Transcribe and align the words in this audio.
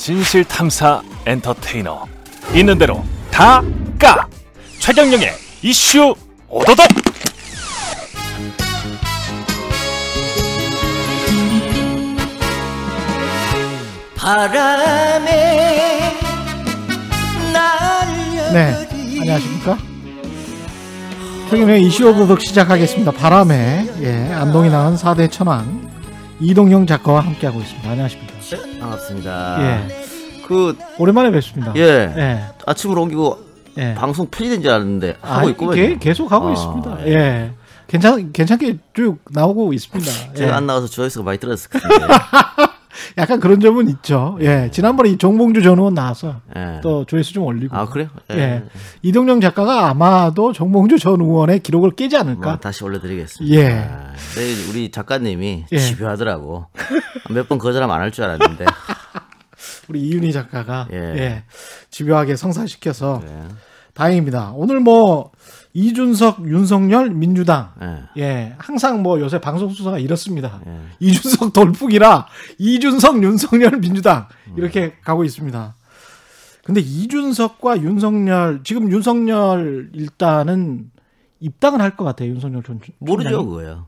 진실 0.00 0.44
탐사 0.44 1.02
엔터테이너 1.26 2.06
있는 2.54 2.78
대로 2.78 3.04
다 3.30 3.62
까 3.98 4.26
최경영의 4.78 5.30
이슈 5.60 6.14
오도독 6.48 6.86
바람에 14.40 16.18
날려 17.52 18.52
네, 18.52 18.88
안녕하십니까? 19.20 19.78
최근에 21.50 21.80
이슈 21.80 22.08
오브독 22.08 22.40
시작하겠습니다. 22.40 23.10
바람에 23.12 23.86
예, 24.00 24.32
안동이 24.32 24.70
나온 24.70 24.96
4대 24.96 25.30
천왕 25.30 25.90
이동영 26.40 26.86
작가와 26.86 27.20
함께하고 27.20 27.60
있습니다. 27.60 27.90
안녕하십니까? 27.90 28.39
반갑습니다. 28.56 29.58
예, 29.88 30.02
그 30.46 30.76
오랜만에 30.98 31.30
뵙습니다. 31.30 31.72
예. 31.76 31.80
예, 31.82 32.44
아침으로 32.66 33.02
옮기고 33.02 33.38
예. 33.78 33.94
방송 33.94 34.26
편의된 34.28 34.62
줄 34.62 34.70
알았는데 34.70 35.16
아, 35.22 35.38
하고 35.38 35.48
있구만요. 35.50 35.76
게- 35.76 35.98
계속 35.98 36.30
하고 36.32 36.48
아, 36.48 36.52
있습니다. 36.52 37.06
예. 37.06 37.52
괜찮, 37.86 38.32
괜찮게 38.32 38.78
쭉 38.94 39.18
나오고 39.30 39.72
있습니다. 39.72 40.34
제가 40.34 40.50
예. 40.50 40.54
안 40.54 40.66
나가서 40.66 40.86
조회수가 40.88 41.24
많이 41.24 41.38
떨어졌을 41.38 41.70
텐데. 41.70 41.86
약간 43.18 43.40
그런 43.40 43.60
점은 43.60 43.88
있죠. 43.88 44.36
예. 44.40 44.68
지난번에 44.72 45.10
이 45.10 45.16
종봉주 45.18 45.62
전 45.62 45.78
의원 45.78 45.94
나와서 45.94 46.40
예. 46.56 46.80
또 46.82 47.04
조회수 47.04 47.32
좀 47.32 47.44
올리고. 47.44 47.76
아 47.76 47.86
그래요? 47.86 48.08
예. 48.32 48.64
이동영 49.02 49.40
작가가 49.40 49.88
아마도 49.88 50.52
정봉주 50.52 50.98
전 50.98 51.20
의원의 51.20 51.60
기록을 51.60 51.92
깨지 51.92 52.16
뭐, 52.16 52.24
않을까. 52.24 52.60
다시 52.60 52.82
올려드리겠습니다. 52.84 53.56
예. 53.56 53.72
아, 53.90 54.12
우리 54.70 54.90
작가님이 54.90 55.66
예. 55.72 55.78
집요하더라고. 55.78 56.66
몇 57.30 57.48
번 57.48 57.58
거절하면 57.58 57.94
안 57.94 58.02
할 58.02 58.10
줄 58.10 58.24
알았는데. 58.24 58.64
우리 59.88 60.00
이윤희 60.02 60.32
작가가 60.32 60.86
예. 60.92 60.96
예. 60.96 61.44
집요하게 61.90 62.36
성사시켜서 62.36 63.22
예. 63.26 63.42
다행입니다. 63.94 64.52
오늘 64.54 64.80
뭐 64.80 65.30
이준석, 65.72 66.48
윤석열, 66.48 67.10
민주당 67.10 67.72
예. 67.80 68.20
예, 68.22 68.54
항상 68.58 69.02
뭐 69.02 69.20
요새 69.20 69.40
방송 69.40 69.70
수사가 69.70 69.98
이렇습니다. 69.98 70.60
예. 70.66 70.78
이준석 71.00 71.52
돌풍이라 71.52 72.26
이준석, 72.58 73.22
윤석열, 73.22 73.78
민주당 73.80 74.26
이렇게 74.56 74.96
가고 75.02 75.24
있습니다. 75.24 75.74
근데 76.64 76.80
이준석과 76.80 77.82
윤석열 77.82 78.60
지금 78.64 78.90
윤석열 78.90 79.90
일단은 79.94 80.90
입당을 81.40 81.80
할 81.80 81.96
것 81.96 82.04
같아요. 82.04 82.30
윤석열 82.30 82.62
전 82.62 82.80
모르죠 82.98 83.30
총장이. 83.30 83.44
그거요. 83.46 83.86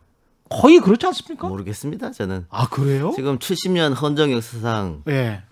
거의 0.49 0.79
그렇지 0.81 1.07
않습니까? 1.07 1.49
모르겠습니다 1.49 2.11
저는. 2.13 2.47
아 2.51 2.69
그래요? 2.69 3.13
지금 3.15 3.39
70년 3.39 3.95
헌정 4.01 4.33
역사상 4.33 5.03
예. 5.09 5.43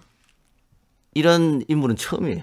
이런 1.15 1.63
인물은 1.69 1.97
처음이에요. 1.97 2.43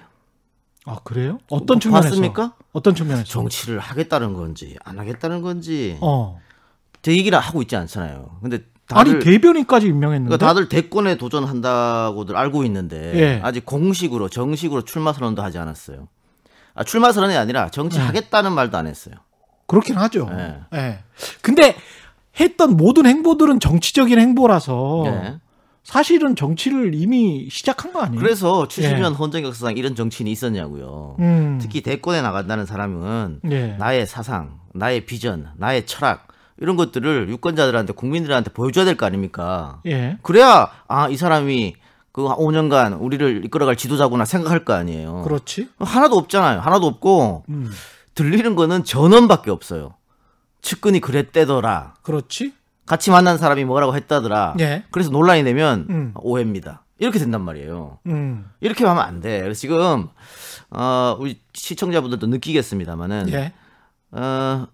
아 0.88 1.00
그래요? 1.04 1.38
어떤 1.50 1.76
뭐 1.76 1.80
측면에서? 1.80 2.10
봤습니까? 2.10 2.54
어떤 2.72 2.96
측면에서? 2.96 3.26
정치를 3.26 3.80
하겠다는 3.80 4.34
건지 4.34 4.76
안 4.84 4.98
하겠다는 5.00 5.42
건지 5.42 5.98
어. 6.00 6.40
제 7.02 7.12
얘기를 7.12 7.38
하고 7.38 7.62
있지 7.62 7.76
않잖아요. 7.76 8.40
근데 8.42 8.64
아니 8.90 9.12
다들 9.12 9.20
대변인까지 9.20 9.88
임명했는데. 9.88 10.30
그러니까 10.30 10.48
다들 10.48 10.70
대권에 10.70 11.18
도전한다고들 11.18 12.38
알고 12.38 12.64
있는데 12.64 13.14
예. 13.16 13.42
아직 13.44 13.66
공식으로 13.66 14.30
정식으로 14.30 14.84
출마 14.84 15.12
선언도 15.12 15.44
하지 15.44 15.58
않았어요. 15.58 16.08
아, 16.74 16.84
출마 16.84 17.12
선언이 17.12 17.36
아니라 17.36 17.70
정치 17.70 17.98
네. 17.98 18.06
하겠다는 18.06 18.54
말도 18.54 18.78
안 18.78 18.88
했어요. 18.88 19.16
그렇긴 19.66 19.98
하죠. 19.98 20.30
예. 20.32 20.78
예. 20.78 21.00
근데 21.42 21.76
했던 22.40 22.78
모든 22.78 23.06
행보들은 23.06 23.60
정치적인 23.60 24.20
행보라서 24.20 25.04
예. 25.08 25.40
사실은 25.92 26.36
정치를 26.36 26.94
이미 26.94 27.48
시작한 27.50 27.94
거 27.94 28.02
아니에요? 28.02 28.22
그래서 28.22 28.68
70년 28.68 29.12
예. 29.12 29.16
헌정 29.16 29.42
역사상 29.46 29.78
이런 29.78 29.96
정치인이 29.96 30.30
있었냐고요. 30.30 31.16
음. 31.20 31.60
특히 31.62 31.80
대권에 31.82 32.22
나간다는 32.22 32.66
사람은 32.66 33.40
예. 33.52 33.68
나의 33.80 34.06
사상, 34.06 34.60
나의 34.74 35.06
비전, 35.06 35.48
나의 35.56 35.86
철학 35.86 36.28
이런 36.60 36.76
것들을 36.76 37.30
유권자들한테 37.30 37.94
국민들한테 37.94 38.52
보여줘야 38.52 38.84
될 38.84 38.98
거 38.98 39.06
아닙니까? 39.06 39.80
예. 39.86 40.18
그래야 40.24 40.70
아 40.90 41.08
이 41.10 41.16
사람이 41.16 41.76
그 42.12 42.22
5년간 42.24 42.98
우리를 43.00 43.46
이끌어갈 43.46 43.78
지도자구나 43.78 44.26
생각할 44.26 44.66
거 44.66 44.74
아니에요. 44.74 45.22
그렇지. 45.24 45.70
하나도 45.80 46.18
없잖아요. 46.18 46.60
하나도 46.60 46.86
없고 46.86 47.46
음. 47.48 47.72
들리는 48.14 48.56
거는 48.58 48.84
전원밖에 48.84 49.52
없어요. 49.52 49.94
측근이 50.62 51.00
그랬대더라. 51.00 51.94
그렇지. 52.02 52.52
같이 52.88 53.12
만난 53.12 53.38
사람이 53.38 53.66
뭐라고 53.66 53.96
했다더라. 53.96 54.56
예. 54.60 54.84
그래서 54.92 55.12
논란이 55.12 55.44
되면 55.44 55.86
음. 55.90 56.14
오해입니다. 56.16 56.84
이렇게 56.98 57.20
된단 57.20 57.42
말이에요. 57.42 58.00
음. 58.08 58.50
이렇게 58.60 58.84
하면 58.86 59.04
안 59.04 59.20
돼. 59.20 59.42
그래서 59.42 59.60
지금 59.60 60.08
어 60.72 61.16
우리 61.20 61.40
시청자분들도 61.54 62.26
느끼겠습니다만은 62.28 63.30
예. 63.34 63.54
어 64.12 64.68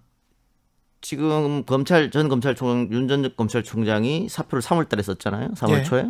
지금 1.01 1.65
검찰 1.65 2.11
전 2.11 2.29
검찰총 2.29 2.87
윤 2.91 3.07
전 3.09 3.29
검찰총장이 3.35 4.29
사표를 4.29 4.61
3월달에 4.61 5.01
썼잖아요. 5.03 5.49
3월 5.49 5.79
예. 5.79 5.83
초에. 5.83 6.05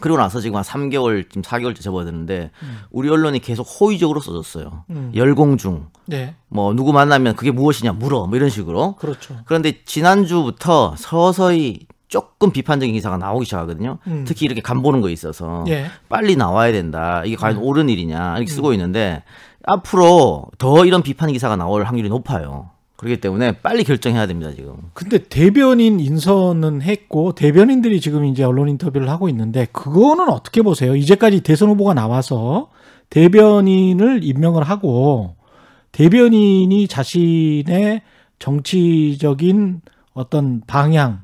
그리고 0.00 0.18
나서 0.18 0.40
지금 0.40 0.56
한 0.56 0.64
3개월 0.64 1.28
지금 1.28 1.42
4개월째 1.42 1.80
접어드는데 1.80 2.50
음. 2.62 2.78
우리 2.90 3.08
언론이 3.08 3.40
계속 3.40 3.62
호의적으로 3.62 4.20
써줬어요. 4.20 4.84
열공중 5.14 5.88
예. 6.12 6.34
뭐 6.48 6.74
누구 6.74 6.92
만나면 6.92 7.36
그게 7.36 7.50
무엇이냐 7.50 7.92
물어 7.92 8.26
뭐 8.26 8.36
이런 8.36 8.48
식으로. 8.48 8.96
그렇죠. 8.96 9.36
그런데 9.44 9.82
지난주부터 9.84 10.94
서서히 10.96 11.86
조금 12.08 12.50
비판적인 12.50 12.94
기사가 12.94 13.16
나오기 13.16 13.46
시작하거든요. 13.46 13.98
음. 14.06 14.24
특히 14.26 14.44
이렇게 14.44 14.60
간 14.60 14.82
보는 14.82 15.00
거 15.00 15.08
있어서 15.08 15.64
예. 15.68 15.84
음. 15.84 15.90
빨리 16.08 16.36
나와야 16.36 16.72
된다. 16.72 17.22
이게 17.24 17.36
과연 17.36 17.56
옳은 17.58 17.88
일이냐 17.88 18.36
이렇게 18.36 18.50
쓰고 18.52 18.72
있는데 18.74 19.22
앞으로 19.64 20.46
더 20.58 20.84
이런 20.84 21.02
비판 21.02 21.32
기사가 21.32 21.56
나올 21.56 21.84
확률이 21.84 22.08
높아요. 22.08 22.70
그렇기 23.02 23.20
때문에 23.20 23.58
빨리 23.62 23.82
결정해야 23.82 24.28
됩니다 24.28 24.52
지금. 24.54 24.74
근데 24.94 25.18
대변인 25.18 25.98
인선은 25.98 26.82
했고 26.82 27.32
대변인들이 27.32 28.00
지금 28.00 28.24
이제 28.24 28.44
언론 28.44 28.68
인터뷰를 28.68 29.10
하고 29.10 29.28
있는데 29.28 29.66
그거는 29.72 30.28
어떻게 30.28 30.62
보세요? 30.62 30.94
이제까지 30.94 31.40
대선 31.40 31.68
후보가 31.70 31.94
나와서 31.94 32.70
대변인을 33.10 34.20
임명을 34.22 34.62
하고 34.62 35.34
대변인이 35.90 36.86
자신의 36.86 38.02
정치적인 38.38 39.80
어떤 40.14 40.62
방향, 40.68 41.22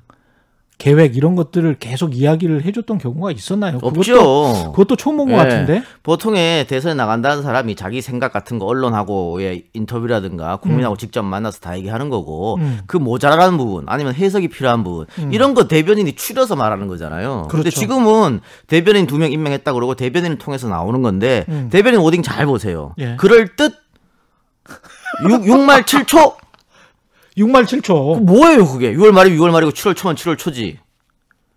계획 0.79 1.17
이런 1.17 1.35
것들을 1.35 1.79
계속 1.81 2.17
이야기를 2.17 2.65
해줬던 2.65 2.99
경우가 2.99 3.33
있었나요? 3.33 3.81
없죠. 3.83 4.13
그것도, 4.15 4.73
그것도 4.73 4.97
처음 4.97 5.17
본것 5.17 5.35
예. 5.35 5.37
같은데. 5.43 5.83
보통의 6.05 6.69
대선에 6.69 6.95
나간다는 6.95 7.43
사람이 7.43 7.75
자기 7.75 8.01
생각 8.01 8.33
같은 8.33 8.61
거 8.61 8.67
언론하고의 8.67 9.65
인터뷰라든가 9.75 10.59
국민하고 10.59 10.95
음. 10.95 10.97
직접 10.97 11.23
만나서 11.25 11.59
다 11.59 11.77
얘기하는 11.77 12.11
거고 12.11 12.57
음. 12.61 12.79
그 12.87 12.97
모자라는 12.97 13.59
부분 13.59 13.85
아니면 13.89 14.15
해석이 14.15 14.49
필요한 14.49 14.85
부분 14.85 15.07
이런 15.33 15.55
거 15.55 15.67
대변인이 15.67 16.13
추려서 16.15 16.55
말하는 16.55 16.87
거잖아요. 16.87 17.49
그런데 17.51 17.71
그렇죠. 17.71 17.81
지금은 17.81 18.41
대변인 18.69 19.07
두 19.07 19.19
명 19.19 19.33
임명했다 19.33 19.73
그러고 19.73 19.97
대변인을 19.97 20.39
통해서 20.39 20.69
나오는 20.69 21.03
건데 21.03 21.45
음. 21.49 21.69
대변인 21.73 21.99
오딩 21.99 22.23
잘 22.23 22.47
보세요. 22.47 22.95
예. 22.99 23.17
그럴 23.19 23.49
듯 23.57 23.75
6, 25.25 25.43
6말 25.43 25.83
7초 25.83 26.37
6말 27.39 27.65
7초. 27.65 28.23
뭐예요 28.23 28.67
그게 28.67 28.93
6월 28.95 29.13
말이고 29.13 29.43
6월 29.43 29.51
말이고 29.53 29.73
7월 29.73 29.97
초면 29.97 30.17
7월 30.17 30.37
초지. 30.37 30.79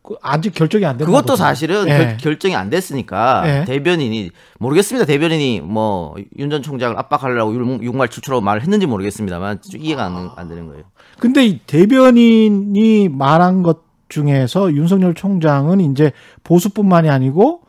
그 0.03 0.15
아직 0.23 0.53
결정이 0.55 0.83
안 0.85 0.97
됐나 0.97 1.05
그것도 1.05 1.33
보다. 1.33 1.35
사실은 1.35 1.87
예. 1.87 2.17
결, 2.19 2.39
정이안 2.39 2.69
됐으니까 2.71 3.43
예. 3.45 3.65
대변인이 3.65 4.31
모르겠습니다. 4.59 5.05
대변인이 5.05 5.61
뭐 5.61 6.15
윤 6.37 6.49
전 6.49 6.63
총장을 6.63 6.97
압박하려고 6.97 7.53
6 7.53 7.95
말 7.95 8.07
7초로 8.07 8.41
말을 8.41 8.61
했는지 8.63 8.87
모르겠습니다만 8.87 9.61
좀 9.61 9.79
이해가 9.81 10.05
안, 10.05 10.31
안 10.35 10.47
되는 10.47 10.67
거예요. 10.67 10.83
근데 11.19 11.45
이 11.45 11.59
대변인이 11.67 13.09
말한 13.09 13.61
것 13.61 13.81
중에서 14.09 14.73
윤석열 14.73 15.13
총장은 15.13 15.79
이제 15.81 16.11
보수뿐만이 16.43 17.09
아니고 17.09 17.61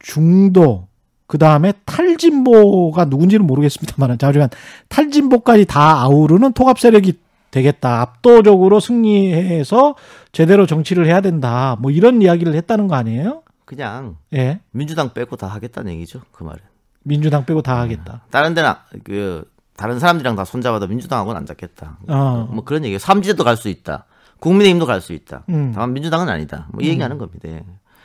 중도 0.00 0.87
그 1.28 1.36
다음에 1.38 1.74
탈진보가 1.84 3.04
누군지는 3.04 3.46
모르겠습니다만 3.46 4.18
자주간 4.18 4.48
탈진보까지 4.88 5.66
다 5.66 6.00
아우르는 6.00 6.54
통합 6.54 6.80
세력이 6.80 7.20
되겠다 7.50 8.00
압도적으로 8.00 8.80
승리해서 8.80 9.94
제대로 10.32 10.66
정치를 10.66 11.06
해야 11.06 11.20
된다 11.20 11.76
뭐 11.80 11.90
이런 11.90 12.22
이야기를 12.22 12.54
했다는 12.54 12.88
거 12.88 12.94
아니에요? 12.96 13.42
그냥 13.66 14.16
예 14.32 14.60
민주당 14.70 15.12
빼고 15.12 15.36
다 15.36 15.46
하겠다는 15.48 15.92
얘기죠. 15.92 16.22
그 16.32 16.42
말은. 16.44 16.60
민주당 17.04 17.44
빼고 17.44 17.60
다 17.62 17.78
하겠다. 17.80 18.22
다른 18.30 18.54
데는 18.54 18.70
아- 18.70 18.80
그 19.04 19.44
다른 19.76 19.98
사람들이랑 19.98 20.34
다 20.34 20.44
손잡아도 20.46 20.86
민주당하고는 20.86 21.38
안 21.38 21.46
잡겠다. 21.46 21.98
어. 22.08 22.48
뭐 22.50 22.64
그런 22.64 22.84
얘기예요. 22.84 22.98
삼지도 22.98 23.44
갈 23.44 23.56
수 23.58 23.68
있다. 23.68 24.06
국민의힘도 24.40 24.86
갈 24.86 25.00
수 25.02 25.12
있다. 25.12 25.44
음. 25.50 25.72
다만 25.74 25.92
민주당은 25.92 26.28
아니다. 26.30 26.68
뭐 26.72 26.80
이 26.82 26.88
얘기하는 26.88 27.18
겁니다. 27.18 27.48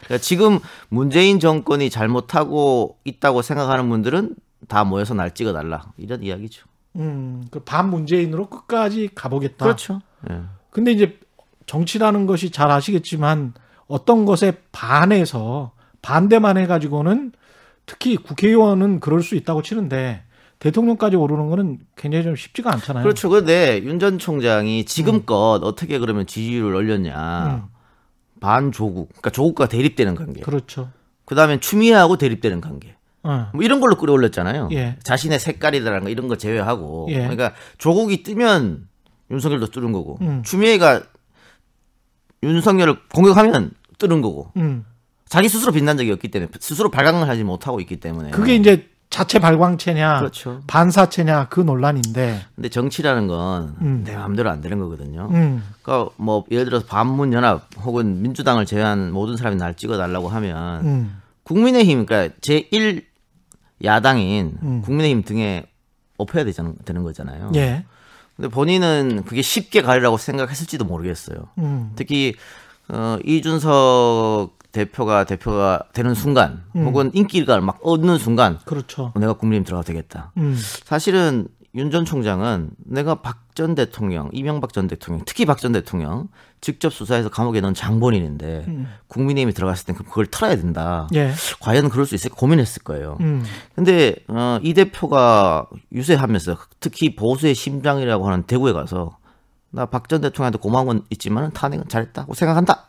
예. 0.04 0.06
그러니까 0.06 0.18
지금 0.22 0.60
문재인 0.90 1.40
정권이 1.40 1.90
잘못하고 1.90 2.98
있다고 3.04 3.42
생각하는 3.42 3.90
분들은 3.90 4.36
다 4.68 4.84
모여서 4.84 5.14
날 5.14 5.34
찍어달라 5.34 5.92
이런 5.98 6.24
이야기죠. 6.24 6.66
음, 6.96 7.46
그 7.52 7.60
반문재인으로 7.62 8.48
끝까지 8.50 9.10
가보겠다. 9.16 9.66
그렇죠. 9.66 10.02
예. 10.30 10.42
근데 10.70 10.92
이제 10.92 11.20
정치라는 11.66 12.26
것이 12.26 12.50
잘 12.52 12.70
아시겠지만 12.72 13.54
어떤 13.88 14.26
것에 14.26 14.58
반해서 14.72 15.72
반대만 16.02 16.58
해가지고는 16.58 17.32
특히 17.86 18.16
국회의원은 18.18 19.00
그럴 19.00 19.22
수 19.22 19.36
있다고 19.36 19.62
치는데 19.62 20.24
대통령까지 20.60 21.18
오르는 21.18 21.50
거는 21.50 21.80
굉장히 21.98 22.24
좀 22.24 22.36
쉽지가 22.36 22.72
않잖아요. 22.74 23.04
그렇죠. 23.04 23.28
그런데 23.30 23.82
윤 23.84 24.00
전 24.00 24.18
총장이 24.18 24.86
지금껏 24.86 25.60
어떻게 25.62 26.00
그러면 26.00 26.26
지지율을 26.26 26.74
올렸냐. 26.76 27.64
음. 27.68 27.73
반조국, 28.44 29.08
그러니까 29.08 29.30
조국과 29.30 29.68
대립되는 29.70 30.16
관계. 30.16 30.42
그렇죠. 30.42 30.90
그 31.24 31.34
다음에 31.34 31.62
추미애하고 31.62 32.18
대립되는 32.18 32.60
관계. 32.60 32.94
어. 33.24 33.50
뭐 33.54 33.64
이런 33.64 33.80
걸로 33.80 33.96
끌어올렸잖아요. 33.96 34.68
예. 34.74 34.98
자신의 35.02 35.40
색깔이라는 35.40 36.04
거 36.04 36.10
이런 36.10 36.28
거 36.28 36.36
제외하고. 36.36 37.08
예. 37.10 37.20
그러니까 37.20 37.54
조국이 37.78 38.22
뜨면 38.22 38.90
윤석열도 39.32 39.68
뜨는 39.68 39.94
거고, 39.94 40.18
음. 40.20 40.44
추미애가 40.44 41.04
윤석열을 42.44 42.98
공격하면 43.14 43.72
뜨는 43.98 44.22
거고, 44.22 44.52
음. 44.58 44.84
자기 45.26 45.48
스스로 45.48 45.72
빛난 45.72 45.96
적이 45.96 46.12
없기 46.12 46.28
때문에 46.28 46.52
스스로 46.60 46.92
발광을 46.92 47.30
하지 47.30 47.46
못하고 47.46 47.80
있기 47.80 48.02
때문에. 48.02 48.32
그게 48.32 48.56
이제 48.56 48.90
자체 49.14 49.38
발광체냐, 49.38 50.18
그렇죠. 50.18 50.62
반사체냐 50.66 51.48
그 51.50 51.60
논란인데. 51.60 52.46
근데 52.56 52.68
정치라는 52.68 53.28
건내 53.28 53.72
음. 53.82 54.04
마음대로 54.08 54.50
안 54.50 54.60
되는 54.60 54.80
거거든요. 54.80 55.30
음. 55.32 55.64
그러니까 55.84 56.12
뭐 56.18 56.44
예를 56.50 56.66
들어서 56.66 56.88
반문연합 56.88 57.68
혹은 57.84 58.24
민주당을 58.24 58.66
제외한 58.66 59.12
모든 59.12 59.38
사람이 59.38 59.58
날 59.58 59.76
찍어달라고 59.76 60.30
하면 60.30 60.86
음. 60.86 61.22
국민의힘 61.44 62.08
그러니까 62.08 62.36
제1 62.42 63.04
야당인 63.84 64.58
음. 64.64 64.82
국민의힘 64.82 65.22
등에 65.22 65.68
엎어야 66.18 66.44
되잖아, 66.44 66.74
되는 66.84 67.04
거잖아요. 67.04 67.52
예. 67.54 67.86
근데 68.36 68.48
본인은 68.48 69.26
그게 69.26 69.44
쉽게 69.44 69.84
가리라고 69.84 70.18
생각했을지도 70.18 70.86
모르겠어요. 70.86 71.50
음. 71.60 71.92
특히 71.96 72.34
어, 72.90 73.20
이준석 73.24 74.58
대표가 74.74 75.24
대표가 75.24 75.84
되는 75.94 76.14
순간 76.14 76.64
음. 76.76 76.86
혹은 76.86 77.12
인기가 77.14 77.62
막 77.62 77.80
얻는 77.84 78.18
순간 78.18 78.60
그렇죠. 78.66 79.14
내가 79.16 79.34
국민의힘 79.34 79.64
들어가도 79.66 79.88
되겠다. 79.88 80.32
음. 80.38 80.58
사실은 80.84 81.48
윤 81.76 81.90
전 81.90 82.06
총장은 82.06 82.72
내가 82.86 83.16
박 83.22 83.44
전 83.56 83.76
대통령, 83.76 84.30
이명박 84.34 84.74
전 84.74 84.88
대통령, 84.88 85.24
특히 85.28 85.46
박 85.46 85.60
전 85.60 85.72
대통령 85.74 86.28
직접 86.60 86.92
수사해서 86.92 87.30
감옥에 87.30 87.62
넣은 87.62 87.76
장본인인데 87.76 88.66
음. 88.68 88.88
국민의힘이 89.08 89.54
들어갔을 89.54 89.86
땐 89.86 89.96
그걸 89.96 90.26
털어야 90.26 90.56
된다. 90.56 91.08
예. 91.14 91.32
과연 91.60 91.90
그럴 91.90 92.08
수 92.08 92.16
있을까 92.16 92.36
고민했을 92.36 92.82
거예요. 92.84 93.18
음. 93.22 93.44
근데 93.76 94.16
어, 94.28 94.58
이 94.64 94.74
대표가 94.74 95.68
유세하면서 95.92 96.58
특히 96.80 97.16
보수의 97.16 97.54
심장이라고 97.54 98.26
하는 98.28 98.42
대구에 98.44 98.74
가서 98.74 99.18
나 99.70 99.86
박 99.86 100.08
전 100.08 100.22
대통령한테 100.22 100.58
고마운 100.58 100.88
건 100.88 101.04
있지만 101.12 101.52
탄핵은 101.52 101.88
잘했다고 101.88 102.34
생각한다. 102.34 102.88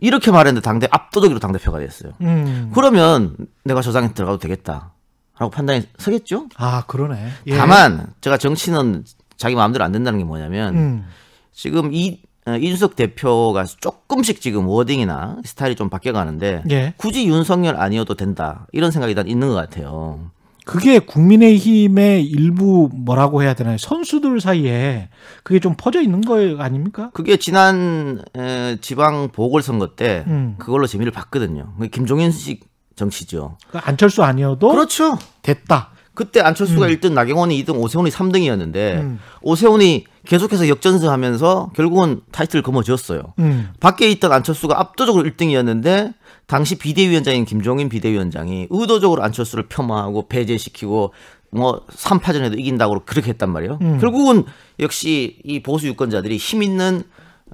이렇게 0.00 0.30
말했는데 0.30 0.64
당대 0.64 0.88
압도적으로 0.90 1.38
당 1.38 1.52
대표가 1.52 1.78
됐어요. 1.78 2.12
음. 2.20 2.70
그러면 2.74 3.36
내가 3.64 3.82
저 3.82 3.92
당에 3.92 4.12
들어가도 4.12 4.38
되겠다 4.38 4.92
라고 5.38 5.50
판단이 5.50 5.82
서겠죠. 5.98 6.48
아, 6.56 6.84
그러네. 6.86 7.28
예. 7.46 7.56
다만 7.56 8.06
제가 8.20 8.38
정치는 8.38 9.04
자기 9.36 9.54
마음대로 9.54 9.84
안 9.84 9.92
된다는 9.92 10.18
게 10.18 10.24
뭐냐면 10.24 10.74
음. 10.76 11.06
지금 11.52 11.92
이 11.92 12.20
어, 12.46 12.56
이준석 12.56 12.96
대표가 12.96 13.64
조금씩 13.64 14.40
지금 14.40 14.68
워딩이나 14.68 15.38
스타일이 15.44 15.74
좀 15.74 15.90
바뀌어가는데 15.90 16.62
예. 16.70 16.94
굳이 16.96 17.26
윤석열 17.26 17.76
아니어도 17.76 18.14
된다 18.14 18.66
이런 18.72 18.90
생각이 18.90 19.14
난 19.14 19.26
있는 19.26 19.48
것 19.48 19.54
같아요. 19.54 20.30
그게 20.66 20.98
국민의힘의 20.98 22.24
일부 22.26 22.90
뭐라고 22.92 23.40
해야 23.40 23.54
되나요? 23.54 23.78
선수들 23.78 24.40
사이에 24.40 25.08
그게 25.44 25.60
좀 25.60 25.76
퍼져 25.78 26.02
있는 26.02 26.22
거 26.22 26.56
아닙니까? 26.58 27.10
그게 27.14 27.36
지난 27.36 28.20
에, 28.36 28.76
지방 28.80 29.28
보궐선거 29.28 29.94
때 29.94 30.24
음. 30.26 30.56
그걸로 30.58 30.88
재미를 30.88 31.12
봤거든요. 31.12 31.72
김종인식 31.92 32.64
정치죠. 32.96 33.58
그 33.70 33.78
안철수 33.78 34.24
아니어도 34.24 34.68
그렇죠. 34.70 35.16
됐다. 35.42 35.90
그때 36.14 36.40
안철수가 36.40 36.88
1등, 36.88 37.12
나경원이 37.12 37.62
2등, 37.62 37.76
오세훈이 37.76 38.10
3등이었는데 38.10 38.74
음. 38.96 39.20
오세훈이 39.42 40.06
계속해서 40.26 40.66
역전승하면서 40.68 41.72
결국은 41.76 42.22
타이틀을 42.32 42.62
거머쥐었어요. 42.62 43.34
음. 43.38 43.68
밖에 43.80 44.10
있던 44.10 44.32
안철수가 44.32 44.80
압도적으로 44.80 45.28
1등이었는데 45.28 46.14
당시 46.46 46.76
비대위원장인 46.76 47.44
김종인 47.44 47.88
비대위원장이 47.88 48.68
의도적으로 48.70 49.22
안철수를 49.22 49.66
폄하하고 49.68 50.28
배제시키고 50.28 51.12
뭐 51.50 51.82
3파전에도 51.90 52.58
이긴다고 52.58 53.02
그렇게 53.04 53.30
했단 53.30 53.50
말이에요. 53.50 53.78
음. 53.82 53.98
결국은 54.00 54.44
역시 54.80 55.38
이 55.44 55.62
보수 55.62 55.86
유권자들이 55.88 56.36
힘 56.36 56.62
있는 56.62 57.02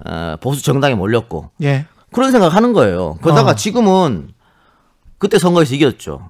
어, 0.05 0.37
보수 0.41 0.63
정당에 0.63 0.95
몰렸고 0.95 1.51
예. 1.63 1.87
그런 2.11 2.31
생각을 2.33 2.55
하는 2.55 2.73
거예요. 2.73 3.19
그러다가 3.23 3.53
어. 3.53 3.55
지금은 3.55 4.31
그때 5.19 5.39
선거에서 5.39 5.75
이겼죠. 5.75 6.29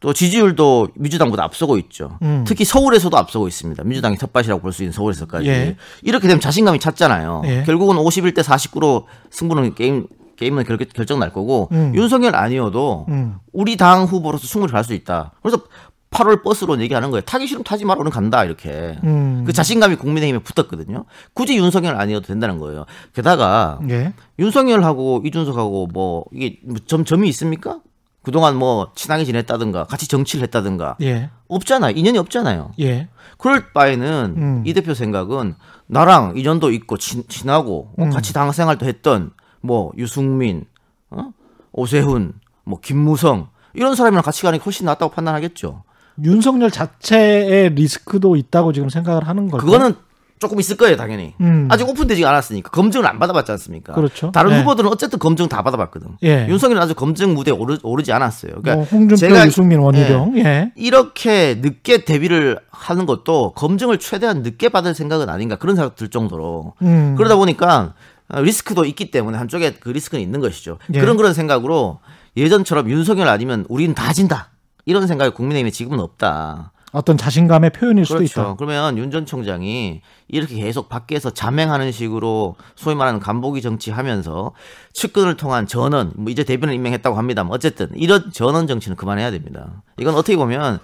또 0.00 0.12
지지율도 0.12 0.90
민주당보다 0.94 1.42
앞서고 1.42 1.76
있죠. 1.78 2.18
음. 2.22 2.44
특히 2.46 2.64
서울에서도 2.64 3.16
앞서고 3.16 3.48
있습니다. 3.48 3.82
민주당이 3.82 4.16
텃밭이라고 4.16 4.62
볼 4.62 4.72
수 4.72 4.82
있는 4.84 4.92
서울에서까지. 4.92 5.48
예. 5.48 5.76
이렇게 6.02 6.28
되면 6.28 6.40
자신감이 6.40 6.78
찼잖아요. 6.78 7.42
예. 7.46 7.62
결국은 7.66 7.96
51대 7.96 8.42
49로 8.44 9.04
승부는 9.30 9.74
게임 9.74 10.06
게임은 10.38 10.64
결, 10.64 10.78
결정 10.78 11.18
날 11.18 11.32
거고 11.32 11.68
음. 11.72 11.92
윤석열 11.94 12.36
아니어도 12.36 13.06
음. 13.08 13.36
우리 13.52 13.76
당 13.76 14.04
후보로서 14.04 14.46
승부를 14.46 14.72
갈수 14.72 14.94
있다. 14.94 15.32
그래서 15.42 15.62
8월 16.10 16.42
버스로 16.42 16.80
얘기하는 16.80 17.10
거예요. 17.10 17.22
타기 17.22 17.46
싫으면 17.46 17.64
타지 17.64 17.84
마라. 17.84 18.00
오늘 18.00 18.10
간다. 18.10 18.44
이렇게. 18.44 18.98
음. 19.04 19.44
그 19.46 19.52
자신감이 19.52 19.96
국민의힘에 19.96 20.42
붙었거든요. 20.42 21.04
굳이 21.34 21.56
윤석열 21.56 21.96
아니어도 21.96 22.26
된다는 22.26 22.58
거예요. 22.58 22.86
게다가 23.14 23.78
예. 23.90 24.14
윤석열하고 24.38 25.22
이준석하고 25.26 25.88
뭐 25.88 26.24
이게 26.32 26.60
뭐점 26.64 27.04
점이 27.04 27.28
있습니까? 27.28 27.80
그동안 28.22 28.56
뭐 28.56 28.92
친하게 28.94 29.24
지냈다든가 29.24 29.84
같이 29.84 30.08
정치를 30.08 30.44
했다든가 30.44 30.96
예. 31.02 31.30
없잖아요. 31.48 31.92
인연이 31.96 32.16
없잖아요. 32.18 32.72
예. 32.80 33.08
그럴 33.36 33.72
바에는 33.72 34.34
음. 34.36 34.62
이 34.66 34.72
대표 34.72 34.94
생각은 34.94 35.54
나랑 35.86 36.34
인연도 36.36 36.70
있고 36.70 36.96
친, 36.96 37.24
친하고 37.28 37.92
어, 37.98 38.04
음. 38.04 38.10
같이 38.10 38.32
당 38.32 38.50
생활도 38.52 38.86
했던 38.86 39.32
뭐 39.60 39.92
유승민, 39.96 40.64
어? 41.10 41.30
오세훈, 41.72 42.34
뭐 42.64 42.78
김무성 42.80 43.48
이런 43.74 43.94
사람이랑 43.94 44.22
같이 44.22 44.42
가는 44.42 44.58
게 44.58 44.62
훨씬 44.64 44.86
낫다고 44.86 45.12
판단하겠죠. 45.12 45.82
윤석열 46.24 46.70
자체의 46.70 47.70
리스크도 47.74 48.36
있다고 48.36 48.72
지금 48.72 48.88
생각을 48.88 49.26
하는 49.28 49.48
거죠. 49.48 49.64
그거는 49.64 49.94
조금 50.40 50.60
있을 50.60 50.76
거예요, 50.76 50.96
당연히. 50.96 51.34
음. 51.40 51.66
아직 51.68 51.88
오픈되지 51.88 52.24
않았으니까 52.24 52.70
검증을 52.70 53.04
안 53.08 53.18
받아봤지 53.18 53.50
않습니까? 53.52 53.92
그렇죠. 53.94 54.30
다른 54.30 54.50
네. 54.52 54.60
후보들은 54.60 54.88
어쨌든 54.88 55.18
검증 55.18 55.48
다 55.48 55.62
받아봤거든. 55.62 56.10
예. 56.22 56.46
윤석열은 56.48 56.80
아직 56.80 56.94
검증 56.94 57.34
무대에 57.34 57.52
오르, 57.52 57.76
오르 57.82 58.04
지 58.04 58.12
않았어요. 58.12 58.52
그러니까 58.62 58.76
뭐 58.76 58.84
홍준표, 58.84 59.16
제가- 59.34 59.46
유승민, 59.46 59.80
원희룡. 59.80 60.38
예. 60.38 60.72
이렇게 60.76 61.56
늦게 61.60 62.04
데뷔를 62.04 62.58
하는 62.70 63.04
것도 63.06 63.52
검증을 63.54 63.98
최대한 63.98 64.42
늦게 64.42 64.68
받을 64.68 64.94
생각은 64.94 65.28
아닌가 65.28 65.56
그런 65.56 65.74
생각 65.74 65.96
들 65.96 66.08
정도로 66.08 66.74
음. 66.82 67.14
그러다 67.16 67.34
보니까 67.34 67.78
어, 67.80 67.94
리스크도 68.30 68.84
있기 68.84 69.10
때문에 69.10 69.38
한쪽에 69.38 69.74
그 69.74 69.88
리스크는 69.90 70.22
있는 70.22 70.40
것이죠. 70.40 70.78
예. 70.94 71.00
그런 71.00 71.16
그런 71.16 71.34
생각으로 71.34 72.00
예전처럼 72.36 72.90
윤석열 72.90 73.28
아니면 73.28 73.64
우리는 73.68 73.94
다 73.94 74.12
진다 74.12 74.50
이런 74.84 75.06
생각이 75.06 75.34
국민의힘에 75.34 75.70
지금은 75.70 76.00
없다. 76.00 76.72
어떤 76.92 77.18
자신감의 77.18 77.70
표현일 77.70 78.06
수도 78.06 78.18
그렇죠. 78.18 78.40
있다. 78.40 78.54
그러면 78.56 78.96
윤 78.96 79.10
전 79.10 79.26
총장이 79.26 80.00
이렇게 80.28 80.54
계속 80.54 80.88
밖에서 80.88 81.30
자맹하는 81.30 81.92
식으로 81.92 82.56
소위 82.76 82.94
말하는 82.94 83.20
간보기 83.20 83.60
정치하면서 83.60 84.52
측근을 84.94 85.36
통한 85.36 85.66
전원, 85.66 86.12
뭐 86.16 86.30
이제 86.30 86.44
대변을 86.44 86.74
임명했다고 86.74 87.16
합니다만 87.16 87.52
어쨌든 87.52 87.90
이런 87.94 88.32
전원 88.32 88.66
정치는 88.66 88.96
그만해야 88.96 89.30
됩니다. 89.30 89.82
이건 89.98 90.14
어떻게 90.14 90.36
보면 90.36 90.78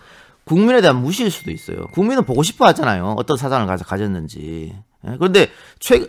국민에 0.45 0.83
대한 0.83 0.97
무시일 1.01 1.31
수도 1.31 1.51
있어요. 1.51 1.87
국민은 1.93 2.25
보고 2.25 2.43
싶어 2.43 2.67
하잖아요. 2.67 3.15
어떤 3.17 3.39
가져 3.67 3.85
가졌는지. 3.85 4.75
예? 5.07 5.17
그런데 5.19 5.49
최 5.79 6.07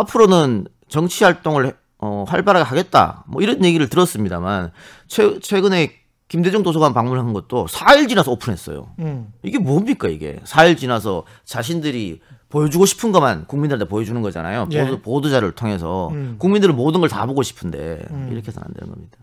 앞으로는 0.00 0.66
정치 0.88 1.24
활동을 1.24 1.76
어, 1.98 2.24
활발하게 2.28 2.64
하겠다. 2.64 3.24
뭐 3.26 3.42
이런 3.42 3.64
얘기를 3.64 3.88
들었습니다만 3.88 4.70
최, 5.08 5.38
최근에 5.40 5.92
김대중 6.28 6.62
도서관 6.62 6.92
방문한 6.94 7.32
것도 7.32 7.66
4일 7.66 8.08
지나서 8.08 8.30
오픈했어요. 8.32 8.90
음. 9.00 9.32
이게 9.42 9.58
뭡니까 9.58 10.08
이게 10.08 10.38
4일 10.44 10.76
지나서 10.76 11.24
자신들이 11.44 12.20
보여주고 12.50 12.86
싶은 12.86 13.12
것만 13.12 13.46
국민들한테 13.46 13.88
보여주는 13.88 14.20
거잖아요. 14.22 14.68
예. 14.72 14.84
보도, 14.84 15.00
보도자를 15.00 15.52
통해서 15.52 16.08
음. 16.12 16.36
국민들은 16.38 16.76
모든 16.76 17.00
걸 17.00 17.08
다 17.08 17.26
보고 17.26 17.42
싶은데 17.42 18.00
이렇게 18.30 18.48
해서는 18.48 18.66
안 18.68 18.74
되는 18.74 18.92
겁니다. 18.94 19.18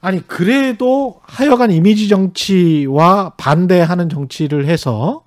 아니 0.00 0.26
그래도 0.26 1.20
하여간 1.22 1.70
이미지 1.72 2.08
정치와 2.08 3.30
반대하는 3.38 4.08
정치를 4.08 4.66
해서 4.66 5.22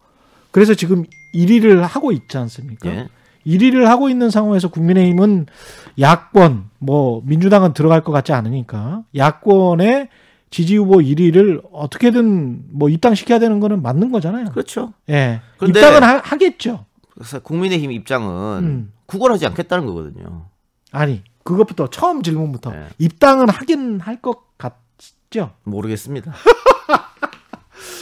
그래서 0.52 0.74
지금 0.76 1.04
1위를 1.34 1.80
하고 1.82 2.12
있지 2.12 2.38
않습니까? 2.38 2.90
예. 2.90 3.08
1위를 3.48 3.86
하고 3.86 4.10
있는 4.10 4.30
상황에서 4.30 4.68
국민의힘은 4.68 5.48
야권 6.00 6.70
뭐 6.80 7.22
민주당은 7.26 7.74
들어갈 7.74 8.04
것 8.04 8.12
같지 8.12 8.34
않으니까 8.34 9.04
야권의 9.16 10.10
지지 10.50 10.78
후보 10.78 10.98
1위를 10.98 11.62
어떻게든 11.72 12.66
뭐 12.72 12.90
입당시켜야 12.90 13.40
되는 13.40 13.60
거는 13.60 13.82
맞는 13.82 14.12
거잖아요. 14.12 14.46
그렇죠. 14.52 14.94
예. 15.10 15.42
그런데- 15.58 15.80
입당은 15.80 16.04
하, 16.04 16.38
겠죠 16.38 16.86
그래서 17.14 17.40
국민의힘 17.40 17.92
입장은 17.92 18.64
음. 18.64 18.94
구걸하지 19.08 19.48
않겠다는 19.48 19.86
거거든요. 19.88 20.46
아니 20.92 21.24
그것부터 21.44 21.90
처음 21.90 22.22
질문부터 22.22 22.72
네. 22.72 22.88
입당은 23.00 23.50
하긴 23.50 24.00
할것 24.02 24.48
맞죠? 25.30 25.52
모르겠습니다. 25.64 26.34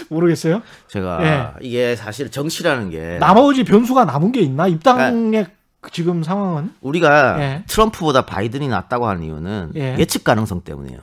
모르겠어요. 0.10 0.62
제가 0.88 1.24
예. 1.24 1.65
이게 1.65 1.96
사실 1.96 2.29
정치라는 2.32 2.89
게 2.89 3.17
나머지 3.20 3.63
변수가 3.63 4.05
남은 4.05 4.32
게 4.32 4.41
있나? 4.41 4.67
입당의 4.67 5.48
지금 5.91 6.24
상황은? 6.24 6.74
우리가 6.82 7.39
예. 7.39 7.63
트럼프보다 7.67 8.25
바이든이 8.25 8.67
낫다고 8.67 9.08
하는 9.08 9.24
이유는 9.24 9.72
예. 9.75 9.96
예. 10.00 10.05
측 10.05 10.24
가능성 10.24 10.62
때문이에요. 10.62 11.00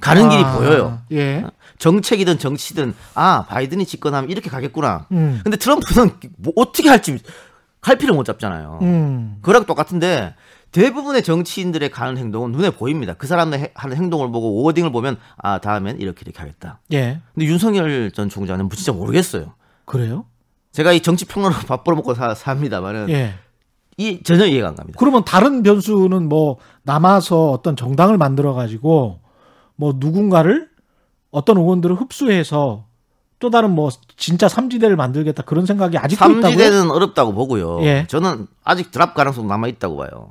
가는 0.00 0.28
길이 0.28 0.42
아, 0.44 0.56
보여요. 0.56 1.00
예. 1.12 1.44
정책이든 1.78 2.38
정치든 2.38 2.94
아 3.14 3.46
바이든이 3.48 3.86
집권하면 3.86 4.30
이렇게 4.30 4.50
가겠구나. 4.50 5.06
음. 5.12 5.40
근데 5.42 5.56
트럼프는 5.56 6.10
뭐 6.38 6.52
어떻게 6.56 6.88
할지 6.88 7.18
갈피를 7.80 8.14
못 8.14 8.24
잡잖아요. 8.24 8.78
음. 8.82 9.36
그거랑 9.40 9.64
똑같은데 9.66 10.34
대부분의 10.74 11.22
정치인들의 11.22 11.88
가는 11.92 12.18
행동은 12.18 12.50
눈에 12.50 12.70
보입니다. 12.70 13.14
그 13.14 13.28
사람의 13.28 13.58
해- 13.60 13.72
하는 13.76 13.96
행동을 13.96 14.32
보고 14.32 14.60
워딩을 14.64 14.90
보면 14.90 15.18
아 15.36 15.58
다음엔 15.60 16.00
이렇게 16.00 16.22
이렇게 16.26 16.40
하겠다. 16.40 16.80
예. 16.92 17.20
근데 17.32 17.46
윤석열 17.46 18.10
전 18.10 18.28
총장은 18.28 18.64
뭐 18.66 18.74
진짜 18.74 18.90
모르겠어요. 18.90 19.54
그래요? 19.84 20.26
제가 20.72 20.92
이 20.92 21.00
정치 21.00 21.26
평론으로 21.26 21.60
밥 21.68 21.84
벌어 21.84 21.94
먹고 21.96 22.14
사, 22.14 22.34
삽니다만은 22.34 23.08
예. 23.10 23.34
이 23.98 24.24
전혀 24.24 24.46
이해가 24.46 24.66
안 24.70 24.74
갑니다. 24.74 24.96
그러면 24.98 25.24
다른 25.24 25.62
변수는 25.62 26.28
뭐 26.28 26.58
남아서 26.82 27.52
어떤 27.52 27.76
정당을 27.76 28.18
만들어 28.18 28.52
가지고 28.52 29.20
뭐 29.76 29.94
누군가를 29.96 30.68
어떤 31.30 31.56
의원들을 31.56 31.94
흡수해서 31.94 32.86
또 33.38 33.50
다른 33.50 33.70
뭐 33.70 33.90
진짜 34.16 34.48
삼지대를 34.48 34.96
만들겠다 34.96 35.44
그런 35.44 35.66
생각이 35.66 35.98
아직도 35.98 36.24
있다고요? 36.24 36.42
삼지대는 36.42 36.90
어렵다고 36.90 37.32
보고요. 37.32 37.80
예. 37.82 38.06
저는 38.08 38.48
아직 38.64 38.90
드랍 38.90 39.14
가능성 39.14 39.46
남아 39.46 39.68
있다고 39.68 39.98
봐요. 39.98 40.30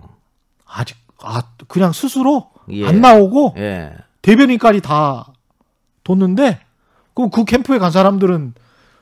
아직 0.73 0.97
아 1.21 1.43
그냥 1.67 1.93
스스로 1.93 2.49
예. 2.69 2.87
안 2.87 3.01
나오고 3.01 3.55
예. 3.57 3.93
대변인까지 4.21 4.81
다 4.81 5.27
뒀는데 6.03 6.59
그럼 7.13 7.29
그 7.29 7.45
캠프에 7.45 7.77
간 7.77 7.91
사람들은 7.91 8.53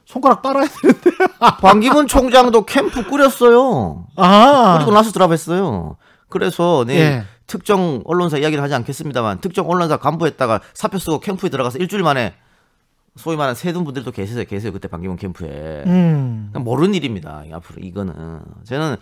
손가락 0.06 0.42
빨아야 0.42 0.68
되는데 0.68 1.12
반기문 1.62 2.08
총장도 2.08 2.66
캠프 2.66 3.04
꾸렸어요. 3.08 4.08
아 4.18 4.76
그리고 4.78 4.92
나서 4.92 5.12
드랍했어요. 5.12 5.98
그래서 6.30 6.84
네 6.86 7.00
예. 7.00 7.24
특정 7.48 8.02
언론사 8.06 8.38
이야기를 8.38 8.64
하지 8.64 8.74
않겠습니다만 8.76 9.40
특정 9.42 9.70
언론사 9.70 9.98
간부했다가 9.98 10.62
사표 10.74 11.00
쓰고 11.00 11.20
캠프에 11.20 11.50
들어가서 11.50 11.80
일주일 11.80 12.04
만에 12.04 12.34
소위 13.18 13.36
말하는 13.36 13.56
세둔 13.56 13.84
분들도 13.84 14.12
계세요. 14.12 14.44
계세요. 14.48 14.72
그때 14.72 14.88
반기문 14.88 15.18
캠프에. 15.18 15.84
음. 15.86 16.52
모르는 16.54 16.94
일입니다. 16.94 17.44
앞으로 17.52 17.82
이거는 17.82 18.14
저는 18.64 18.96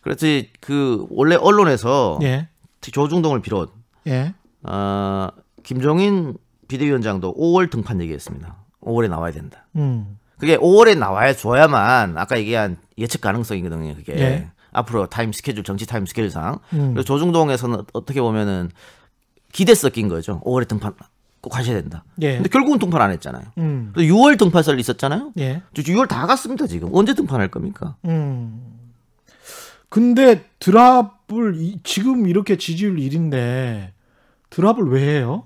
그래서 0.00 0.26
그 0.60 1.06
원래 1.10 1.34
언론에서 1.34 2.18
예. 2.22 2.48
조중동을 2.80 3.42
비롯 3.42 3.72
예. 4.06 4.34
어, 4.62 5.28
김종인 5.62 6.36
비대위원장도 6.68 7.34
5월 7.36 7.70
등판 7.70 8.00
얘기했습니다. 8.02 8.56
5월에 8.82 9.08
나와야 9.08 9.32
된다. 9.32 9.66
음. 9.76 10.18
그게 10.38 10.56
5월에 10.56 10.96
나와야 10.96 11.32
줘야만 11.34 12.16
아까 12.16 12.38
얘기한 12.38 12.76
예측 12.96 13.20
가능성이거든요. 13.20 13.94
그게 13.96 14.18
예. 14.18 14.50
앞으로 14.72 15.06
타임 15.06 15.32
스케줄 15.32 15.64
정치 15.64 15.86
타임 15.86 16.06
스케줄상 16.06 16.60
음. 16.74 16.92
그래서 16.92 17.04
조중동에서는 17.04 17.82
어떻게 17.92 18.20
보면은 18.20 18.70
기대 19.52 19.74
섞인 19.74 20.08
거죠. 20.08 20.40
5월에 20.44 20.68
등판 20.68 20.94
꼭 21.48 21.56
하셔야 21.56 21.80
된다. 21.80 22.04
예. 22.20 22.34
근데 22.34 22.48
결국은 22.50 22.78
등판 22.78 23.00
안 23.00 23.10
했잖아요. 23.10 23.44
음. 23.56 23.90
그래서 23.94 24.12
6월 24.14 24.38
등판설 24.38 24.78
있었잖아요. 24.80 25.32
예. 25.38 25.62
저 25.74 25.82
6월 25.82 26.06
다 26.06 26.26
갔습니다 26.26 26.66
지금 26.66 26.90
언제 26.92 27.14
등판할 27.14 27.48
겁니까? 27.48 27.96
음. 28.04 28.90
근데 29.88 30.44
드랍을 30.58 31.54
이- 31.56 31.80
지금 31.82 32.26
이렇게 32.28 32.56
지지율 32.58 32.96
1인데 32.96 33.92
드랍을 34.50 34.90
왜 34.90 35.16
해요? 35.16 35.44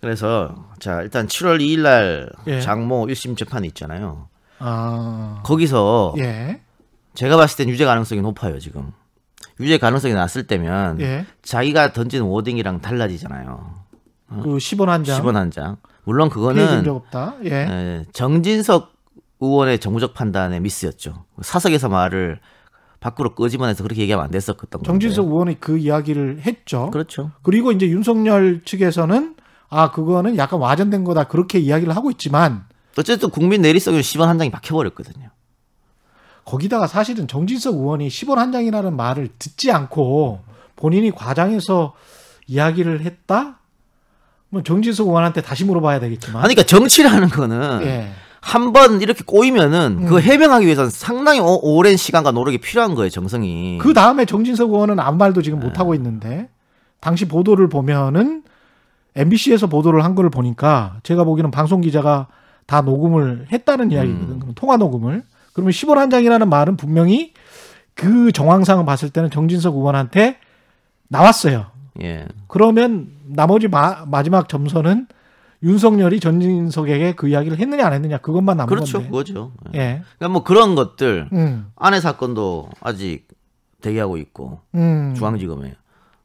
그래서 0.00 0.66
자 0.80 1.02
일단 1.02 1.28
7월 1.28 1.60
2일 1.60 1.80
날 1.82 2.30
예. 2.48 2.60
장모 2.60 3.06
1심 3.06 3.36
재판이 3.36 3.68
있잖아요. 3.68 4.28
아. 4.58 5.40
거기서 5.44 6.14
예. 6.18 6.60
제가 7.14 7.36
봤을 7.36 7.56
땐 7.58 7.68
유죄 7.68 7.84
가능성이 7.84 8.20
높아요 8.22 8.58
지금. 8.58 8.92
유죄 9.60 9.78
가능성이 9.78 10.14
났을 10.14 10.46
때면 10.48 11.00
예. 11.00 11.26
자기가 11.42 11.92
던진 11.92 12.22
워딩이랑 12.22 12.80
달라지잖아요. 12.80 13.86
그 14.28 14.56
10원 14.56 14.86
한 14.86 15.04
장. 15.04 15.22
10원 15.22 15.32
한 15.34 15.50
장. 15.50 15.76
물론 16.04 16.28
그거는. 16.28 16.84
예. 17.44 17.50
에, 17.50 18.04
정진석 18.12 18.92
의원의 19.40 19.78
정무적 19.78 20.14
판단의 20.14 20.60
미스였죠. 20.60 21.24
사석에서 21.40 21.88
말을 21.88 22.40
밖으로 23.00 23.34
끄집어내서 23.34 23.82
그렇게 23.84 24.02
얘기하면 24.02 24.24
안 24.24 24.30
됐었던 24.30 24.68
건데. 24.70 24.86
정진석 24.86 25.26
의원이 25.26 25.60
그 25.60 25.78
이야기를 25.78 26.40
했죠. 26.44 26.90
그렇죠. 26.90 27.30
그리고 27.42 27.70
이제 27.72 27.86
윤석열 27.86 28.62
측에서는 28.64 29.36
아 29.68 29.90
그거는 29.90 30.36
약간 30.36 30.58
와전된 30.60 31.04
거다 31.04 31.24
그렇게 31.24 31.58
이야기를 31.58 31.94
하고 31.94 32.10
있지만 32.10 32.64
어쨌든 32.96 33.30
국민 33.30 33.62
내리석에 33.62 34.00
10원 34.00 34.26
한 34.26 34.38
장이 34.38 34.50
박혀버렸거든요. 34.50 35.28
거기다가 36.44 36.86
사실은 36.86 37.28
정진석 37.28 37.74
의원이 37.74 38.08
10원 38.08 38.36
한 38.36 38.50
장이라는 38.50 38.96
말을 38.96 39.28
듣지 39.38 39.70
않고 39.70 40.40
본인이 40.74 41.10
과장해서 41.10 41.94
이야기를 42.46 43.02
했다? 43.02 43.58
뭐 44.50 44.62
정진석 44.62 45.06
의원한테 45.06 45.42
다시 45.42 45.64
물어봐야 45.64 46.00
되겠지만. 46.00 46.42
아니, 46.42 46.54
그러니까 46.54 46.66
정치라는 46.66 47.28
거는 47.28 47.80
예. 47.82 48.10
한번 48.40 49.02
이렇게 49.02 49.22
꼬이면은 49.24 49.98
음. 50.02 50.06
그 50.06 50.20
해명하기 50.20 50.64
위해서는 50.64 50.90
상당히 50.90 51.40
오, 51.40 51.58
오랜 51.62 51.96
시간과 51.96 52.30
노력이 52.32 52.58
필요한 52.58 52.94
거예요, 52.94 53.10
정성이. 53.10 53.78
그 53.78 53.92
다음에 53.92 54.24
정진석 54.24 54.70
의원은 54.70 55.00
아무 55.00 55.18
말도 55.18 55.42
지금 55.42 55.60
못 55.60 55.78
하고 55.78 55.94
있는데 55.94 56.48
당시 57.00 57.26
보도를 57.26 57.68
보면은 57.68 58.42
MBC에서 59.16 59.66
보도를 59.66 60.04
한 60.04 60.14
거를 60.14 60.30
보니까 60.30 60.98
제가 61.02 61.24
보기에는 61.24 61.50
방송 61.50 61.80
기자가 61.80 62.28
다 62.66 62.82
녹음을 62.82 63.46
했다는 63.50 63.90
이야기거든. 63.90 64.38
그럼 64.40 64.54
통화 64.54 64.76
녹음을. 64.76 65.24
그러면 65.52 65.72
10원 65.72 65.96
한 65.96 66.10
장이라는 66.10 66.48
말은 66.48 66.76
분명히 66.76 67.32
그 67.94 68.30
정황상을 68.30 68.84
봤을 68.84 69.10
때는 69.10 69.30
정진석 69.30 69.74
의원한테 69.74 70.36
나왔어요. 71.08 71.66
예. 72.02 72.26
그러면 72.46 73.08
나머지 73.26 73.68
마, 73.68 74.04
마지막 74.06 74.48
점선은 74.48 75.06
윤석열이 75.62 76.20
전진석에게 76.20 77.14
그 77.14 77.28
이야기를 77.28 77.58
했느냐 77.58 77.86
안 77.86 77.92
했느냐 77.92 78.18
그것만 78.18 78.56
남은 78.56 78.68
그렇죠. 78.68 78.98
건데. 78.98 79.08
그거죠. 79.10 79.52
예. 79.74 79.78
예. 79.78 80.02
그러니까 80.18 80.32
뭐 80.32 80.44
그런 80.44 80.74
것들 80.74 81.28
음. 81.32 81.72
아내 81.76 82.00
사건도 82.00 82.70
아직 82.80 83.26
대기하고 83.80 84.16
있고 84.18 84.60
음. 84.74 85.14
중앙지검에 85.16 85.74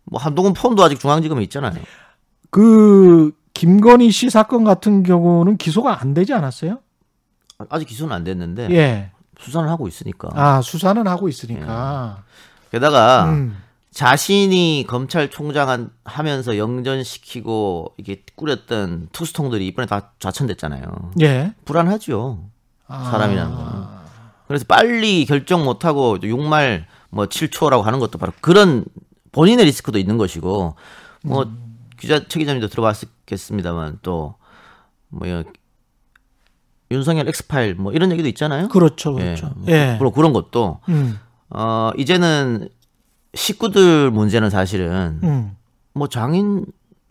뭐 0.06 0.22
한동훈 0.22 0.54
폰도 0.54 0.84
아직 0.84 1.00
중앙지검에 1.00 1.42
있잖아요. 1.44 1.74
그 2.52 3.32
김건희 3.54 4.12
씨 4.12 4.30
사건 4.30 4.64
같은 4.64 5.04
경우는 5.04 5.58
기소가 5.58 6.00
안 6.02 6.14
되지 6.14 6.34
않았어요? 6.34 6.80
아직 7.70 7.88
기소는 7.88 8.16
안 8.16 8.24
됐는데 8.24 8.70
예. 8.72 9.12
수사를 9.40 9.68
하고 9.68 9.88
있으니까. 9.88 10.30
아 10.34 10.62
수사는 10.62 11.06
하고 11.08 11.28
있으니까. 11.28 12.24
게다가 12.72 13.26
음. 13.30 13.58
자신이 13.94 14.86
검찰총장 14.88 15.70
한- 15.70 15.92
하면서 16.04 16.58
영전시키고 16.58 17.94
이게 17.98 18.24
꾸렸던 18.36 19.10
투수통들이 19.12 19.68
이번에 19.68 19.86
다 19.86 20.12
좌천됐잖아요. 20.20 21.12
예. 21.22 21.54
불안하죠. 21.66 22.50
아. 22.88 23.12
사람이라는 23.12 23.56
거는. 23.56 23.84
그래서 24.48 24.66
빨리 24.68 25.26
결정 25.26 25.64
못 25.64 25.86
하고 25.86 26.18
6말 26.18 26.86
뭐 27.10 27.26
7초라고 27.28 27.84
하는 27.84 28.00
것도 28.00 28.18
바로 28.18 28.34
그런 28.42 28.84
본인의 29.32 29.66
리스크도 29.66 30.00
있는 30.00 30.18
것이고 30.18 30.76
뭐 31.24 31.52
기자 32.00 32.28
최 32.28 32.40
기자님도 32.40 32.68
들어봤겠습니다만 32.70 34.00
또뭐 34.02 35.44
윤석열 36.92 37.28
엑스파일 37.28 37.76
뭐 37.76 37.94
이런 37.94 38.12
얘기도 38.12 38.28
있잖아요. 38.30 38.68
그렇죠, 38.70 39.14
그렇죠. 39.14 39.54
예. 39.68 39.72
예. 39.94 39.96
그런 40.00 40.12
그런 40.12 40.34
것도 40.34 40.80
음. 40.90 41.20
어 41.50 41.92
이제는 41.98 42.70
식구들 43.34 44.12
문제는 44.12 44.50
사실은 44.50 45.20
음. 45.24 45.56
뭐 45.94 46.08
장인 46.08 46.66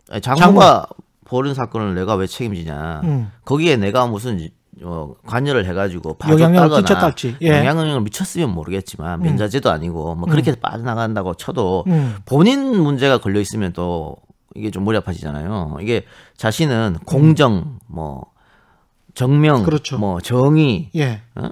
아니, 0.09 0.21
장모가 0.21 0.87
벌인 1.25 1.53
사건을 1.53 1.95
내가 1.95 2.15
왜 2.15 2.27
책임지냐. 2.27 3.01
음. 3.03 3.31
거기에 3.45 3.77
내가 3.77 4.07
무슨 4.07 4.49
어, 4.81 5.13
관여를 5.25 5.65
해가지고 5.65 6.17
영향력을 6.27 6.81
끼쳤달지. 6.81 7.37
예. 7.41 7.59
영향력을 7.59 8.01
미쳤으면 8.01 8.51
모르겠지만 8.53 9.21
면자제도 9.21 9.69
아니고 9.69 10.15
뭐 10.15 10.27
그렇게 10.27 10.55
빠져나간다고 10.55 11.35
쳐도 11.35 11.85
음. 11.87 12.15
본인 12.25 12.81
문제가 12.81 13.19
걸려 13.19 13.39
있으면 13.39 13.71
또 13.73 14.17
이게 14.55 14.71
좀 14.71 14.83
머리 14.83 14.97
아파지잖아요. 14.97 15.77
이게 15.81 16.05
자신은 16.37 16.97
공정 17.05 17.79
뭐 17.87 18.25
정명 19.13 19.63
그렇죠. 19.63 19.97
뭐 19.97 20.19
정의 20.21 20.89
예. 20.95 21.21
어? 21.35 21.49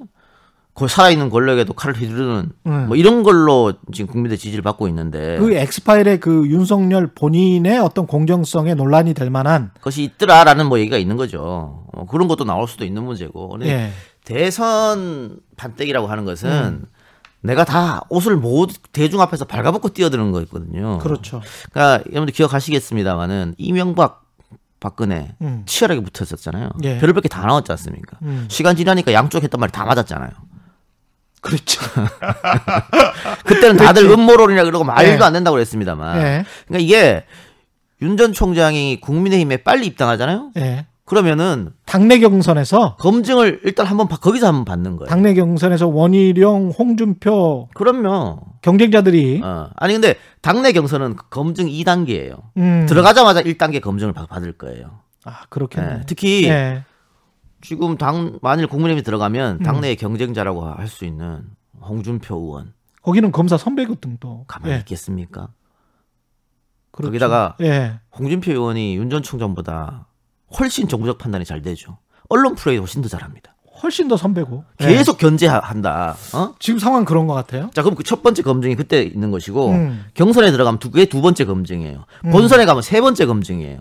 그 0.81 0.87
살아있는 0.87 1.29
권력에도 1.29 1.73
칼을 1.73 1.95
휘두르는 1.95 2.49
음. 2.65 2.87
뭐 2.87 2.95
이런 2.97 3.21
걸로 3.23 3.73
지금 3.93 4.11
국민들 4.11 4.37
지지를 4.37 4.63
받고 4.63 4.87
있는데 4.87 5.37
그 5.37 5.53
엑스파일의 5.53 6.19
그 6.19 6.47
윤석열 6.47 7.07
본인의 7.13 7.79
어떤 7.79 8.07
공정성에 8.07 8.73
논란이 8.73 9.13
될 9.13 9.29
만한 9.29 9.71
그것이 9.75 10.03
있더라라는 10.03 10.65
뭐 10.67 10.79
얘기가 10.79 10.97
있는 10.97 11.17
거죠. 11.17 11.85
어, 11.93 12.05
그런 12.09 12.27
것도 12.27 12.45
나올 12.45 12.67
수도 12.67 12.83
있는 12.83 13.03
문제고. 13.03 13.49
근데 13.49 13.69
예. 13.69 13.91
대선 14.25 15.37
판때기라고 15.57 16.07
하는 16.07 16.25
것은 16.25 16.85
내가 17.41 17.63
다 17.63 18.01
옷을 18.09 18.35
모두 18.37 18.75
대중 18.91 19.21
앞에서 19.21 19.45
발가벗고 19.45 19.89
뛰어드는 19.89 20.31
거였거든요. 20.31 20.97
그렇죠. 20.99 21.41
그러니까 21.71 22.03
여러분들 22.11 22.33
기억하시겠습니다만은 22.33 23.55
이명박 23.57 24.23
박근혜 24.79 25.35
음. 25.41 25.61
치열하게 25.67 26.01
붙었었잖아요. 26.01 26.69
예. 26.83 26.97
별별 26.97 27.21
게 27.21 27.29
다 27.29 27.45
나왔지 27.45 27.71
않습니까? 27.71 28.17
음. 28.23 28.45
시간 28.49 28.75
지나니까 28.75 29.13
양쪽 29.13 29.43
했던 29.43 29.59
말이 29.59 29.71
다 29.71 29.85
맞았잖아요. 29.85 30.29
그렇죠. 31.41 31.81
그때는 33.45 33.77
다들. 33.77 34.05
음모론이라 34.09 34.63
그러고 34.65 34.83
말도 34.83 35.11
예. 35.11 35.17
안 35.25 35.33
된다고 35.33 35.55
그랬습니다만. 35.55 36.17
예. 36.17 36.45
그러니까 36.67 36.85
이게 36.85 37.23
윤 38.01 38.17
전 38.17 38.33
총장이 38.33 38.99
국민의힘에 39.01 39.57
빨리 39.57 39.85
입당하잖아요. 39.87 40.51
예. 40.57 40.85
그러면은 41.05 41.71
당내 41.85 42.19
경선에서 42.19 42.95
검증을 42.97 43.61
일단 43.65 43.85
한번 43.85 44.07
바- 44.07 44.15
거기서 44.17 44.47
한번 44.47 44.63
받는 44.65 44.95
거예요. 44.97 45.09
당내 45.09 45.33
경선에서 45.33 45.87
원희룡, 45.87 46.69
홍준표 46.77 47.67
그럼요. 47.73 48.39
경쟁자들이 48.61 49.41
어. 49.43 49.69
아니 49.75 49.93
근데 49.93 50.15
당내 50.41 50.71
경선은 50.71 51.17
검증 51.29 51.67
2단계예요. 51.67 52.37
음. 52.57 52.85
들어가자마자 52.87 53.41
1단계 53.41 53.81
검증을 53.81 54.13
받- 54.13 54.29
받을 54.29 54.53
거예요. 54.53 54.99
아 55.25 55.41
그렇겠네. 55.49 55.87
예. 55.91 56.01
특히 56.07 56.47
예. 56.47 56.83
지금 57.61 57.97
당 57.97 58.39
만일 58.41 58.67
국민의힘이 58.67 59.01
음. 59.01 59.03
들어가면 59.03 59.59
당내의 59.59 59.95
경쟁자라고 59.95 60.65
할 60.65 60.87
수 60.87 61.05
있는 61.05 61.43
홍준표 61.81 62.35
의원 62.35 62.73
거기는 63.01 63.31
검사 63.31 63.57
선배급 63.57 64.01
등도 64.01 64.45
가만히 64.47 64.73
예. 64.73 64.77
있겠습니까? 64.79 65.49
그렇죠. 66.91 67.09
거기다가 67.09 67.55
예. 67.61 67.99
홍준표 68.17 68.51
의원이 68.51 68.95
윤 68.97 69.09
전 69.09 69.23
총장보다 69.23 70.07
훨씬 70.59 70.87
정부적 70.87 71.17
판단이 71.17 71.45
잘 71.45 71.61
되죠. 71.61 71.97
언론 72.29 72.55
플레이 72.55 72.77
훨씬 72.77 73.01
더 73.01 73.07
잘합니다. 73.09 73.55
훨씬 73.81 74.07
더 74.07 74.15
선배고 74.17 74.63
예. 74.81 74.85
계속 74.87 75.17
견제한다. 75.17 76.15
어? 76.33 76.53
지금 76.59 76.77
상황 76.79 77.03
그런 77.05 77.25
것 77.27 77.33
같아요. 77.33 77.71
자, 77.73 77.81
그럼 77.81 77.95
그 77.95 78.03
첫 78.03 78.21
번째 78.21 78.43
검증이 78.43 78.75
그때 78.75 79.01
있는 79.01 79.31
것이고 79.31 79.69
음. 79.71 80.05
경선에 80.13 80.51
들어가면 80.51 80.79
두, 80.79 80.91
그게 80.91 81.05
두 81.05 81.21
번째 81.21 81.45
검증이에요. 81.45 82.05
음. 82.25 82.31
본선에 82.31 82.65
가면 82.65 82.83
세 82.83 83.01
번째 83.01 83.25
검증이에요. 83.25 83.79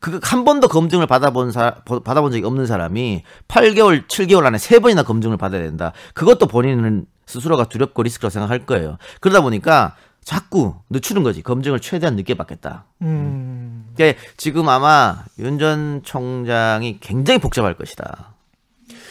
그 0.00 0.20
한 0.22 0.44
번도 0.44 0.68
검증을 0.68 1.06
받아본 1.06 1.50
사 1.52 1.76
받아본 1.84 2.30
적이 2.32 2.44
없는 2.44 2.66
사람이 2.66 3.22
8개월, 3.48 4.06
7개월 4.06 4.44
안에 4.46 4.58
세 4.58 4.78
번이나 4.78 5.02
검증을 5.02 5.36
받아야 5.36 5.62
된다. 5.62 5.92
그것도 6.14 6.46
본인은 6.46 7.06
스스로가 7.26 7.64
두렵고 7.64 8.02
리스크라고 8.02 8.30
생각할 8.30 8.64
거예요. 8.66 8.96
그러다 9.20 9.40
보니까 9.42 9.96
자꾸 10.24 10.76
늦추는 10.90 11.22
거지. 11.22 11.42
검증을 11.42 11.80
최대한 11.80 12.16
늦게 12.16 12.34
받겠다. 12.34 12.84
음. 13.02 13.86
그러니까 13.96 14.20
지금 14.36 14.68
아마 14.68 15.24
윤 15.38 15.58
전 15.58 16.02
총장이 16.04 16.98
굉장히 17.00 17.40
복잡할 17.40 17.74
것이다. 17.74 18.34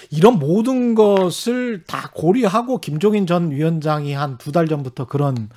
이런 0.09 0.39
모든 0.39 0.95
것을 0.95 1.83
다 1.85 2.09
고려하고 2.13 2.79
김종인 2.79 3.27
전 3.27 3.51
위원장이 3.51 4.13
한 4.13 4.37
두 4.37 4.51
달 4.51 4.67
전부터 4.67 5.05
그런 5.05 5.49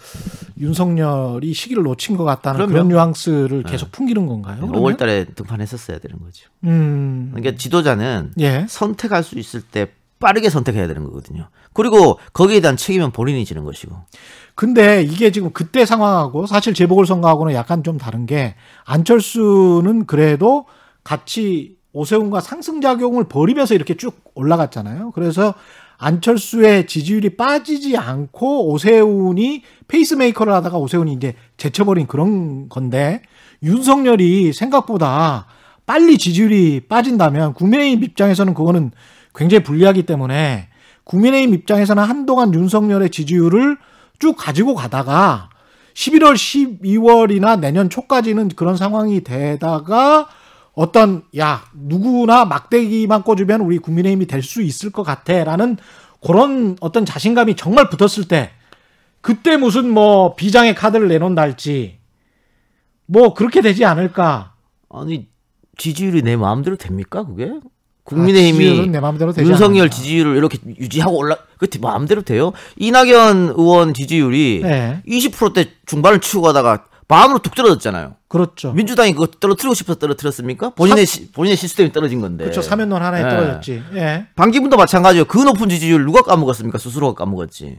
윤석열이 0.58 1.52
시기를 1.54 1.82
놓친 1.82 2.16
것 2.16 2.24
같다는 2.24 2.56
그럼요. 2.58 2.72
그런 2.72 2.88
뉘앙스를 2.88 3.62
계속 3.64 3.92
풍기는 3.92 4.26
건가요? 4.26 4.56
그러면? 4.60 4.80
5월 4.80 4.96
달에 4.96 5.24
등판했었어야 5.24 5.98
되는 5.98 6.18
거죠. 6.18 6.48
음. 6.64 7.30
그러니까 7.34 7.56
지도자는 7.56 8.32
예. 8.40 8.66
선택할 8.68 9.22
수 9.22 9.38
있을 9.38 9.60
때 9.62 9.92
빠르게 10.18 10.50
선택해야 10.50 10.86
되는 10.86 11.04
거거든요. 11.04 11.48
그리고 11.72 12.18
거기에 12.34 12.60
대한 12.60 12.76
책임은 12.76 13.10
본인이 13.12 13.44
지는 13.44 13.64
것이고. 13.64 13.96
근데 14.54 15.02
이게 15.02 15.30
지금 15.32 15.50
그때 15.52 15.86
상황하고 15.86 16.44
사실 16.46 16.74
재보궐선거하고는 16.74 17.54
약간 17.54 17.82
좀 17.82 17.96
다른 17.96 18.26
게 18.26 18.54
안철수는 18.84 20.04
그래도 20.04 20.66
같이 21.04 21.76
오세훈과 21.92 22.40
상승작용을 22.40 23.24
벌이면서 23.24 23.74
이렇게 23.74 23.94
쭉 23.94 24.20
올라갔잖아요. 24.34 25.10
그래서 25.12 25.54
안철수의 25.98 26.86
지지율이 26.86 27.36
빠지지 27.36 27.96
않고 27.96 28.70
오세훈이 28.70 29.62
페이스메이커를 29.88 30.52
하다가 30.52 30.78
오세훈이 30.78 31.12
이제 31.12 31.34
제쳐버린 31.56 32.06
그런 32.06 32.68
건데 32.68 33.22
윤석열이 33.62 34.52
생각보다 34.52 35.46
빨리 35.84 36.16
지지율이 36.16 36.82
빠진다면 36.88 37.52
국민의힘 37.52 38.02
입장에서는 38.04 38.54
그거는 38.54 38.92
굉장히 39.34 39.62
불리하기 39.62 40.04
때문에 40.04 40.68
국민의힘 41.04 41.54
입장에서는 41.54 42.02
한동안 42.02 42.54
윤석열의 42.54 43.10
지지율을 43.10 43.76
쭉 44.18 44.36
가지고 44.38 44.74
가다가 44.74 45.50
11월, 45.94 46.34
12월이나 46.34 47.58
내년 47.58 47.90
초까지는 47.90 48.48
그런 48.50 48.76
상황이 48.76 49.22
되다가 49.22 50.28
어떤 50.74 51.22
야 51.36 51.64
누구나 51.74 52.44
막대기만 52.44 53.22
꽂으면 53.22 53.60
우리 53.62 53.78
국민의힘이 53.78 54.26
될 54.26 54.42
수 54.42 54.62
있을 54.62 54.90
것 54.90 55.02
같아라는 55.02 55.76
그런 56.24 56.76
어떤 56.80 57.04
자신감이 57.04 57.56
정말 57.56 57.88
붙었을 57.90 58.28
때 58.28 58.50
그때 59.20 59.56
무슨 59.56 59.90
뭐 59.90 60.34
비장의 60.34 60.74
카드를 60.74 61.08
내놓는다 61.08 61.42
할지 61.42 61.98
뭐 63.06 63.34
그렇게 63.34 63.60
되지 63.60 63.84
않을까 63.84 64.54
아니 64.88 65.28
지지율이 65.76 66.22
내 66.22 66.36
마음대로 66.36 66.76
됩니까 66.76 67.24
그게? 67.24 67.44
아, 67.46 67.60
국민의힘이 68.04 68.88
되지 69.32 69.48
윤석열 69.48 69.82
않는다. 69.82 69.96
지지율을 69.96 70.36
이렇게 70.36 70.58
유지하고 70.78 71.16
올라 71.16 71.36
그 71.58 71.68
마음대로 71.80 72.22
돼요? 72.22 72.52
이낙연 72.76 73.54
의원 73.56 73.94
지지율이 73.94 74.60
네. 74.62 75.02
20%대 75.06 75.70
중반을 75.86 76.20
치고 76.20 76.42
가다가 76.42 76.86
마음으로 77.10 77.40
툭 77.40 77.54
떨어졌잖아요. 77.54 78.14
그렇죠. 78.28 78.72
민주당이 78.72 79.12
그거 79.12 79.26
떨어뜨리고 79.26 79.74
싶어서 79.74 79.98
떨어뜨렸습니까? 79.98 80.70
본인의 80.70 81.04
시, 81.04 81.30
본인의 81.32 81.56
시스템이 81.56 81.92
떨어진 81.92 82.20
건데. 82.20 82.44
그렇죠. 82.44 82.62
사면론 82.62 83.02
하나에 83.02 83.22
네. 83.24 83.28
떨어졌지. 83.28 83.82
예. 83.94 84.26
방기문도 84.36 84.76
마찬가지예요. 84.76 85.24
그 85.24 85.38
높은 85.38 85.68
지지율 85.68 86.04
누가 86.04 86.22
까먹었습니까? 86.22 86.78
스스로가 86.78 87.22
까먹었지. 87.24 87.78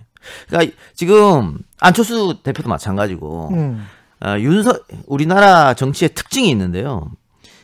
그러니까 0.50 0.76
지금 0.94 1.58
안철수 1.80 2.38
대표도 2.44 2.68
마찬가지고 2.70 3.50
음. 3.54 3.88
어, 4.24 4.36
윤석 4.38 4.86
우리나라 5.08 5.74
정치의 5.74 6.10
특징이 6.14 6.50
있는데요. 6.52 7.10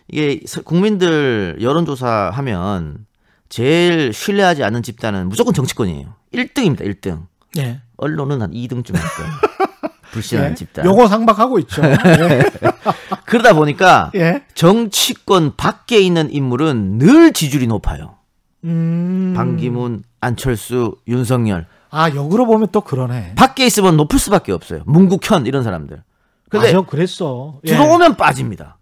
이게 0.08 0.39
서- 0.47 0.62
국민들 0.62 1.58
여론조사 1.62 2.32
하면 2.34 3.06
제일 3.49 4.13
신뢰하지 4.13 4.63
않는 4.63 4.82
집단은 4.84 5.27
무조건 5.30 5.53
정치권이에요. 5.53 6.13
1등입니다. 6.34 6.82
1등. 6.82 7.25
예. 7.58 7.82
언론은 7.97 8.41
한 8.41 8.51
2등쯤 8.51 8.95
할 8.95 9.03
거예요. 9.03 9.32
불신하는 10.12 10.52
예. 10.52 10.56
집단. 10.56 10.86
요거 10.86 11.08
상박하고 11.08 11.60
있죠. 11.60 11.82
예. 11.84 11.98
그러다 13.26 13.54
보니까 13.54 14.12
예. 14.15 14.43
정치권 14.54 15.56
밖에 15.56 16.00
있는 16.00 16.32
인물은 16.32 16.98
늘 16.98 17.34
지지율이 17.34 17.67
높아요. 17.67 18.15
음. 18.63 19.34
반기문, 19.36 20.04
안철수, 20.22 20.96
윤석열. 21.08 21.67
아, 21.89 22.10
역으로 22.13 22.46
보면 22.46 22.67
또 22.72 22.82
그러네. 22.82 23.34
밖에 23.36 23.65
있으면 23.65 23.98
높을 23.98 24.20
수밖에 24.20 24.52
없어요. 24.52 24.82
문국현 24.86 25.46
이런 25.46 25.63
사람들. 25.63 26.04
근데 26.50 26.74
맞아, 26.74 26.86
그랬어. 26.86 27.60
예. 27.65 27.72
들어오면 27.72 28.15
빠집니다. 28.15 28.77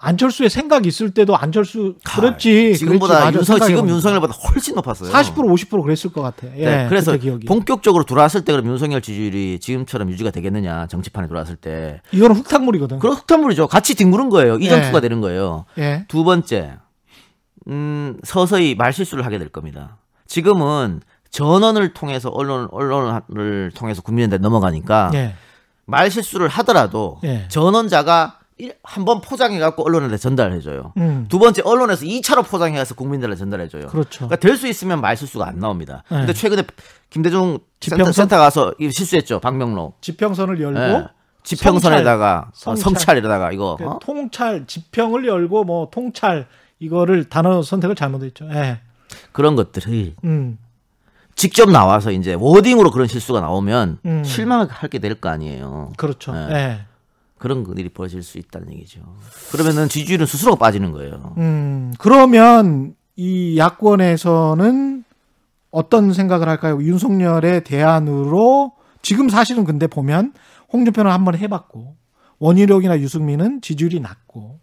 안철수의 0.00 0.48
생각 0.48 0.86
있을 0.86 1.10
때도 1.10 1.36
안철수 1.36 1.94
그렇지. 2.04 2.70
아, 2.74 2.76
지금보다 2.76 3.30
그랬지. 3.30 3.38
맞아, 3.38 3.38
윤석 3.38 3.66
지금. 3.66 3.88
윤석열보다 3.88 4.32
훨씬 4.34 4.76
높았어요. 4.76 5.10
40% 5.10 5.34
50% 5.34 5.82
그랬을 5.82 6.12
것 6.12 6.22
같아. 6.22 6.46
예. 6.56 6.64
네, 6.64 6.86
그래서. 6.88 7.16
본격적으로 7.46 8.04
들어왔을 8.04 8.44
때 8.44 8.52
그럼 8.52 8.66
윤석열 8.68 9.00
지지율이 9.02 9.58
지금처럼 9.58 10.08
유지가 10.10 10.30
되겠느냐 10.30 10.86
정치판에 10.86 11.26
들어왔을 11.26 11.56
때 11.56 12.00
이거는 12.12 12.36
흙탕물이거든. 12.36 13.00
그런 13.00 13.16
흑탄물이죠. 13.16 13.66
같이 13.66 13.96
뒹구는 13.96 14.28
거예요. 14.28 14.56
이전 14.58 14.78
예. 14.78 14.82
투가 14.82 15.00
되는 15.00 15.20
거예요. 15.20 15.64
예. 15.78 16.04
두 16.06 16.22
번째, 16.22 16.76
음, 17.66 18.16
서서히 18.22 18.76
말실수를 18.76 19.26
하게 19.26 19.38
될 19.38 19.48
겁니다. 19.48 19.98
지금은 20.28 21.00
전원을 21.30 21.92
통해서 21.92 22.28
언론 22.30 22.68
언론을 22.70 23.72
통해서 23.74 24.00
국민한테 24.02 24.38
넘어가니까 24.38 25.10
예. 25.14 25.34
말실수를 25.86 26.46
하더라도 26.48 27.18
예. 27.24 27.46
전원자가 27.48 28.38
한 28.82 29.04
번 29.04 29.20
포장해 29.20 29.58
갖고 29.58 29.84
언론한테 29.84 30.16
전달해 30.16 30.60
줘요. 30.60 30.92
음. 30.96 31.26
두 31.28 31.38
번째 31.38 31.62
언론에서 31.64 32.04
2차로 32.04 32.44
포장해 32.46 32.76
가서 32.76 32.94
국민들한테 32.94 33.38
전달해 33.38 33.68
줘요. 33.68 33.86
그렇죠. 33.86 34.26
그러니까 34.26 34.36
될 34.36 34.56
수 34.56 34.66
있으면 34.66 35.00
말실수가 35.00 35.46
안 35.46 35.58
나옵니다. 35.58 36.02
네. 36.10 36.18
근데 36.18 36.32
최근에 36.32 36.64
김대중 37.10 37.58
지평선? 37.80 38.12
센터 38.12 38.36
가서 38.38 38.74
실수했죠. 38.80 39.38
박명록. 39.40 40.02
지평선을 40.02 40.60
열고 40.60 40.80
예. 40.80 41.04
지평선에다가 41.44 42.50
성찰. 42.54 42.72
어, 42.72 42.76
성찰에다가 42.76 43.52
이거 43.52 43.76
그 43.78 43.86
어? 43.86 43.98
통찰 44.02 44.66
지평을 44.66 45.26
열고 45.26 45.64
뭐 45.64 45.88
통찰 45.90 46.46
이거를 46.80 47.24
단어 47.28 47.62
선택을 47.62 47.94
잘못했죠. 47.96 48.48
예. 48.52 48.80
그런 49.32 49.56
것들이 49.56 50.14
음. 50.24 50.58
직접 51.34 51.70
나와서 51.70 52.10
이제 52.10 52.34
워딩으로 52.34 52.90
그런 52.90 53.06
실수가 53.06 53.40
나오면 53.40 53.98
음. 54.04 54.24
실망하게 54.24 54.98
될 54.98 55.14
거 55.14 55.28
아니에요. 55.28 55.92
그렇죠. 55.96 56.32
네. 56.32 56.48
예. 56.52 56.80
그런 57.38 57.64
일이 57.76 57.88
벌어질 57.88 58.22
수 58.22 58.38
있다는 58.38 58.72
얘기죠. 58.74 59.00
그러면은 59.52 59.88
지지율은 59.88 60.26
스스로가 60.26 60.58
빠지는 60.58 60.92
거예요. 60.92 61.34
음. 61.38 61.92
그러면 61.98 62.94
이 63.16 63.56
야권에서는 63.58 65.04
어떤 65.70 66.12
생각을 66.12 66.48
할까요? 66.48 66.78
윤석열의 66.80 67.64
대안으로 67.64 68.72
지금 69.02 69.28
사실은 69.28 69.64
근데 69.64 69.86
보면 69.86 70.32
홍준표는 70.72 71.10
한번 71.10 71.36
해봤고 71.36 71.96
원희룡이나 72.38 73.00
유승민은 73.00 73.60
지지율이 73.62 74.00
낮고 74.00 74.60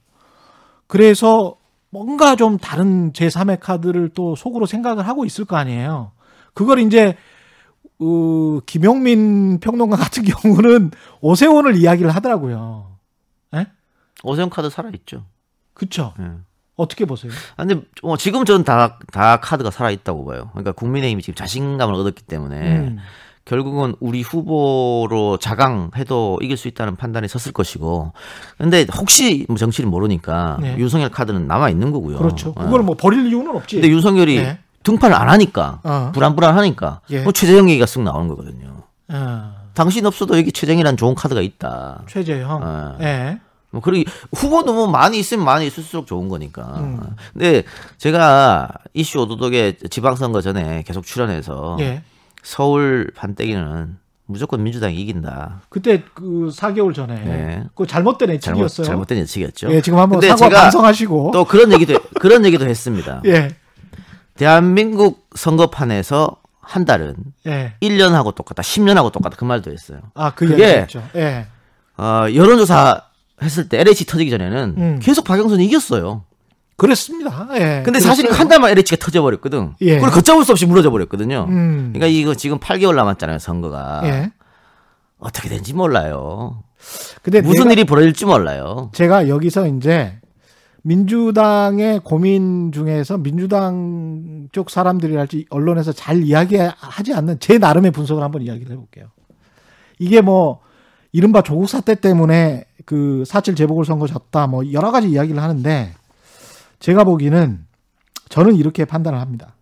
그래서 0.87 1.57
뭔가 1.89 2.35
좀 2.35 2.57
다른 2.57 3.13
제3의 3.13 3.59
카드를 3.59 4.09
또 4.13 4.35
속으로 4.35 4.65
생각을 4.65 5.07
하고 5.07 5.25
있을 5.25 5.45
거 5.45 5.55
아니에요. 5.55 6.11
그걸 6.53 6.79
이제 6.79 7.15
어, 7.99 8.59
김용민 8.65 9.59
평론가 9.59 9.95
같은 9.95 10.23
경우는 10.23 10.91
오세훈을 11.21 11.77
이야기를 11.77 12.13
하더라고요. 12.13 12.97
예? 13.55 13.67
오세훈 14.23 14.49
카드 14.49 14.69
살아 14.69 14.89
있죠. 14.93 15.25
그쵸? 15.73 16.13
예. 16.19 16.31
어떻게 16.75 17.05
보세요? 17.05 17.31
아, 17.55 17.65
근데 17.65 17.85
뭐 18.03 18.17
지금 18.17 18.43
저는 18.43 18.65
다, 18.65 18.99
다 19.11 19.37
카드가 19.37 19.71
살아 19.71 19.91
있다고 19.91 20.25
봐요. 20.25 20.49
그러니까 20.51 20.73
국민의힘이 20.73 21.21
지금 21.21 21.35
자신감을 21.35 21.93
얻었기 21.95 22.23
때문에 22.23 22.77
음. 22.79 22.97
결국은 23.45 23.95
우리 23.99 24.21
후보로 24.23 25.37
자강해도 25.37 26.39
이길 26.41 26.57
수 26.57 26.67
있다는 26.67 26.95
판단에 26.95 27.27
섰을 27.27 27.53
것이고. 27.53 28.11
근데 28.57 28.85
혹시 28.97 29.45
뭐 29.47 29.55
정치를 29.55 29.87
모르니까 29.89 30.57
네. 30.59 30.75
윤석열 30.79 31.09
카드는 31.09 31.47
남아 31.47 31.69
있는 31.69 31.91
거고요. 31.91 32.17
그렇죠. 32.17 32.53
예. 32.59 32.63
그걸 32.63 32.81
뭐 32.81 32.95
버릴 32.97 33.27
이유는 33.27 33.55
없지. 33.55 33.75
근데 33.75 33.89
윤석열이 33.89 34.35
네. 34.37 34.59
등판을 34.85 35.15
안 35.15 35.29
하니까 35.29 35.79
어. 35.83 36.11
불안불안하니까 36.13 37.01
예. 37.09 37.21
뭐 37.21 37.33
최재형 37.33 37.69
얘기가 37.69 37.85
쓱 37.85 38.01
나오는 38.03 38.27
거거든요. 38.29 38.83
어, 39.09 39.53
당신 39.73 40.05
없어도 40.05 40.37
여기 40.37 40.51
최재형이라는 40.51 40.95
좋은 40.95 41.15
카드가 41.15 41.41
있다. 41.41 42.03
최재형. 42.07 42.61
어. 42.63 42.97
예. 43.01 43.39
뭐 43.71 43.81
그리고 43.81 44.09
후보도 44.33 44.73
뭐 44.73 44.87
많이 44.87 45.19
있으면 45.19 45.43
많이 45.43 45.67
있을수록 45.67 46.07
좋은 46.07 46.29
거니까. 46.29 46.61
음. 46.77 47.01
근데 47.33 47.63
제가 47.97 48.69
이슈 48.93 49.19
오도독에 49.19 49.77
지방선거 49.89 50.39
전에 50.41 50.83
계속 50.83 51.05
출연해서 51.05 51.77
예. 51.81 52.01
서울 52.41 53.11
판때기는 53.15 53.97
무조건 54.27 54.63
민주당이 54.63 54.95
이긴다. 55.01 55.61
그때 55.69 56.03
그 56.13 56.49
4개월 56.53 56.93
전에 56.93 57.15
네. 57.15 57.63
그 57.75 57.85
잘못된 57.85 58.39
잘못, 58.39 58.61
예측이었어요. 58.61 58.85
잘못 58.87 59.07
된 59.07 59.17
예측이었죠. 59.19 59.69
예, 59.71 59.81
지금 59.81 59.99
한번 59.99 60.21
사과 60.21 60.35
제가 60.35 60.61
반성하시고. 60.61 61.31
또 61.31 61.45
그런 61.45 61.71
얘기도 61.73 61.99
그런 62.19 62.45
얘기도 62.45 62.65
했습니다. 62.65 63.21
예. 63.27 63.55
대한민국 64.37 65.27
선거판에서 65.35 66.37
한 66.59 66.83
달은 66.85 67.15
예. 67.47 67.73
1년하고 67.81 68.33
똑같다, 68.33 68.61
10년하고 68.63 69.11
똑같다 69.11 69.35
그 69.37 69.43
말도 69.45 69.71
했어요. 69.71 69.99
아, 70.13 70.31
그 70.33 70.47
그게-. 70.47 70.87
예. 71.15 71.45
어, 71.97 72.25
여론조사 72.33 73.01
했을 73.41 73.69
때 73.69 73.79
LH 73.79 74.05
터지기 74.05 74.31
전에는 74.31 74.75
음. 74.77 74.99
계속 75.01 75.23
박영선이 75.25 75.63
이겼어요. 75.65 76.23
그렇습니다. 76.77 77.47
예. 77.53 77.81
근데 77.85 77.99
사실은 77.99 78.27
그랬어요. 78.29 78.41
한 78.41 78.47
달만 78.49 78.71
LH가 78.71 78.97
터져버렸거든. 78.97 79.75
예. 79.81 79.95
그걸 79.95 80.11
걷잡을 80.11 80.43
수 80.43 80.51
없이 80.51 80.65
무너져 80.65 80.89
버렸거든요. 80.91 81.45
음. 81.47 81.91
그러니까 81.93 82.07
이거 82.07 82.33
지금 82.35 82.59
8개월 82.59 82.95
남았잖아요, 82.95 83.39
선거가. 83.39 84.01
예. 84.05 84.31
어떻게 85.19 85.47
된지 85.47 85.73
몰라요. 85.73 86.63
근데 87.21 87.41
무슨 87.41 87.65
내가- 87.65 87.71
일이 87.71 87.83
벌어질지 87.85 88.25
몰라요. 88.25 88.91
제가 88.93 89.29
여기서 89.29 89.67
이제 89.67 90.19
민주당의 90.85 91.99
고민 92.03 92.71
중에서 92.71 93.17
민주당 93.17 94.47
쪽 94.51 94.69
사람들이랄지 94.69 95.47
언론에서 95.49 95.91
잘 95.91 96.21
이야기하지 96.21 97.11
않는 97.11 97.39
제 97.39 97.57
나름의 97.57 97.89
분석을 97.89 98.21
한번 98.21 98.43
이야기를 98.43 98.71
해볼게요. 98.71 99.07
이게 99.97 100.21
뭐 100.21 100.61
이른바 101.11 101.41
조국 101.41 101.67
사태 101.67 101.95
때문에 101.95 102.65
그 102.85 103.23
사칠 103.25 103.55
재보궐 103.55 103.83
선거 103.85 104.05
졌다 104.05 104.45
뭐 104.45 104.71
여러 104.73 104.91
가지 104.91 105.09
이야기를 105.09 105.41
하는데 105.41 105.91
제가 106.77 107.03
보기는 107.03 107.65
저는 108.29 108.55
이렇게 108.55 108.85
판단을 108.85 109.19
합니다. 109.19 109.55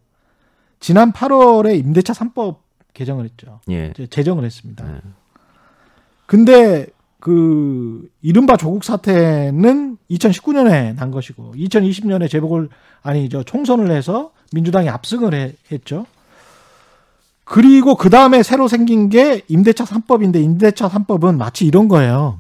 지난 0.82 1.14
8월에 1.14 1.80
임대차 1.80 2.12
3법 2.12 2.58
개정을 2.94 3.24
했죠. 3.24 3.62
예. 3.70 3.94
제정을 4.10 4.44
했습니다. 4.44 4.86
네. 4.86 5.00
근데 6.26 6.88
그 7.24 8.10
이른바 8.22 8.58
조국 8.58 8.84
사태는 8.84 9.98
2019년에 10.12 10.94
난 10.94 11.10
것이고 11.10 11.54
2020년에 11.56 12.30
재보궐 12.30 12.68
아니 13.02 13.30
저 13.30 13.44
총선을 13.44 13.92
해서 13.92 14.32
민주당이 14.52 14.90
압승을 14.90 15.34
해- 15.34 15.54
했죠. 15.72 16.06
그리고 17.46 17.96
그 17.96 18.10
다음에 18.10 18.44
새로 18.44 18.68
생긴 18.68 19.08
게 19.08 19.42
임대차 19.48 19.86
3법인데 19.86 20.44
임대차 20.44 20.90
3법은 20.90 21.38
마치 21.38 21.66
이런 21.66 21.88
거예요. 21.88 22.40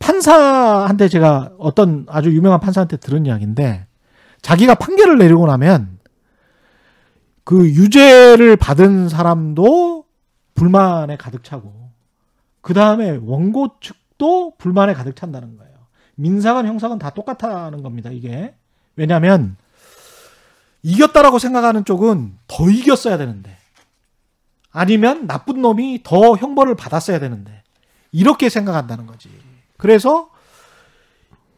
판사한테 0.00 1.06
제가 1.06 1.52
어떤 1.56 2.06
아주 2.08 2.34
유명한 2.34 2.58
판사한테 2.58 2.96
들은 2.96 3.24
이야기인데 3.24 3.86
자기가 4.42 4.74
판결을 4.74 5.16
내리고 5.18 5.46
나면 5.46 6.00
그 7.44 7.64
유죄를 7.68 8.56
받은 8.56 9.08
사람도 9.08 10.06
불만에 10.56 11.16
가득 11.16 11.44
차고 11.44 11.83
그 12.64 12.72
다음에 12.72 13.20
원고 13.22 13.76
측도 13.80 14.54
불만에 14.56 14.94
가득 14.94 15.16
찬다는 15.16 15.58
거예요. 15.58 15.74
민사건 16.14 16.66
형사건 16.66 16.98
다 16.98 17.10
똑같다는 17.10 17.82
겁니다. 17.82 18.08
이게 18.10 18.54
왜냐하면 18.96 19.56
이겼다라고 20.82 21.38
생각하는 21.38 21.84
쪽은 21.84 22.38
더 22.48 22.70
이겼어야 22.70 23.18
되는데 23.18 23.54
아니면 24.72 25.26
나쁜 25.26 25.60
놈이 25.60 26.00
더 26.04 26.36
형벌을 26.36 26.74
받았어야 26.74 27.18
되는데 27.18 27.62
이렇게 28.12 28.48
생각한다는 28.48 29.04
거지. 29.04 29.28
그래서 29.76 30.30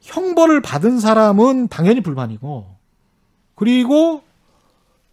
형벌을 0.00 0.60
받은 0.60 0.98
사람은 0.98 1.68
당연히 1.68 2.00
불만이고 2.00 2.66
그리고 3.54 4.22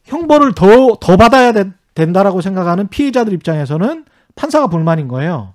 형벌을 0.06 0.56
더, 0.56 0.96
더 1.00 1.18
받아야 1.18 1.52
되- 1.52 1.72
된다라고 1.94 2.42
생각하는 2.42 2.88
피해자들 2.88 3.32
입장에서는 3.34 4.06
판사가 4.36 4.66
불만인 4.66 5.08
거예요. 5.08 5.54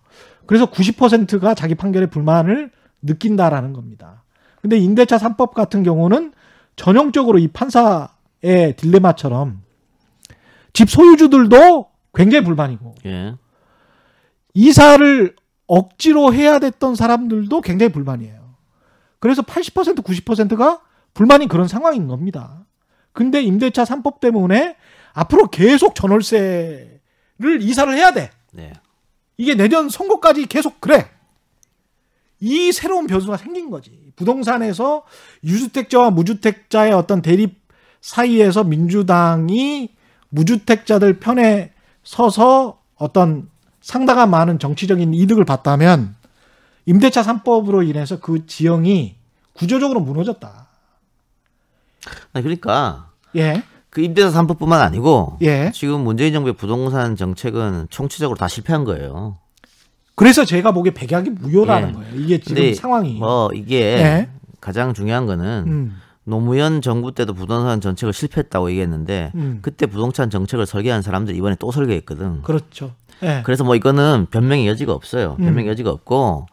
그래서 0.48 0.64
90%가 0.70 1.54
자기 1.54 1.74
판결에 1.74 2.06
불만을 2.06 2.70
느낀다라는 3.02 3.74
겁니다. 3.74 4.24
근데 4.62 4.78
임대차 4.78 5.18
3법 5.18 5.52
같은 5.52 5.82
경우는 5.82 6.32
전형적으로 6.74 7.38
이 7.38 7.48
판사의 7.48 8.74
딜레마처럼 8.78 9.60
집 10.72 10.88
소유주들도 10.88 11.90
굉장히 12.14 12.44
불만이고 12.44 12.94
예. 13.04 13.34
이사를 14.54 15.36
억지로 15.66 16.32
해야 16.32 16.58
됐던 16.58 16.94
사람들도 16.94 17.60
굉장히 17.60 17.92
불만이에요. 17.92 18.54
그래서 19.18 19.42
80% 19.42 20.02
90%가 20.02 20.80
불만이 21.12 21.48
그런 21.48 21.68
상황인 21.68 22.08
겁니다. 22.08 22.64
근데 23.12 23.42
임대차 23.42 23.84
3법 23.84 24.20
때문에 24.20 24.76
앞으로 25.12 25.48
계속 25.48 25.94
전월세를 25.94 27.60
이사를 27.60 27.92
해야 27.94 28.12
돼. 28.12 28.30
네. 28.52 28.72
이게 29.38 29.54
내년 29.54 29.88
선거까지 29.88 30.46
계속 30.46 30.80
그래. 30.80 31.08
이 32.40 32.72
새로운 32.72 33.06
변수가 33.06 33.36
생긴 33.36 33.70
거지. 33.70 34.12
부동산에서 34.16 35.04
유주택자와 35.44 36.10
무주택자의 36.10 36.92
어떤 36.92 37.22
대립 37.22 37.60
사이에서 38.00 38.64
민주당이 38.64 39.94
무주택자들 40.28 41.20
편에 41.20 41.72
서서 42.02 42.82
어떤 42.96 43.48
상당한 43.80 44.30
많은 44.30 44.58
정치적인 44.58 45.14
이득을 45.14 45.44
봤다면 45.44 46.16
임대차 46.86 47.22
3법으로 47.22 47.88
인해서 47.88 48.18
그 48.18 48.46
지형이 48.46 49.16
구조적으로 49.52 50.00
무너졌다. 50.00 50.68
그러니까 52.32 53.10
예. 53.36 53.62
그 53.90 54.00
임대차 54.02 54.30
3법뿐만 54.30 54.80
아니고 54.80 55.38
예. 55.42 55.70
지금 55.74 56.00
문재인 56.00 56.32
정부의 56.32 56.54
부동산 56.54 57.16
정책은 57.16 57.86
총체적으로 57.90 58.36
다 58.36 58.48
실패한 58.48 58.84
거예요. 58.84 59.38
그래서 60.14 60.44
제가 60.44 60.72
보기에 60.72 60.92
백약이 60.92 61.30
무효라는 61.30 61.88
예. 61.88 61.92
거예요. 61.92 62.14
이게 62.16 62.38
지금 62.38 62.74
상황이. 62.74 63.14
뭐 63.14 63.50
이게 63.54 63.76
예. 63.80 64.28
가장 64.60 64.92
중요한 64.92 65.26
거는 65.26 65.64
음. 65.66 65.96
노무현 66.24 66.82
정부 66.82 67.12
때도 67.14 67.32
부동산 67.32 67.80
정책을 67.80 68.12
실패했다고 68.12 68.70
얘기했는데 68.70 69.32
음. 69.34 69.60
그때 69.62 69.86
부동산 69.86 70.28
정책을 70.28 70.66
설계한 70.66 71.00
사람들이 71.00 71.38
이번에 71.38 71.56
또 71.58 71.72
설계했거든. 71.72 72.42
그렇죠. 72.42 72.92
예. 73.22 73.42
그래서 73.44 73.64
뭐 73.64 73.74
이거는 73.74 74.26
변명의 74.30 74.66
여지가 74.68 74.92
없어요. 74.92 75.36
변명의 75.36 75.64
음. 75.64 75.70
여지가 75.70 75.90
없고 75.90 76.46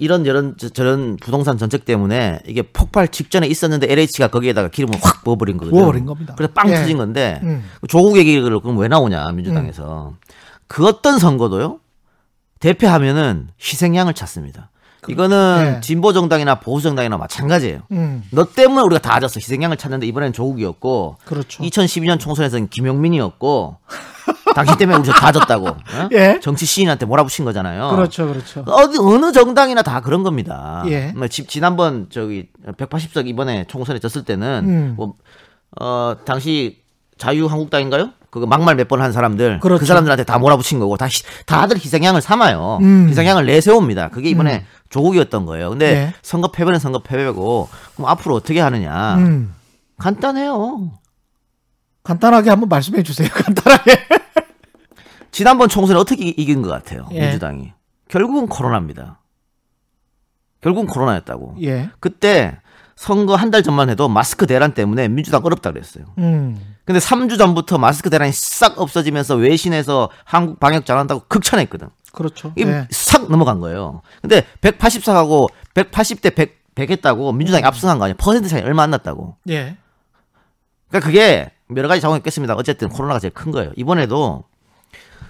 이런 0.00 0.24
저런 0.24 0.56
저- 0.58 0.68
저런 0.70 1.16
부동산 1.18 1.58
정책 1.58 1.84
때문에 1.84 2.40
이게 2.46 2.62
폭발 2.62 3.06
직전에 3.08 3.46
있었는데 3.46 3.86
LH가 3.92 4.28
거기에다가 4.28 4.68
기름을 4.68 4.98
확 5.02 5.22
부어버린 5.24 5.58
거거든요. 5.58 5.78
부어버린 5.80 6.06
겁니다. 6.06 6.34
그래서 6.36 6.52
빵 6.54 6.70
예. 6.70 6.74
터진 6.74 6.96
건데 6.96 7.38
음. 7.42 7.62
조국 7.86 8.16
얘기를 8.16 8.58
그럼 8.60 8.78
왜 8.78 8.88
나오냐 8.88 9.30
민주당에서 9.32 10.14
그 10.66 10.86
어떤 10.86 11.18
선거도요 11.18 11.78
대표하면은 12.60 13.48
희생양을 13.60 14.14
찾습니다. 14.14 14.70
이거는 15.08 15.76
예. 15.76 15.80
진보 15.80 16.12
정당이나 16.12 16.56
보수 16.60 16.82
정당이나 16.84 17.16
마찬가지예요. 17.16 17.80
음. 17.92 18.22
너 18.30 18.44
때문에 18.44 18.82
우리가 18.82 19.00
다 19.00 19.18
졌어. 19.18 19.34
희생양을 19.38 19.78
찾는데 19.78 20.06
이번엔 20.06 20.32
조국이었고 20.34 21.16
그렇죠. 21.24 21.62
2012년 21.62 22.18
총선에서는 22.20 22.68
김용민이었고 22.68 23.76
당신 24.54 24.76
때문에 24.78 24.98
우리 24.98 25.08
다 25.08 25.32
졌다고. 25.32 25.68
어? 25.68 25.76
예. 26.12 26.38
정치 26.42 26.66
시인한테 26.66 27.06
몰아붙인 27.06 27.44
거잖아요. 27.44 27.90
그렇죠. 27.90 28.26
그렇죠. 28.28 28.64
어디 28.66 28.98
어느 29.00 29.32
정당이나 29.32 29.82
다 29.82 30.00
그런 30.00 30.22
겁니다. 30.22 30.82
예. 30.88 31.12
뭐 31.16 31.28
지, 31.28 31.46
지난번 31.46 32.06
저기 32.10 32.48
180석 32.66 33.26
이번에 33.26 33.64
총선에 33.68 33.98
졌을 33.98 34.24
때는 34.24 34.64
음. 34.66 34.94
뭐 34.96 35.14
어, 35.80 36.16
당시 36.24 36.80
자유한국당인가요? 37.18 38.10
그거 38.30 38.46
막말 38.46 38.76
몇 38.76 38.86
번 38.88 39.00
한 39.02 39.12
사람들 39.12 39.58
그 39.60 39.68
그렇죠. 39.68 39.84
사람들한테 39.86 40.22
다 40.24 40.38
몰아붙인 40.38 40.78
거고 40.78 40.96
다 40.96 41.06
희- 41.06 41.22
다들 41.46 41.76
희생양을 41.78 42.20
삼아요. 42.20 42.78
음. 42.80 43.08
희생양을 43.08 43.44
내세웁니다. 43.46 44.08
그게 44.10 44.30
이번에 44.30 44.64
조국이었던 44.88 45.46
거예요. 45.46 45.70
근데 45.70 45.86
예. 45.86 46.14
선거 46.22 46.48
패배는 46.52 46.78
선거 46.78 47.00
패배고 47.00 47.68
그럼 47.96 48.08
앞으로 48.10 48.36
어떻게 48.36 48.60
하느냐? 48.60 49.16
음. 49.16 49.52
간단해요. 49.98 50.92
간단하게 52.02 52.50
한번 52.50 52.68
말씀해 52.68 53.02
주세요. 53.02 53.28
간단하게. 53.32 53.92
지난번 55.30 55.68
총선에 55.68 55.98
어떻게 55.98 56.24
이- 56.24 56.34
이긴 56.36 56.62
것 56.62 56.68
같아요? 56.68 57.06
예. 57.12 57.20
민주당이 57.20 57.72
결국은 58.08 58.48
코로나입니다. 58.48 59.20
결국은 60.60 60.86
코로나였다고. 60.88 61.56
예. 61.62 61.90
그때 62.00 62.58
선거 62.96 63.34
한 63.34 63.50
달 63.50 63.62
전만 63.62 63.88
해도 63.88 64.08
마스크 64.08 64.46
대란 64.46 64.74
때문에 64.74 65.08
민주당 65.08 65.42
어렵다 65.44 65.70
그랬어요. 65.72 66.04
음. 66.18 66.76
근데 66.84 66.98
3주 66.98 67.38
전부터 67.38 67.78
마스크 67.78 68.10
대란이 68.10 68.32
싹 68.32 68.78
없어지면서 68.78 69.36
외신에서 69.36 70.10
한국 70.24 70.58
방역 70.60 70.84
잘한다고 70.84 71.22
극찬했거든. 71.28 71.88
그렇죠. 72.12 72.52
이게 72.56 72.68
예. 72.68 72.88
싹 72.90 73.30
넘어간 73.30 73.60
거예요. 73.60 74.02
근데 74.20 74.44
184하고 74.60 75.48
180대 75.74 76.34
100, 76.34 76.74
100 76.74 76.90
했다고 76.90 77.32
민주당이 77.32 77.64
앞서간 77.64 77.98
거 77.98 78.04
아니야. 78.04 78.16
퍼센트 78.18 78.48
차이 78.48 78.60
얼마 78.62 78.82
안 78.82 78.90
났다고. 78.90 79.36
예. 79.48 79.76
그러니까 80.88 81.06
그게 81.06 81.52
여러 81.76 81.88
가지 81.88 82.00
작용이 82.00 82.18
있겠습니다. 82.18 82.54
어쨌든 82.54 82.88
코로나가 82.88 83.18
제일 83.20 83.32
큰 83.32 83.52
거예요. 83.52 83.72
이번에도 83.76 84.44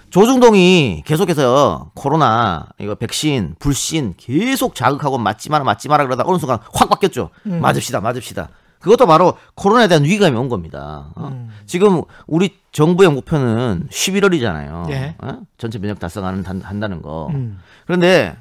조중동이 0.09 1.03
계속해서 1.05 1.91
코로나 1.93 2.67
이거 2.79 2.95
백신 2.95 3.55
불신 3.59 4.15
계속 4.17 4.75
자극하고 4.75 5.17
맞지 5.17 5.49
마라 5.49 5.63
맞지 5.63 5.87
마라 5.87 6.03
그러다 6.05 6.23
어느 6.25 6.37
순간 6.37 6.59
확 6.73 6.89
바뀌었죠. 6.89 7.29
맞읍시다 7.43 8.01
맞읍시다. 8.01 8.49
그것도 8.79 9.05
바로 9.05 9.37
코로나에 9.55 9.87
대한 9.87 10.03
위기감이 10.03 10.35
온 10.35 10.49
겁니다. 10.49 11.11
어? 11.15 11.47
지금 11.67 12.01
우리 12.25 12.57
정부의 12.71 13.11
목표는 13.11 13.87
11월이잖아요. 13.91 14.89
예. 14.89 15.15
전체 15.59 15.77
면역 15.77 15.99
달성하는 15.99 16.41
단- 16.41 16.61
한다는 16.61 17.01
거. 17.03 17.27
음. 17.27 17.59
그런데 17.85 18.35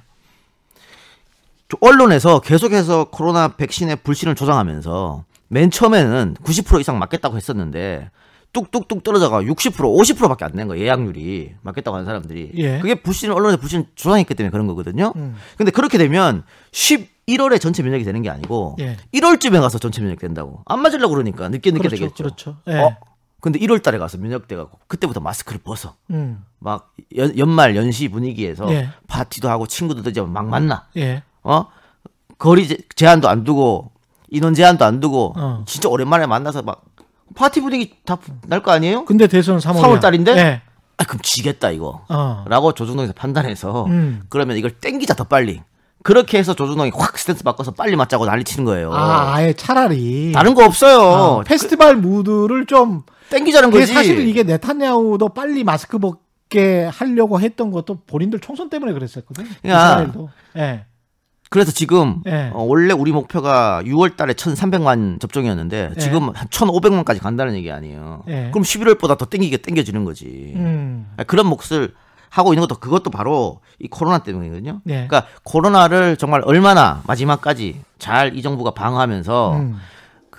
저 1.69 1.77
언론에서 1.83 2.41
계속해서 2.41 3.11
코로나 3.11 3.49
백신의 3.49 3.97
불신을 3.97 4.35
조장하면서 4.35 5.25
맨 5.53 5.71
처음에는 5.71 6.37
90% 6.43 6.81
이상 6.81 6.99
맞겠다고 6.99 7.37
했었는데 7.37 8.11
뚝뚝뚝 8.53 9.03
떨어져가 9.05 9.43
60% 9.43 9.75
50%밖에 9.75 10.45
안 10.45 10.53
된 10.53 10.67
거예요 10.69 10.85
예약률이 10.85 11.55
맞겠다고 11.63 11.97
하는 11.97 12.07
사람들이 12.07 12.53
예. 12.57 12.79
그게 12.79 12.95
불신 12.97 13.31
언론의 13.33 13.59
불신 13.59 13.87
조장했기 13.95 14.35
때문에 14.35 14.51
그런 14.51 14.67
거거든요. 14.67 15.13
음. 15.17 15.37
근데 15.57 15.71
그렇게 15.73 15.99
되면 15.99 16.43
11월에 16.73 17.61
전체 17.61 17.83
면역이 17.83 18.05
되는 18.05 18.23
게 18.23 18.31
아니고 18.31 18.77
예. 18.81 18.97
1월쯤에 19.15 19.61
가서 19.61 19.79
전체 19.79 20.01
면역 20.03 20.19
된다고 20.21 20.63
안 20.67 20.81
맞으려고 20.83 21.15
그러니까 21.15 21.49
늦게 21.49 21.71
늦게 21.73 21.89
그렇죠. 21.89 21.97
되겠죠. 21.97 22.23
그렇죠. 22.25 22.57
예. 22.69 22.79
어? 22.79 22.97
근데 23.41 23.59
1월 23.61 23.83
달에 23.83 23.99
가서 23.99 24.19
면역돼가고 24.19 24.79
그때부터 24.87 25.21
마스크를 25.21 25.61
벗어. 25.65 25.95
음. 26.11 26.45
막 26.59 26.93
연, 27.17 27.37
연말 27.39 27.75
연시 27.77 28.09
분위기에서 28.09 28.71
예. 28.73 28.89
파티도 29.09 29.49
하고 29.49 29.67
친구들도 29.67 30.11
이제 30.11 30.21
막 30.23 30.47
만나. 30.47 30.87
예. 30.97 31.23
어? 31.43 31.67
거리 32.39 32.67
제- 32.69 32.79
제한도 32.97 33.29
안 33.29 33.45
두고 33.45 33.93
인원 34.31 34.55
제한도 34.55 34.85
안 34.85 35.01
두고 35.01 35.35
어. 35.37 35.65
진짜 35.67 35.89
오랜만에 35.89 36.27
만나서 36.27 36.63
막 36.63 36.83
파티 37.35 37.61
분위기 37.61 37.95
다 38.05 38.19
날 38.49 38.63
거 38.63 38.73
아니에요? 38.73 39.05
근데 39.05 39.27
대선은 39.27 39.61
3월. 39.61 39.81
3월 39.83 40.01
달인데? 40.01 40.37
예. 40.37 40.63
아 40.97 41.05
그럼 41.05 41.21
지겠다 41.23 41.71
이거. 41.71 42.05
어. 42.09 42.45
라고 42.49 42.73
조중동에서 42.73 43.13
판단해서 43.15 43.87
음. 43.87 44.23
그러면 44.29 44.57
이걸 44.57 44.73
땡기자 44.73 45.15
더 45.15 45.25
빨리. 45.25 45.61
그렇게 46.03 46.39
해서 46.39 46.55
조중동이 46.55 46.93
확 46.95 47.19
스탠스 47.19 47.43
바꿔서 47.45 47.73
빨리 47.73 47.95
맞자고 47.97 48.25
난리 48.25 48.43
치는 48.45 48.65
거예요. 48.65 48.93
아, 48.93 49.35
아예 49.35 49.53
차라리 49.53 50.33
다른 50.33 50.55
거 50.55 50.65
없어요. 50.65 50.99
어, 51.01 51.43
페스티벌 51.43 51.97
무드를 51.97 52.65
좀 52.67 53.03
땡기자는 53.31 53.71
거지. 53.71 53.93
사실 53.93 54.27
이게 54.27 54.43
네타냐후도 54.43 55.29
빨리 55.31 55.63
마스크 55.63 55.99
벗게 55.99 56.85
하려고 56.91 57.39
했던 57.41 57.71
것도 57.71 57.99
본인들 58.07 58.41
총선 58.41 58.71
때문에 58.71 58.93
그랬었거든. 58.95 59.45
야. 59.67 59.91
이스라엘도. 60.01 60.29
예. 60.57 60.85
그래서 61.51 61.73
지금 61.73 62.23
예. 62.27 62.51
어, 62.55 62.63
원래 62.63 62.95
우리 62.95 63.11
목표가 63.11 63.83
6월 63.85 64.17
달에 64.17 64.33
1,300만 64.35 65.21
접종이었는데 65.21 65.91
예. 65.97 66.01
지금 66.01 66.29
한 66.29 66.47
1,500만까지 66.49 67.21
간다는 67.21 67.55
얘기 67.55 67.71
아니에요. 67.73 68.23
예. 68.29 68.51
그럼 68.53 68.63
11월보다 68.63 69.19
더 69.19 69.27
땡기게 69.27 69.57
땡겨지는 69.59 70.05
거지. 70.05 70.53
음. 70.55 71.09
아, 71.17 71.25
그런 71.25 71.47
몫을 71.49 71.93
하고 72.29 72.53
있는 72.55 72.61
것도 72.69 72.79
그것도 72.79 73.11
바로 73.11 73.59
이 73.81 73.89
코로나 73.89 74.19
때문이거든요. 74.19 74.81
예. 74.87 75.07
그러니까 75.09 75.25
코로나를 75.43 76.17
정말 76.17 76.41
얼마나 76.45 77.03
마지막까지 77.09 77.81
잘 77.99 78.33
이 78.37 78.43
정부가 78.43 78.71
방어하면서 78.71 79.57
음. 79.57 79.77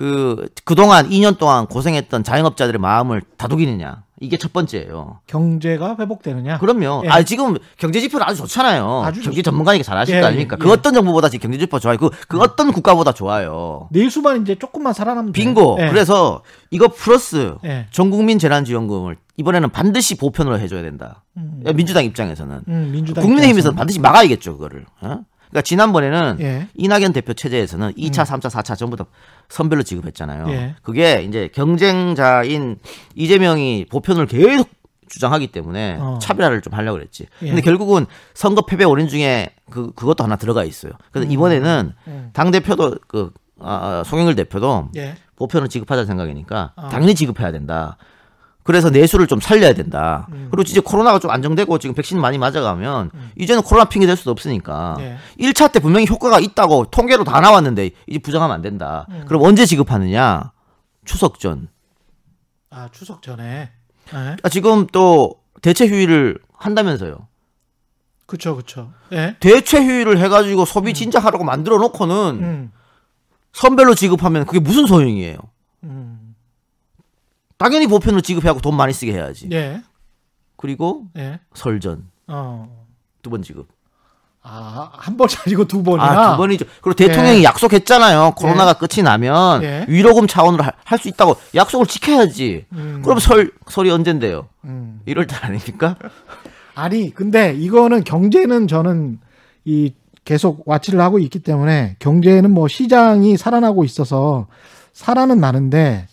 그 0.02 0.48
그동안 0.66 1.08
2년 1.12 1.38
동안 1.38 1.68
고생했던 1.68 2.24
자영업자들의 2.24 2.82
마음을 2.82 3.22
다독이느냐. 3.38 4.02
이게 4.20 4.38
첫 4.38 4.52
번째예요. 4.52 5.20
경제가 5.28 5.96
회복되느냐? 6.00 6.58
그럼요. 6.58 7.04
예. 7.06 7.10
아 7.10 7.22
지금 7.22 7.56
경제 7.78 8.00
지표는 8.00 8.26
아주 8.26 8.38
좋잖아요. 8.42 9.04
아주 9.06 9.22
경제. 9.22 9.44
전문가니까 9.44 9.84
잘 9.84 9.98
아실 10.00 10.16
예, 10.16 10.22
거 10.22 10.26
아닙니까? 10.26 10.58
예. 10.60 10.64
그 10.64 10.72
어떤 10.72 10.96
정부보다 10.96 11.30
지금 11.30 11.50
경제 11.52 11.60
지표 11.60 11.78
좋아요. 11.78 11.98
그, 11.98 12.10
그 12.28 12.40
어떤 12.40 12.72
국가보다 12.72 13.12
좋아요. 13.12 13.90
내수만 13.92 14.42
이제 14.42 14.56
조금만 14.56 14.94
살아남으면 14.94 15.34
돼요. 15.34 15.44
빙고. 15.44 15.78
예. 15.82 15.90
그래서 15.90 16.42
이거 16.72 16.88
플러스 16.88 17.54
예. 17.64 17.86
전국민 17.92 18.40
재난지원금을 18.40 19.18
이번에는 19.38 19.70
반드시 19.70 20.18
보편으로 20.18 20.60
해줘야 20.60 20.82
된다. 20.82 21.24
음. 21.38 21.62
민주당 21.76 22.06
입장에서는. 22.06 22.62
음, 22.68 22.90
민주당 22.92 23.24
국민의힘에서는. 23.24 23.76
반드시 23.76 24.00
막아야겠죠, 24.00 24.54
그거를. 24.54 24.86
어? 25.02 25.20
그러니까 25.52 25.62
지난번에는 25.62 26.38
예. 26.40 26.46
음. 26.46 26.68
이낙연 26.76 27.14
대표 27.14 27.34
체제에서는 27.34 27.94
2차, 27.94 28.26
3차, 28.26 28.50
4차 28.50 28.78
전부 28.78 28.96
다 28.96 29.06
선별로 29.50 29.84
지급했잖아요. 29.84 30.50
예. 30.50 30.76
그게 30.82 31.24
이제 31.28 31.50
경쟁자인 31.54 32.80
이재명이 33.16 33.86
보편을 33.92 34.26
계속 34.28 34.70
주장하기 35.10 35.48
때문에 35.48 35.98
어. 36.00 36.20
차별화를 36.22 36.62
좀 36.62 36.74
하려고 36.74 36.98
그랬지. 36.98 37.28
예. 37.42 37.48
근데 37.48 37.62
결국은 37.62 38.06
선거 38.34 38.66
패배 38.66 38.86
원인 38.86 39.10
중에 39.10 39.54
그 39.70 39.92
그것도 39.94 40.24
하나 40.24 40.38
들어가 40.38 40.64
있어요. 40.64 40.94
그래서 41.12 41.30
이번에는 41.30 41.94
음. 42.08 42.30
당 42.34 42.52
대표도 42.52 42.96
그 43.08 43.32
아, 43.60 44.04
송영길 44.06 44.36
대표도 44.36 44.90
예. 44.96 45.16
보편을 45.36 45.68
지급하자는 45.68 46.08
생각이니까 46.08 46.74
어. 46.78 46.90
당연히 46.90 47.14
지급해야 47.14 47.52
된다. 47.52 47.98
그래서 48.64 48.90
내수를 48.90 49.28
좀 49.28 49.40
살려야 49.40 49.74
된다. 49.74 50.28
음. 50.32 50.48
그리고 50.52 50.64
진짜 50.64 50.82
코로나가 50.82 51.20
좀 51.20 51.32
안정되고 51.32 51.78
지금 51.80 51.96
백신 51.96 52.20
많이 52.20 52.38
맞아가면 52.38 53.12
이제는 53.36 53.64
코로나 53.64 53.86
핑계 53.90 54.06
될 54.06 54.16
수도 54.16 54.32
없으니까 54.32 54.98
예. 55.00 55.18
1차 55.40 55.72
때 55.72 55.80
분명히 55.80 56.06
효과가 56.08 56.40
있다고 56.40 56.86
통계로 56.86 57.24
다 57.24 57.40
나왔는데 57.40 57.92
이제 58.08 58.20
부정하면 58.20 58.56
안 58.56 58.62
된다. 58.62 59.08
음. 59.10 59.26
그럼 59.28 59.42
언제 59.44 59.66
지급하느냐? 59.66 60.52
추석 61.06 61.40
전. 61.40 61.68
아, 62.70 62.90
추석 62.92 63.22
전에. 63.22 63.72
예. 64.14 64.36
아, 64.44 64.50
지금 64.50 64.88
또 64.88 65.36
대체 65.62 65.88
휴일을 65.88 66.38
한다면서요. 66.54 67.28
그쵸, 68.28 68.56
그쵸. 68.56 68.94
예. 69.12 69.36
대체 69.40 69.84
휴일을 69.84 70.20
해가지고 70.20 70.66
소비 70.66 70.94
진짜 70.94 71.20
하라고 71.20 71.44
만들어 71.44 71.78
놓고는 71.80 72.40
음. 72.42 72.72
선별로 73.52 73.96
지급하면 73.96 74.46
그게 74.46 74.60
무슨 74.60 74.86
소용이에요? 74.86 75.38
음. 77.62 77.64
당연히 77.64 77.88
보편으로 77.88 78.22
지급해갖고 78.22 78.62
돈 78.62 78.76
많이 78.76 78.94
쓰게 78.94 79.14
해야지. 79.14 79.50
예. 79.52 79.82
그리고 80.58 81.06
예. 81.18 81.40
설전 81.54 82.08
어. 82.28 82.86
두 83.22 83.30
번 83.30 83.42
지급. 83.44 83.68
아, 84.44 84.90
한 84.94 85.18
번이 85.18 85.32
아니고 85.46 85.66
두 85.66 85.84
번이나. 85.84 86.04
아, 86.04 86.32
두 86.32 86.38
번이죠. 86.38 86.66
그리고 86.82 86.96
대통령이 86.96 87.40
예. 87.40 87.44
약속했잖아요. 87.44 88.34
코로나가 88.36 88.74
끝이 88.74 89.04
나면 89.04 89.62
예. 89.64 89.86
위로금 89.88 90.26
차원으로 90.28 90.64
할 90.84 90.98
수 91.00 91.08
있다고 91.08 91.36
약속을 91.54 91.86
지켜야지. 91.86 92.66
음. 92.72 93.02
그럼 93.04 93.20
설 93.20 93.52
설이 93.68 93.92
언젠데요? 93.92 94.48
음. 94.66 95.02
1월 95.08 95.28
달 95.28 95.46
아닙니까? 95.46 95.96
아니, 96.74 97.14
근데 97.14 97.54
이거는 97.54 98.04
경제는 98.04 98.68
저는 98.68 99.20
이 99.66 99.94
계속 100.26 100.64
와치를 100.68 101.00
하고 101.02 101.20
있기 101.20 101.40
때문에 101.40 101.96
경제는 102.00 102.50
뭐 102.52 102.68
시장이 102.68 103.38
살아나고 103.38 103.84
있어서 103.84 104.48
살아는 104.94 105.40
나는데 105.40 106.08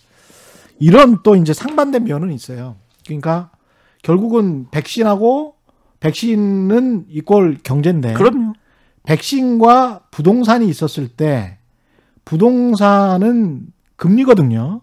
이런 0.80 1.22
또 1.22 1.36
이제 1.36 1.52
상반된 1.52 2.04
면은 2.04 2.32
있어요. 2.32 2.76
그러니까 3.04 3.50
결국은 4.02 4.66
백신하고 4.70 5.54
백신은 6.00 7.06
이꼴 7.08 7.58
경제인데 7.62 8.14
그럼요. 8.14 8.52
백신과 9.04 10.02
부동산이 10.10 10.68
있었을 10.68 11.08
때 11.08 11.58
부동산은 12.24 13.66
금리거든요. 13.96 14.82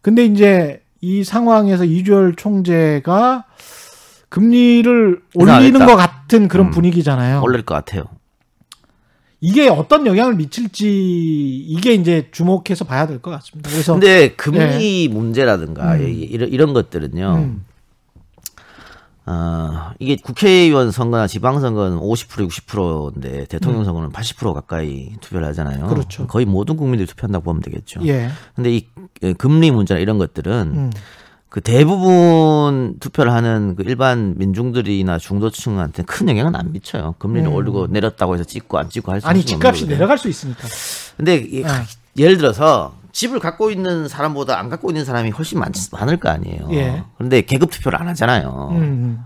근데 0.00 0.24
이제 0.24 0.82
이 1.00 1.22
상황에서 1.22 1.84
이주열 1.84 2.34
총재가 2.36 3.44
금리를 4.28 5.22
올리는. 5.34 5.86
것 5.86 5.96
같은 5.96 6.48
그런 6.48 6.66
음. 6.68 6.70
분위기잖아요. 6.70 7.42
올릴 7.42 7.62
것 7.62 7.74
같아요. 7.74 8.04
이게 9.44 9.68
어떤 9.68 10.06
영향을 10.06 10.36
미칠지 10.36 10.86
이게 11.66 11.94
이제 11.94 12.28
주목해서 12.30 12.84
봐야 12.84 13.08
될 13.08 13.20
것 13.20 13.32
같습니다. 13.32 13.68
그래서 13.70 13.92
근데 13.94 14.28
금리 14.36 15.08
문제라든가 15.08 15.96
음. 15.96 16.08
이- 16.08 16.20
이런, 16.22 16.48
이런 16.48 16.72
것들은요. 16.72 17.34
음, 17.38 17.64
아, 19.24 19.94
이게 19.98 20.16
국회의원 20.16 20.90
선거나 20.92 21.26
지방선거는 21.26 21.98
50% 21.98 22.48
60%인데 22.48 23.46
대통령 23.46 23.84
선거는 23.84 24.10
80% 24.10 24.52
가까이 24.54 25.10
투표를 25.20 25.46
하잖아요. 25.48 25.84
음. 25.84 25.88
그렇죠. 25.88 26.26
거의 26.28 26.44
모든 26.46 26.76
국민들이 26.76 27.06
투표한다고 27.08 27.44
보면 27.44 27.62
되겠죠. 27.62 28.00
예, 28.06 28.28
근데 28.54 28.74
이 28.76 28.86
예, 29.24 29.32
금리 29.32 29.70
문제나 29.72 29.98
이런 30.00 30.18
것들은 30.18 30.52
음, 30.76 30.90
그 31.52 31.60
대부분 31.60 32.94
투표를 32.98 33.30
하는 33.30 33.76
그 33.76 33.82
일반 33.82 34.32
민중들이나 34.38 35.18
중도층한테 35.18 36.02
큰 36.04 36.26
영향은 36.30 36.56
안 36.56 36.72
미쳐요. 36.72 37.16
금리를 37.18 37.46
음. 37.46 37.52
올리고 37.52 37.88
내렸다고 37.88 38.32
해서 38.34 38.42
찍고 38.44 38.78
안 38.78 38.88
찍고 38.88 39.12
할 39.12 39.20
수 39.20 39.26
아니 39.28 39.40
없는 39.40 39.46
집값이. 39.58 39.86
내려갈 39.86 40.16
수 40.16 40.30
있으니까. 40.30 40.66
근데 41.18 41.34
이- 41.36 41.62
네. 41.62 41.68
예를 42.16 42.38
들어서 42.38 42.94
집을 43.12 43.38
갖고 43.38 43.70
있는 43.70 44.08
사람보다 44.08 44.58
안 44.58 44.70
갖고 44.70 44.88
있는 44.88 45.04
사람이 45.04 45.28
훨씬 45.28 45.58
많, 45.58 45.70
많을 45.92 46.16
거 46.16 46.30
아니에요. 46.30 46.68
예. 46.70 47.04
그런데 47.18 47.42
계급 47.42 47.70
투표를 47.70 48.00
안 48.00 48.08
하잖아요. 48.08 48.68
음, 48.72 48.76
음. 48.78 49.18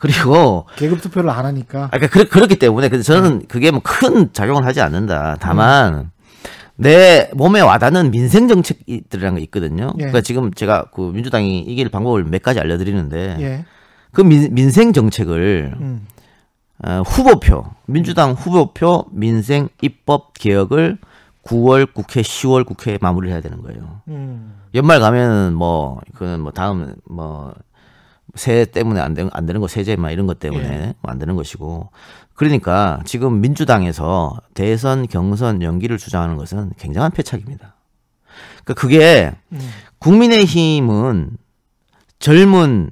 그리고 0.00 0.66
계급 0.76 1.00
투표를 1.00 1.30
안 1.30 1.46
하니까. 1.46 1.84
아, 1.84 1.88
그러니까 1.96 2.08
그렇, 2.08 2.28
그렇기 2.28 2.58
때문에 2.58 2.90
근데 2.90 3.02
저는 3.02 3.44
그게 3.48 3.70
뭐 3.70 3.80
큰 3.82 4.30
작용을 4.34 4.66
하지 4.66 4.82
않는다. 4.82 5.38
다만 5.40 6.10
내 6.76 7.30
몸에 7.34 7.60
와닿는 7.60 8.10
민생 8.10 8.48
정책들이라는 8.48 9.38
게 9.38 9.44
있거든요. 9.44 9.92
예. 9.94 9.98
그러니까 9.98 10.20
지금 10.20 10.52
제가 10.52 10.86
그 10.92 11.00
민주당이 11.00 11.60
이길 11.60 11.88
방법을 11.88 12.24
몇 12.24 12.42
가지 12.42 12.60
알려드리는데 12.60 13.36
예. 13.40 13.64
그 14.12 14.22
민, 14.22 14.52
민생 14.54 14.92
정책을 14.92 15.74
음. 15.80 16.06
어, 16.84 17.02
후보표 17.06 17.64
민주당 17.86 18.32
후보표 18.32 19.06
민생 19.12 19.68
입법 19.80 20.34
개혁을 20.34 20.98
9월 21.44 21.92
국회 21.92 22.22
10월 22.22 22.66
국회에 22.66 22.98
마무리를 23.00 23.32
해야 23.32 23.40
되는 23.40 23.62
거예요. 23.62 24.00
음. 24.08 24.54
연말 24.74 24.98
가면은 24.98 25.54
뭐 25.54 26.00
그는 26.14 26.40
뭐 26.40 26.50
다음 26.52 26.94
뭐 27.08 27.54
세 28.34 28.64
때문에 28.64 29.00
안, 29.00 29.14
되, 29.14 29.26
안 29.32 29.46
되는 29.46 29.60
거 29.60 29.68
세제 29.68 29.96
막 29.96 30.10
이런 30.10 30.26
것 30.26 30.38
때문에 30.38 30.64
예. 30.64 30.94
뭐안 31.02 31.18
되는 31.18 31.36
것이고 31.36 31.90
그러니까 32.34 33.00
지금 33.04 33.40
민주당에서 33.40 34.38
대선 34.54 35.06
경선 35.06 35.62
연기를 35.62 35.98
주장하는 35.98 36.36
것은 36.36 36.72
굉장한 36.78 37.12
패착입니다. 37.12 37.76
그러니까 38.64 38.74
그게 38.74 39.32
음. 39.52 39.60
국민의힘은 39.98 41.36
젊은 42.18 42.90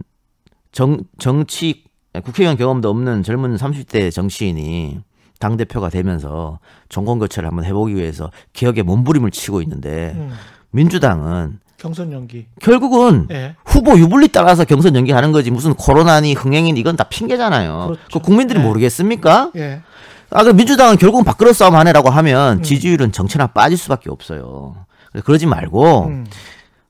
정, 0.71 0.99
정치 1.19 1.85
국회의원 2.25 2.57
경험도 2.57 2.89
없는 2.89 3.23
젊은 3.23 3.57
30대 3.57 4.13
정치인이 4.13 5.01
당 5.39 5.57
대표가 5.57 5.89
되면서 5.89 6.61
정권 6.89 7.19
교체를 7.19 7.49
한번 7.49 7.65
해보기 7.65 7.97
위해서 7.97 8.31
개혁에 8.53 8.83
몸부림을 8.83 9.31
치고 9.31 9.61
있는데 9.63 10.13
음. 10.15 10.33
민주당은 10.71 11.59
경선 11.83 12.13
연기. 12.13 12.47
결국은 12.61 13.27
예. 13.33 13.57
후보 13.67 13.99
유불리 13.99 14.29
따라서 14.29 14.65
경선 14.65 14.95
연기하는 14.95 15.33
거지 15.33 15.51
무슨 15.51 15.75
코로나니 15.75 16.35
흥행인 16.35 16.77
이건 16.77 16.97
다 16.97 17.05
핑계잖아요. 17.05 17.87
그렇죠. 17.87 18.01
그 18.13 18.19
국민들이 18.21 18.61
네. 18.61 18.65
모르겠습니까? 18.65 19.51
예. 19.57 19.83
아, 20.31 20.45
그 20.45 20.51
민주당은 20.51 20.97
결국은 20.97 21.25
밥그릇 21.25 21.57
싸움 21.57 21.75
하네라고 21.75 22.09
하면 22.09 22.59
음. 22.59 22.63
지지율은 22.63 23.11
정체나 23.11 23.49
빠질 23.49 23.77
수밖에 23.77 24.11
없어요. 24.11 24.77
그러지 25.25 25.47
말고 25.47 26.07
음. 26.07 26.27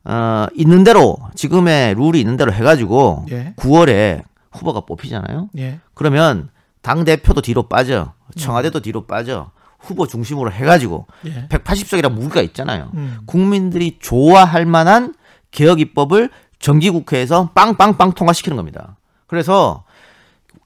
어, 0.05 0.47
있는 0.55 0.85
대로 0.85 1.17
지금의 1.37 1.95
룰이 1.95 2.21
있는 2.21 2.37
대로 2.37 2.53
해가지고 2.53 3.25
예. 3.31 3.55
9월에 3.57 4.23
후보가 4.53 4.81
뽑히잖아요. 4.81 5.49
예. 5.57 5.81
그러면 5.95 6.51
당 6.83 7.05
대표도 7.05 7.41
뒤로 7.41 7.63
빠져, 7.63 8.13
청와대도 8.37 8.81
뒤로 8.81 9.07
빠져, 9.07 9.53
후보 9.83 10.07
중심으로 10.07 10.53
해가지고 10.53 11.07
예. 11.27 11.49
180석이라 11.49 12.11
무기가 12.11 12.41
있잖아요. 12.41 12.91
음. 12.95 13.19
국민들이 13.27 13.99
좋아할 14.01 14.65
만한 14.65 15.15
개혁 15.51 15.81
입법을 15.81 16.31
정기국회에서 16.59 17.51
빵빵빵 17.55 18.13
통과시키는 18.13 18.57
겁니다. 18.57 18.97
그래서 19.27 19.85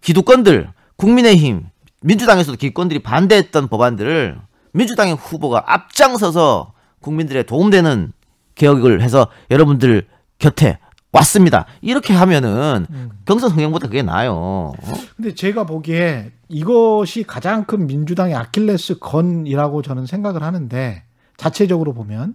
기득권들, 0.03 0.71
국민의힘, 0.97 1.67
민주당에서도 2.03 2.57
기득권들이 2.59 3.03
반대했던 3.03 3.69
법안들을 3.69 4.39
민주당의 4.73 5.17
후보가 5.17 5.65
앞장서서 5.67 6.73
국민들의 7.01 7.45
도움되는 7.45 8.13
개혁을 8.55 9.03
해서 9.03 9.29
여러분들 9.51 10.07
곁에 10.39 10.79
왔습니다. 11.17 11.67
이렇게 11.81 12.15
하면은 12.15 12.87
음. 12.91 13.11
경선 13.25 13.51
흥행보다 13.51 13.89
그게 13.89 14.03
나아요. 14.03 14.33
어? 14.35 14.75
근데 15.17 15.35
제가 15.35 15.65
보기에 15.65 16.33
이것이 16.49 17.25
가장 17.25 17.65
큰 17.65 17.87
민주당의 17.87 18.35
아킬레스 18.35 18.99
건이라고 18.99 19.83
저는 19.83 20.07
생각을 20.07 20.43
하는데 20.43 21.03
자체적으로 21.37 21.93
보면 21.95 22.35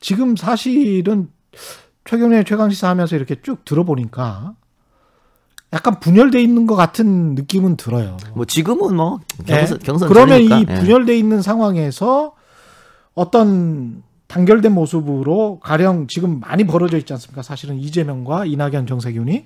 지금 0.00 0.36
사실은 0.36 1.28
최경련의 2.04 2.44
최강시사 2.44 2.88
하면서 2.88 3.16
이렇게 3.16 3.36
쭉 3.42 3.64
들어보니까 3.64 4.54
약간 5.72 6.00
분열돼 6.00 6.42
있는 6.42 6.66
것 6.66 6.74
같은 6.74 7.34
느낌은 7.34 7.76
들어요. 7.76 8.16
뭐 8.34 8.44
지금은 8.44 8.96
뭐 8.96 9.20
경선 9.46 9.78
예. 9.80 9.84
경선 9.84 10.08
그러면 10.08 10.48
전이니까. 10.48 10.56
이 10.58 10.66
예. 10.76 10.80
분열돼 10.80 11.16
있는 11.16 11.42
상황에서 11.42 12.32
어떤 13.14 14.02
단결된 14.30 14.72
모습으로 14.72 15.58
가령 15.60 16.06
지금 16.06 16.38
많이 16.38 16.64
벌어져 16.64 16.96
있지 16.98 17.12
않습니까? 17.12 17.42
사실은 17.42 17.78
이재명과 17.80 18.44
이낙연 18.44 18.86
정세균이. 18.86 19.44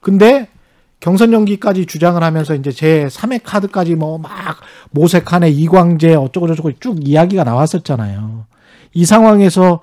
근데 0.00 0.48
경선 0.98 1.32
연기까지 1.32 1.86
주장을 1.86 2.20
하면서 2.20 2.56
이제 2.56 2.72
제 2.72 3.06
3회 3.06 3.40
카드까지 3.44 3.94
뭐 3.94 4.18
막 4.18 4.58
모색하네 4.90 5.50
이광재 5.50 6.14
어쩌고 6.16 6.48
저쩌고 6.48 6.72
쭉 6.80 6.98
이야기가 7.06 7.44
나왔었잖아요. 7.44 8.46
이 8.94 9.04
상황에서 9.04 9.80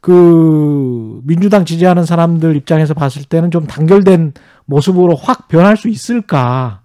그 0.00 1.20
민주당 1.24 1.64
지지하는 1.64 2.04
사람들 2.04 2.56
입장에서 2.56 2.94
봤을 2.94 3.22
때는 3.22 3.52
좀 3.52 3.68
단결된 3.68 4.32
모습으로 4.64 5.14
확 5.14 5.46
변할 5.46 5.76
수 5.76 5.88
있을까? 5.88 6.80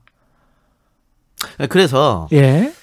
예, 1.59 1.65
그래서 1.65 2.27
예. 2.31 2.73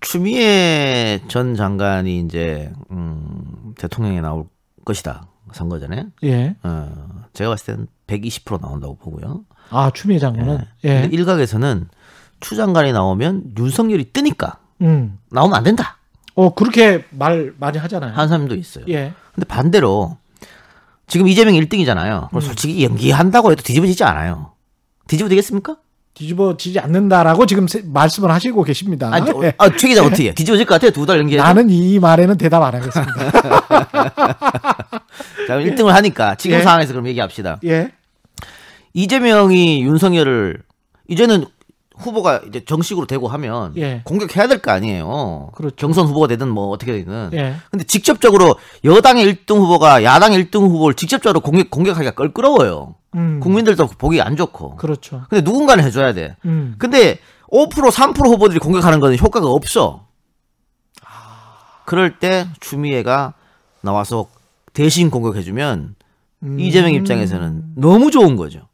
추미애 0.00 1.20
전 1.28 1.54
장관이 1.54 2.20
이제 2.20 2.72
음, 2.90 3.49
대통령에 3.80 4.20
나올 4.20 4.44
것이다 4.84 5.26
선거 5.52 5.78
전에 5.78 6.06
예. 6.22 6.54
어, 6.62 7.24
제가 7.32 7.50
봤을 7.50 7.66
때는 7.74 7.86
120% 8.06 8.60
나온다고 8.60 8.96
보고요. 8.96 9.44
아, 9.70 9.90
추미애 9.92 10.18
장관은 10.18 10.58
예. 10.84 11.00
근데 11.02 11.16
일각에서는 11.16 11.88
추 12.40 12.56
장관이 12.56 12.92
나오면 12.92 13.54
윤석열이 13.58 14.12
뜨니까 14.12 14.58
음. 14.82 15.18
나오면 15.30 15.56
안 15.56 15.64
된다 15.64 15.98
어, 16.34 16.54
그렇게 16.54 17.04
말 17.10 17.52
많이 17.58 17.78
하잖아요. 17.78 18.12
하는 18.12 18.28
사람도 18.28 18.54
있어요. 18.54 18.84
예. 18.88 19.12
근데 19.34 19.46
반대로 19.46 20.16
지금 21.06 21.26
이재명 21.26 21.54
1등이잖아요. 21.54 22.24
음. 22.24 22.28
그럼 22.28 22.40
솔직히 22.40 22.84
연기한다고 22.84 23.50
해도 23.50 23.62
뒤집어지지 23.62 24.04
않아요. 24.04 24.52
뒤집어 25.08 25.28
되겠습니까? 25.28 25.76
뒤집어지지 26.14 26.78
않는다라고 26.80 27.46
지금 27.46 27.66
세- 27.68 27.82
말씀을 27.84 28.30
하시고 28.30 28.62
계십니다. 28.64 29.10
아니, 29.12 29.30
예. 29.42 29.52
아, 29.58 29.68
최 29.76 29.88
기자 29.88 30.04
어떻게 30.04 30.28
해? 30.28 30.34
뒤집어질 30.34 30.66
것 30.66 30.74
같아요? 30.74 30.90
두 30.90 31.06
달 31.06 31.18
연기해서? 31.18 31.44
나는 31.44 31.70
이 31.70 31.98
말에는 31.98 32.36
대답 32.36 32.62
안 32.62 32.74
하겠습니다. 32.74 33.30
자, 35.46 35.56
1등을 35.58 35.86
하니까 35.88 36.34
지금 36.34 36.58
예. 36.58 36.62
상황에서 36.62 36.92
그럼 36.92 37.06
얘기합시다. 37.08 37.58
예. 37.64 37.90
이재명이 38.92 39.82
윤석열을 39.82 40.58
이제는 41.08 41.44
후보가 42.00 42.42
이제 42.48 42.64
정식으로 42.64 43.06
되고 43.06 43.28
하면 43.28 43.72
예. 43.76 44.02
공격해야 44.04 44.46
될 44.48 44.60
거 44.60 44.70
아니에요. 44.72 45.50
그렇죠. 45.54 45.76
경선 45.76 46.06
후보가 46.06 46.26
되든 46.28 46.48
뭐 46.48 46.68
어떻게 46.68 46.92
되든. 46.92 47.30
예. 47.34 47.56
근데 47.70 47.84
직접적으로 47.84 48.56
여당의 48.84 49.26
1등 49.26 49.56
후보가 49.58 50.02
야당의 50.04 50.44
1등 50.46 50.60
후보를 50.68 50.94
직접적으로 50.94 51.40
공격 51.40 51.70
공격하기가 51.70 52.12
껄끄러워요. 52.12 52.94
음. 53.14 53.40
국민들도 53.40 53.86
보기 53.98 54.20
안 54.22 54.36
좋고. 54.36 54.76
그렇죠. 54.76 55.22
근데 55.28 55.42
누군가는 55.42 55.82
해줘야 55.84 56.12
돼. 56.14 56.36
음. 56.44 56.74
근데 56.78 57.18
5% 57.50 57.68
3% 57.70 58.26
후보들이 58.26 58.58
공격하는 58.60 59.00
거는 59.00 59.18
효과가 59.18 59.46
없어. 59.48 60.06
그럴 61.84 62.18
때 62.18 62.46
추미애가 62.60 63.34
나와서 63.80 64.26
대신 64.72 65.10
공격해주면 65.10 65.96
음. 66.44 66.60
이재명 66.60 66.92
입장에서는 66.92 67.64
너무 67.76 68.10
좋은 68.10 68.36
거죠. 68.36 68.68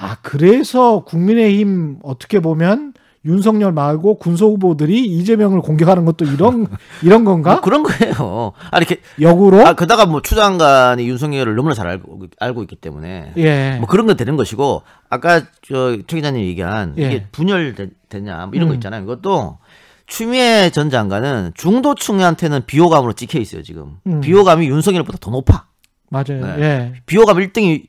아, 0.00 0.16
그래서 0.22 1.00
국민의힘 1.04 1.98
어떻게 2.02 2.40
보면 2.40 2.94
윤석열 3.24 3.72
말고 3.72 4.18
군소 4.18 4.52
후보들이 4.52 5.04
이재명을 5.04 5.60
공격하는 5.60 6.04
것도 6.04 6.24
이런 6.24 6.66
이런 7.02 7.24
건가? 7.24 7.52
뭐 7.52 7.60
그런 7.60 7.82
거예요. 7.82 8.52
아 8.70 8.78
이렇게 8.78 9.00
역으로? 9.20 9.66
아 9.66 9.74
그다가 9.74 10.06
뭐 10.06 10.22
추장관이 10.22 11.06
윤석열을 11.08 11.56
너무나 11.56 11.74
잘 11.74 11.88
알고 11.88 12.26
알고 12.38 12.62
있기 12.62 12.76
때문에 12.76 13.32
예. 13.36 13.76
뭐 13.78 13.88
그런 13.88 14.06
건 14.06 14.16
되는 14.16 14.36
것이고 14.36 14.82
아까 15.10 15.42
저최 15.62 16.02
기자님 16.06 16.42
얘기한 16.42 16.94
예. 16.98 17.06
이게 17.06 17.26
분열되냐 17.32 18.46
뭐 18.46 18.50
이런 18.54 18.68
거 18.68 18.74
음. 18.74 18.76
있잖아요. 18.76 19.02
이것도 19.02 19.58
추미애 20.06 20.70
전 20.70 20.88
장관은 20.88 21.52
중도층한테는 21.54 22.62
비호감으로 22.66 23.12
찍혀 23.14 23.40
있어요 23.40 23.62
지금. 23.62 23.96
음. 24.06 24.20
비호감이 24.20 24.68
윤석열보다 24.68 25.18
더 25.20 25.30
높아. 25.30 25.66
맞아요. 26.10 26.56
네. 26.56 26.62
예. 26.62 26.92
비호감 27.04 27.36
1등이 27.38 27.88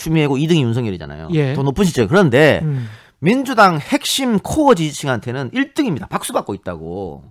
추미애고 0.00 0.36
2등이 0.36 0.62
윤석열이잖아요. 0.62 1.28
예. 1.32 1.54
더 1.54 1.62
높은 1.62 1.84
시점. 1.84 2.08
그런데 2.08 2.60
음. 2.62 2.88
민주당 3.18 3.78
핵심 3.78 4.38
코어 4.38 4.74
지지층한테는 4.74 5.50
1등입니다. 5.50 6.08
박수 6.08 6.32
받고 6.32 6.54
있다고. 6.54 7.22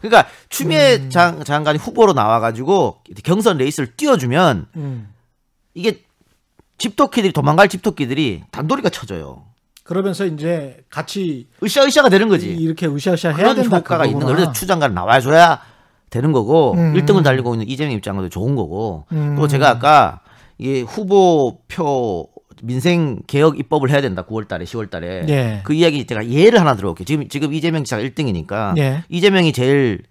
그러니까 0.00 0.28
추미애 0.50 0.96
음. 0.96 1.10
장, 1.10 1.42
장관이 1.42 1.78
후보로 1.78 2.12
나와가지고 2.12 2.98
경선 3.24 3.56
레이스를 3.56 3.96
띄워주면 3.96 4.66
음. 4.76 5.08
이게 5.72 6.02
집토끼들이 6.76 7.32
도망갈 7.32 7.68
집토끼들이 7.68 8.42
단도리가 8.50 8.90
쳐져요. 8.90 9.44
그러면서 9.84 10.26
이제 10.26 10.78
같이 10.90 11.48
으쌰으쌰가 11.62 12.10
되는 12.10 12.28
거지. 12.28 12.48
이렇게 12.52 12.86
으쌰으쌰 12.86 13.28
해야 13.28 13.36
그런 13.36 13.56
된다 13.56 13.78
효과가 13.78 14.04
있는 14.04 14.20
그거구나. 14.20 14.36
거예요. 14.36 14.36
그래서 14.36 14.52
추 14.52 14.66
장관 14.66 14.92
나와줘야 14.92 15.60
되는 16.10 16.32
거고 16.32 16.74
음. 16.74 16.92
1등을 16.94 17.24
달리고 17.24 17.54
있는 17.54 17.68
이재명 17.68 17.92
입장도 17.92 18.28
좋은 18.28 18.54
거고 18.54 19.06
음. 19.12 19.36
또 19.36 19.48
제가 19.48 19.70
아까 19.70 20.20
이 20.58 20.82
후보표 20.82 22.28
민생 22.62 23.20
개혁 23.26 23.58
입법을 23.58 23.90
해야 23.90 24.00
된다. 24.00 24.24
9월 24.24 24.46
달에 24.48 24.64
10월 24.64 24.88
달에. 24.90 25.26
예. 25.28 25.60
그 25.64 25.74
이야기 25.74 26.06
제가 26.06 26.28
예를 26.28 26.60
하나 26.60 26.74
들어볼게요. 26.76 27.04
지금 27.04 27.28
지금 27.28 27.52
이재명 27.52 27.84
지사가 27.84 28.02
1등이니까 28.02 28.78
예. 28.78 29.04
이재명이 29.08 29.52
제일 29.52 30.02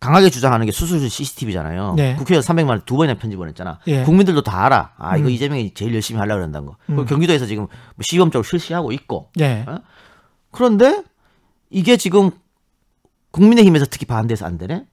강하게 0.00 0.30
주장하는 0.30 0.66
게 0.66 0.72
수술실 0.72 1.08
CCTV잖아요. 1.10 1.94
네. 1.96 2.14
국회의원 2.16 2.42
300만 2.44 2.68
원 2.68 2.82
두 2.84 2.96
번이나 2.96 3.18
편집을 3.18 3.48
했잖아. 3.48 3.80
예. 3.86 4.02
국민들도 4.02 4.42
다 4.42 4.66
알아. 4.66 4.92
아 4.98 5.16
이거 5.16 5.28
음. 5.28 5.30
이재명이 5.32 5.74
제일 5.74 5.94
열심히 5.94 6.20
하려고 6.20 6.38
그런다는 6.40 6.66
거. 6.68 6.76
음. 6.90 7.04
경기도에서 7.06 7.46
지금 7.46 7.64
뭐 7.66 8.02
시범적으로 8.02 8.44
실시하고 8.46 8.92
있고. 8.92 9.30
예. 9.40 9.64
어? 9.66 9.78
그런데 10.50 11.02
이게 11.70 11.96
지금 11.96 12.30
국민의힘에서 13.32 13.86
특히 13.90 14.06
반대해서 14.06 14.46
안 14.46 14.58
되네. 14.58 14.84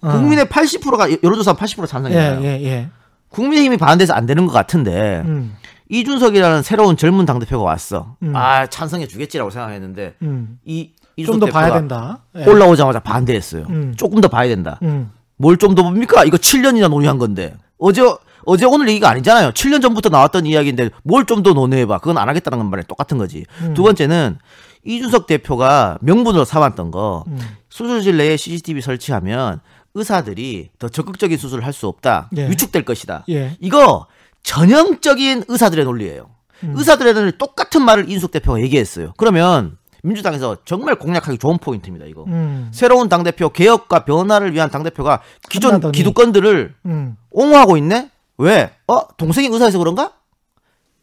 어. 0.00 0.12
국민의 0.12 0.46
80%가 0.46 1.10
여론조사 1.22 1.54
80% 1.56 1.82
예, 1.82 1.86
찬성이잖아요. 1.86 2.42
예, 2.44 2.62
예. 2.62 2.88
국민의힘이 3.30 3.76
반대해서 3.76 4.14
안 4.14 4.26
되는 4.26 4.46
것 4.46 4.52
같은데 4.52 5.22
음. 5.26 5.56
이준석이라는 5.88 6.62
새로운 6.62 6.96
젊은 6.96 7.26
당 7.26 7.38
대표가 7.38 7.64
왔어. 7.64 8.16
음. 8.22 8.34
아 8.34 8.66
찬성해 8.66 9.06
주겠지라고 9.06 9.50
생각했는데 9.50 10.14
음. 10.22 10.58
이 10.64 10.92
좀 11.24 11.40
더 11.40 11.46
봐야 11.46 11.72
된다. 11.72 12.18
예. 12.36 12.44
올라오자마자 12.44 13.00
반대했어요. 13.00 13.64
음. 13.70 13.94
조금 13.96 14.20
더 14.20 14.28
봐야 14.28 14.48
된다. 14.48 14.78
음. 14.82 15.10
뭘좀 15.38 15.74
더 15.74 15.82
봅니까? 15.82 16.24
이거 16.24 16.36
7년이나 16.36 16.88
논의한 16.90 17.16
건데 17.18 17.56
어제 17.78 18.02
어제 18.44 18.66
오늘 18.66 18.88
얘기가 18.90 19.08
아니잖아요. 19.08 19.50
7년 19.52 19.80
전부터 19.80 20.10
나왔던 20.10 20.44
이야기인데 20.44 20.90
뭘 21.04 21.24
좀 21.24 21.42
더 21.42 21.52
논의해봐. 21.54 21.98
그건 21.98 22.18
안 22.18 22.28
하겠다는 22.28 22.58
건 22.58 22.68
말이 22.70 22.82
똑같은 22.86 23.16
거지. 23.16 23.44
음. 23.62 23.72
두 23.72 23.82
번째는 23.82 24.38
이준석 24.84 25.26
대표가 25.26 25.96
명분으로 26.02 26.44
삼았던 26.44 26.90
거 26.90 27.24
음. 27.28 27.38
수술실 27.70 28.18
내에 28.18 28.36
CCTV 28.36 28.82
설치하면 28.82 29.60
의사들이 29.96 30.70
더 30.78 30.88
적극적인 30.88 31.36
수술을 31.38 31.64
할 31.64 31.72
수 31.72 31.86
없다. 31.88 32.30
예. 32.36 32.48
위축될 32.48 32.84
것이다. 32.84 33.24
예. 33.30 33.56
이거 33.60 34.06
전형적인 34.42 35.44
의사들의 35.48 35.84
논리예요. 35.84 36.30
음. 36.64 36.74
의사들의 36.76 37.14
논리 37.14 37.32
똑같은 37.38 37.82
말을 37.82 38.04
이준석 38.08 38.30
대표가 38.30 38.60
얘기했어요. 38.60 39.12
그러면 39.16 39.76
민주당에서 40.02 40.58
정말 40.64 40.94
공략하기 40.96 41.38
좋은 41.38 41.58
포인트입니다. 41.58 42.06
이거. 42.06 42.24
음. 42.28 42.68
새로운 42.72 43.08
당 43.08 43.24
대표 43.24 43.48
개혁과 43.48 44.04
변화를 44.04 44.52
위한 44.54 44.70
당 44.70 44.82
대표가 44.84 45.20
기존 45.50 45.74
한다더니. 45.74 45.96
기득권들을 45.98 46.74
음. 46.86 47.16
옹호하고 47.30 47.76
있네? 47.78 48.10
왜? 48.38 48.70
어? 48.86 49.00
동생이 49.16 49.48
의사여서 49.48 49.78
그런가? 49.78 50.12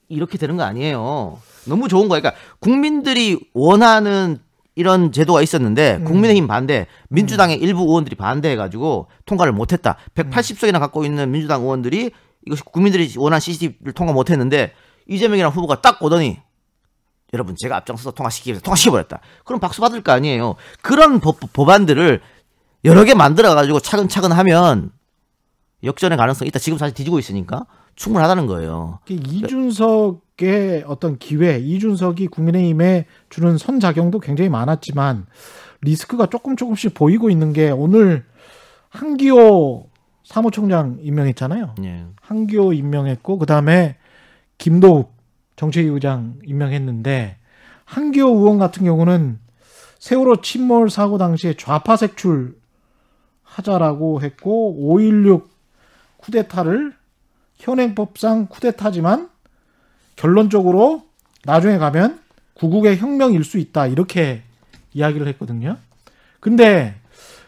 이렇게 0.08 0.38
되는 0.38 0.56
거 0.58 0.64
아니에요. 0.64 1.40
너무 1.66 1.88
좋은 1.88 2.08
거야. 2.08 2.22
그러니까 2.22 2.40
국민들이 2.60 3.40
원하는 3.54 4.40
이런 4.76 5.12
제도가 5.12 5.42
있었는데 5.42 5.98
음. 5.98 6.04
국민의힘 6.06 6.48
반대, 6.48 6.88
민주당의 7.10 7.58
일부 7.58 7.84
의원들이 7.84 8.16
반대해가지고 8.16 9.08
통과를 9.26 9.54
못했다. 9.54 9.98
음. 10.18 10.30
180석이나 10.30 10.80
갖고 10.80 11.06
있는 11.06 11.32
민주당 11.32 11.62
의원들이 11.62 12.12
이것이 12.46 12.64
국민들이 12.64 13.12
원한 13.18 13.40
CCTV를 13.40 13.94
통과 13.94 14.14
못했는데 14.14 14.74
이재명이랑 15.08 15.52
후보가 15.52 15.82
딱 15.82 16.02
오더니 16.02 16.40
여러분 17.34 17.56
제가 17.58 17.78
앞장서서 17.78 18.12
통과시키기 18.12 18.52
위해서 18.52 18.64
통과시켜버렸다. 18.64 19.20
그럼 19.44 19.60
박수 19.60 19.82
받을 19.82 20.02
거 20.02 20.12
아니에요. 20.12 20.56
그런 20.82 21.20
법, 21.20 21.40
법안들을 21.54 22.22
여러 22.86 23.04
개 23.04 23.14
만들어 23.14 23.56
가지고 23.56 23.80
차근차근 23.80 24.32
하면 24.32 24.92
역전의 25.84 26.18
가능성이 26.18 26.50
있다. 26.50 26.60
지금 26.60 26.78
사실 26.78 26.94
뒤지고 26.94 27.20
있으니까 27.20 27.66
충분하다는 27.96 28.48
거예요. 28.48 29.00
그 29.06 29.14
이준석 29.14 30.22
의 30.42 30.84
어떤 30.88 31.18
기회, 31.18 31.60
이준석이 31.60 32.28
국민의힘에 32.28 33.06
주는 33.30 33.58
선작용도 33.58 34.20
굉장히 34.20 34.50
많았지만 34.50 35.28
리스크가 35.82 36.26
조금 36.26 36.56
조금씩 36.56 36.96
보이고 36.96 37.30
있는 37.30 37.54
게 37.54 37.70
오늘 37.70 38.26
한기호 38.90 39.90
사무총장 40.24 40.98
임명했잖아요. 41.02 41.76
예. 41.84 42.06
한기호 42.22 42.74
임명했고 42.74 43.38
그 43.38 43.46
다음에 43.46 43.98
김도욱 44.58 45.14
정책위 45.56 45.88
의장 45.90 46.36
임명했는데 46.46 47.38
한기호 47.86 48.30
의원 48.30 48.58
같은 48.58 48.86
경우는 48.86 49.40
세월호 50.00 50.42
침몰 50.42 50.90
사고 50.90 51.18
당시에 51.18 51.54
좌파 51.54 51.96
색출 51.96 52.56
하자라고 53.44 54.22
했고 54.22 54.98
5.16 54.98 55.44
쿠데타를 56.18 56.94
현행법상 57.56 58.48
쿠데타지만 58.48 59.30
결론적으로 60.16 61.04
나중에 61.46 61.78
가면 61.78 62.20
구국의 62.54 62.98
혁명일 62.98 63.44
수 63.44 63.58
있다 63.58 63.88
이렇게 63.88 64.42
이야기를 64.94 65.28
했거든요. 65.30 65.78
근데 66.40 66.96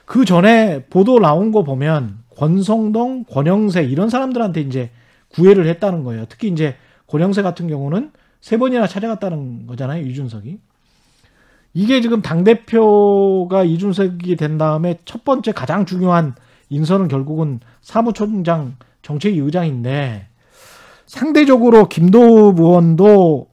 그 0.06 0.26
전에 0.26 0.84
보도 0.90 1.20
나온 1.20 1.52
거 1.52 1.64
보면 1.64 2.20
권성동, 2.38 3.26
권영세 3.26 3.84
이런 3.84 4.10
사람들한테 4.10 4.62
이제 4.62 4.92
구애를 5.30 5.68
했다는 5.68 6.04
거예요. 6.04 6.26
특히 6.30 6.48
이제 6.50 6.76
권영세 7.08 7.42
같은 7.42 7.68
경우는 7.68 8.12
세 8.42 8.58
번이나 8.58 8.88
찾아갔다는 8.88 9.68
거잖아요. 9.68 10.06
이준석이. 10.06 10.60
이게 11.74 12.02
지금 12.02 12.22
당대표가 12.22 13.64
이준석이 13.64 14.36
된 14.38 14.58
다음에 14.58 15.00
첫 15.06 15.26
번째 15.26 15.52
가장 15.52 15.86
중요한 15.86 16.36
인선은 16.70 17.10
결국은 17.10 17.60
사무총장 17.82 18.78
정책위 19.02 19.40
의장인데 19.40 20.28
상대적으로 21.06 21.88
김도읍 21.88 22.60
의원도 22.60 23.48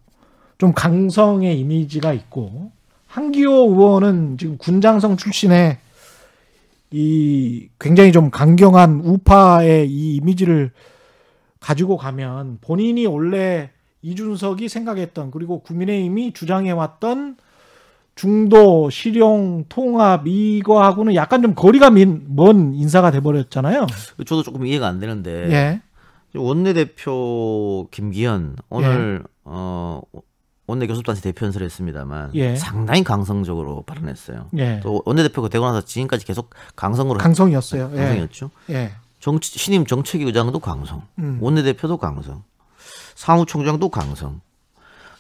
좀 0.59 0.73
강성의 0.73 1.59
이미지가 1.59 2.13
있고 2.13 2.73
한기호 3.09 3.53
의원은 3.71 4.39
지금 4.39 4.57
군장성 4.59 5.17
출신의 5.17 5.79
이 6.93 7.69
굉장히 7.79 8.13
좀 8.13 8.31
강경한 8.31 9.01
우파의 9.01 9.91
이 9.91 10.17
이미지를 10.17 10.71
가지고 11.61 11.97
가면 11.97 12.59
본인이 12.61 13.07
원래 13.07 13.71
이준석이 14.03 14.69
생각했던 14.69 15.31
그리고 15.31 15.61
국민의힘이 15.61 16.33
주장해왔던 16.33 17.37
중도 18.15 18.91
실용 18.91 19.65
통합 19.69 20.27
이거하고는 20.27 21.15
약간 21.15 21.41
좀 21.41 21.55
거리가 21.55 21.91
민, 21.91 22.25
먼 22.29 22.75
인사가 22.75 23.11
돼버렸잖아요. 23.11 23.87
저도 24.27 24.43
조금 24.43 24.67
이해가 24.67 24.87
안 24.87 25.01
되는데 25.01 25.51
예, 25.51 25.81
원내대표 26.35 27.89
김기현 27.91 28.57
오늘 28.69 29.25
어 29.45 30.01
원내 30.67 30.87
교섭단체 30.87 31.21
대표 31.21 31.45
연설을 31.47 31.65
했습니다만 31.67 32.31
예. 32.35 32.57
상당히 32.57 33.05
강성적으로 33.05 33.83
발언했어요. 33.83 34.49
예, 34.59 34.81
또 34.83 35.03
원내대표가 35.05 35.49
되고 35.49 35.65
나서 35.65 35.85
지금까지 35.85 36.25
계속 36.25 36.51
강성으로 36.77 37.19
강성이었어요. 37.19 37.91
예, 37.93 37.97
강성이었죠. 37.97 38.51
예, 38.71 38.93
정치, 39.21 39.59
신임 39.59 39.85
정책위 39.85 40.25
의장도 40.25 40.61
강성, 40.61 41.03
음. 41.19 41.39
원내대표도 41.41 41.99
강성, 41.99 42.45
사무총장도 43.15 43.89
강성, 43.91 44.41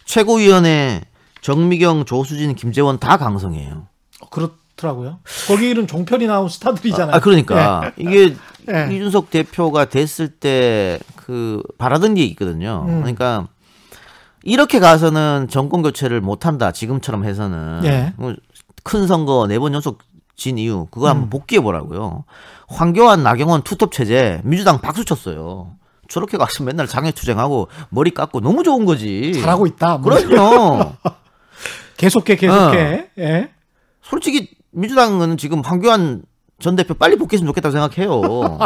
최고위원회 0.04 1.02
정미경, 1.40 2.04
조수진, 2.04 2.54
김재원 2.54 2.98
다 2.98 3.16
강성이에요. 3.16 3.86
어, 4.20 4.28
그렇 4.30 4.61
더라고요. 4.83 5.20
거기는 5.49 5.87
종편이 5.87 6.26
나온 6.26 6.49
스타들이잖아요. 6.49 7.16
아, 7.16 7.20
그러니까 7.20 7.93
이게 7.97 8.35
예. 8.70 8.89
이준석 8.95 9.30
대표가 9.30 9.87
됐을 9.87 10.28
때 10.28 10.99
그 11.16 11.62
바라던 11.78 12.14
게 12.14 12.24
있거든요. 12.24 12.85
음. 12.89 12.97
그러니까 13.01 13.47
이렇게 14.43 14.80
가서는 14.80 15.47
정권 15.49 15.83
교체를 15.83 16.20
못 16.20 16.47
한다. 16.47 16.72
지금처럼 16.72 17.24
해서는 17.24 17.83
예. 17.85 18.12
뭐큰 18.16 19.07
선거 19.07 19.47
네 19.47 19.59
번 19.61 19.72
연속 19.72 19.99
진 20.35 20.59
이유 20.59 20.89
그거 20.91 21.09
한번 21.09 21.28
음. 21.28 21.30
복귀해 21.30 21.61
보라고요. 21.61 22.24
황교안, 22.66 23.22
나경원 23.22 23.62
투톱 23.62 23.93
체제 23.93 24.41
민주당 24.43 24.80
박수 24.80 25.05
쳤어요. 25.05 25.76
저렇게 26.09 26.37
가서 26.39 26.64
맨날 26.64 26.89
장애 26.89 27.12
투쟁하고 27.12 27.68
머리 27.91 28.11
깎고 28.11 28.41
너무 28.41 28.64
좋은 28.64 28.85
거지. 28.85 29.33
잘하고 29.41 29.66
있다. 29.66 29.99
뭐. 29.99 30.11
그럼요. 30.11 30.93
계속해, 31.97 32.35
계속해. 32.37 33.11
예. 33.18 33.51
솔직히 34.03 34.51
민주당은 34.73 35.37
지금 35.37 35.61
황교안 35.61 36.23
전 36.59 36.77
대표 36.77 36.95
빨리 36.95 37.16
복귀했으면 37.16 37.49
좋겠다고 37.49 37.73
생각해요. 37.73 38.11
어. 38.12 38.59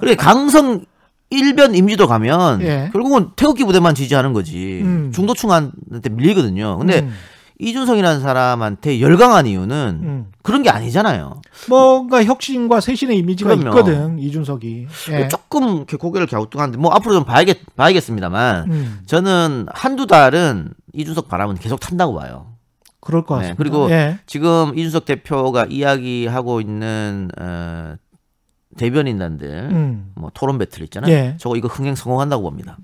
그래 0.00 0.14
강성 0.14 0.84
일변 1.30 1.74
임지도 1.74 2.06
가면 2.06 2.62
예. 2.62 2.90
결국은 2.92 3.30
태극기 3.36 3.64
부대만 3.64 3.94
지지하는 3.94 4.32
거지. 4.32 4.80
음. 4.82 5.10
중도층한테 5.12 6.08
밀리거든요. 6.10 6.78
근데 6.78 7.00
음, 7.00 7.12
이준석이라는 7.58 8.20
사람한테 8.20 9.00
열광한 9.00 9.46
이유는 9.46 10.00
음. 10.02 10.26
그런 10.42 10.62
게 10.62 10.70
아니잖아요. 10.70 11.40
뭔가 11.68 12.22
혁신과 12.22 12.80
쇄신의 12.80 13.18
이미지가 13.18 13.56
그럼요. 13.56 13.70
있거든 13.76 14.18
이준석이. 14.20 14.86
예. 15.10 15.28
조금 15.28 15.78
이렇게 15.78 15.96
고개를 15.96 16.28
갸우뚱하는데 16.28 16.78
뭐 16.78 16.92
앞으로 16.92 17.14
좀 17.14 17.24
봐야겠 17.24 17.58
봐야겠습니다만 17.74 18.70
음, 18.70 19.00
저는 19.06 19.66
한두 19.72 20.06
달은 20.06 20.74
이준석 20.92 21.28
바람은 21.28 21.56
계속 21.56 21.80
탄다고 21.80 22.14
봐요. 22.14 22.55
그럴 23.06 23.24
것 23.24 23.36
네, 23.36 23.42
같습니다. 23.42 23.56
그리고 23.56 23.90
예. 23.90 24.18
지금 24.26 24.76
이준석 24.76 25.04
대표가 25.04 25.66
이야기하고 25.70 26.60
있는 26.60 27.30
어, 27.38 27.94
대변인단들 28.76 29.68
음, 29.70 30.10
뭐 30.16 30.32
토론 30.34 30.58
배틀 30.58 30.82
있잖아요. 30.82 31.12
예. 31.12 31.36
저거 31.38 31.54
이거 31.54 31.68
흥행 31.68 31.94
성공한다고 31.94 32.42
봅니다. 32.42 32.78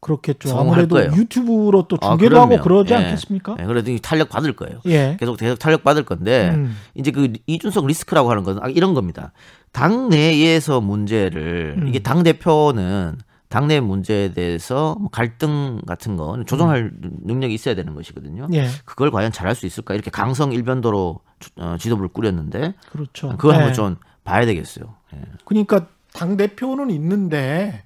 그렇겠죠. 0.00 0.58
아무래도 0.58 0.96
거예요. 0.96 1.12
유튜브로 1.12 1.88
또 1.88 1.96
아, 2.02 2.08
중계도 2.10 2.28
그럼요. 2.28 2.52
하고 2.54 2.62
그러지 2.62 2.92
예. 2.92 2.96
않겠습니까? 2.98 3.56
예, 3.60 3.64
그래도 3.64 3.96
탄력 4.02 4.28
받을 4.28 4.52
거예요. 4.54 4.80
예. 4.86 5.16
계속 5.18 5.38
계속 5.38 5.58
탄력 5.58 5.84
받을 5.84 6.04
건데 6.04 6.50
음, 6.54 6.76
이제 6.94 7.10
그 7.10 7.32
이준석 7.46 7.86
리스크라고 7.86 8.30
하는 8.30 8.44
건 8.44 8.58
아, 8.62 8.68
이런 8.68 8.92
겁니다. 8.92 9.32
당 9.72 10.10
내에서 10.10 10.82
문제를 10.82 11.76
음. 11.78 11.88
이게 11.88 11.98
당 11.98 12.22
대표는 12.22 13.16
당내 13.50 13.80
문제에 13.80 14.32
대해서 14.32 14.96
뭐 15.00 15.10
갈등 15.10 15.80
같은 15.84 16.16
거 16.16 16.42
조정할 16.46 16.92
능력이 17.24 17.52
있어야 17.52 17.74
되는 17.74 17.94
것이거든요. 17.94 18.46
예. 18.52 18.68
그걸 18.84 19.10
과연 19.10 19.32
잘할 19.32 19.56
수 19.56 19.66
있을까? 19.66 19.92
이렇게 19.94 20.08
강성 20.08 20.52
일변도로 20.52 21.20
어, 21.56 21.76
지도부를 21.78 22.10
꾸렸는데 22.10 22.74
그렇죠. 22.92 23.30
그거 23.30 23.52
한번 23.52 23.68
네. 23.68 23.72
좀 23.74 23.96
봐야 24.22 24.46
되겠어요. 24.46 24.94
예. 25.14 25.22
그러니까 25.44 25.88
당 26.12 26.36
대표는 26.36 26.90
있는데 26.90 27.82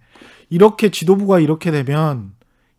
이렇게 0.51 0.91
지도부가 0.91 1.41
이렇게 1.41 1.71
되면 1.71 2.35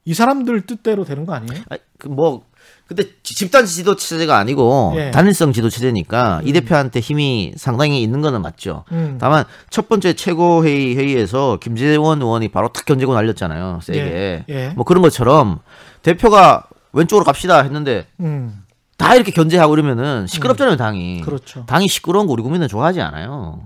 이 0.05 0.13
사람들 0.13 0.67
뜻대로 0.67 1.05
되는 1.05 1.25
거 1.25 1.33
아니에요? 1.33 1.63
아, 1.71 1.77
그뭐 1.97 2.45
근데 2.88 3.03
지- 3.23 3.33
집단 3.36 3.65
지도 3.65 3.95
체제가 3.95 4.38
아니고 4.38 4.93
예. 4.97 5.11
단일성 5.11 5.51
지도 5.53 5.69
체제니까 5.69 6.41
이 6.45 6.53
대표한테 6.53 6.99
힘이 6.99 7.53
상당히 7.57 8.03
있는 8.03 8.21
거는 8.21 8.41
맞죠. 8.43 8.83
음. 8.91 9.17
다만 9.19 9.43
첫 9.71 9.89
번째 9.89 10.13
최고회의 10.13 10.95
회의에서 10.95 11.57
김재원 11.59 12.21
의원이 12.21 12.49
바로 12.49 12.67
탁 12.69 12.86
견제고 12.86 13.13
날렸잖아요. 13.15 13.79
세게. 13.81 13.99
예, 13.99 14.45
예. 14.49 14.69
뭐 14.75 14.86
그런 14.86 15.01
것처럼 15.01 15.59
대표가 16.03 16.67
왼쪽으로 16.93 17.25
갑시다 17.25 17.63
했는데 17.63 18.05
음. 18.19 18.61
다 18.97 19.15
이렇게 19.15 19.31
견제하고 19.31 19.71
그러면은 19.71 20.27
시끄럽잖아요, 20.27 20.77
당이. 20.77 21.21
그렇죠. 21.21 21.65
당이 21.65 21.88
시끄러운 21.88 22.27
거 22.27 22.33
우리 22.33 22.43
국민은 22.43 22.67
좋아하지 22.67 23.01
않아요. 23.01 23.61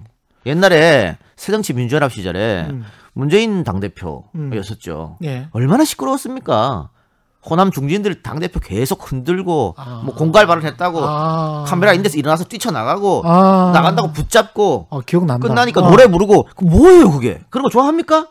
옛날에 0.45 1.17
새정치 1.36 1.74
민주연합 1.74 2.11
시절에 2.13 2.67
음. 2.70 2.86
문재인 3.13 3.63
당대표였었죠. 3.65 5.17
예. 5.26 5.47
얼마나 5.51 5.84
시끄러웠습니까? 5.84 6.89
호남 7.46 7.72
중진들 7.72 8.22
당 8.22 8.40
대표 8.40 8.60
계속 8.60 9.12
흔들고 9.12 9.76
아. 9.78 10.02
뭐 10.04 10.14
공갈 10.14 10.46
발언했다고 10.46 11.00
아. 11.02 11.64
카메라 11.68 11.94
인데서 11.94 12.18
일어나서 12.18 12.44
뛰쳐나가고 12.46 13.24
아. 13.26 13.72
나간다고 13.74 14.12
붙잡고 14.12 14.88
어, 14.90 15.02
기억난다. 15.02 15.48
끝나니까 15.48 15.82
어. 15.82 15.90
노래 15.90 16.08
부르고 16.08 16.48
그 16.56 16.66
뭐예요 16.66 17.12
그게 17.12 17.42
그런 17.50 17.64
거 17.64 17.70
좋아합니까 17.70 18.28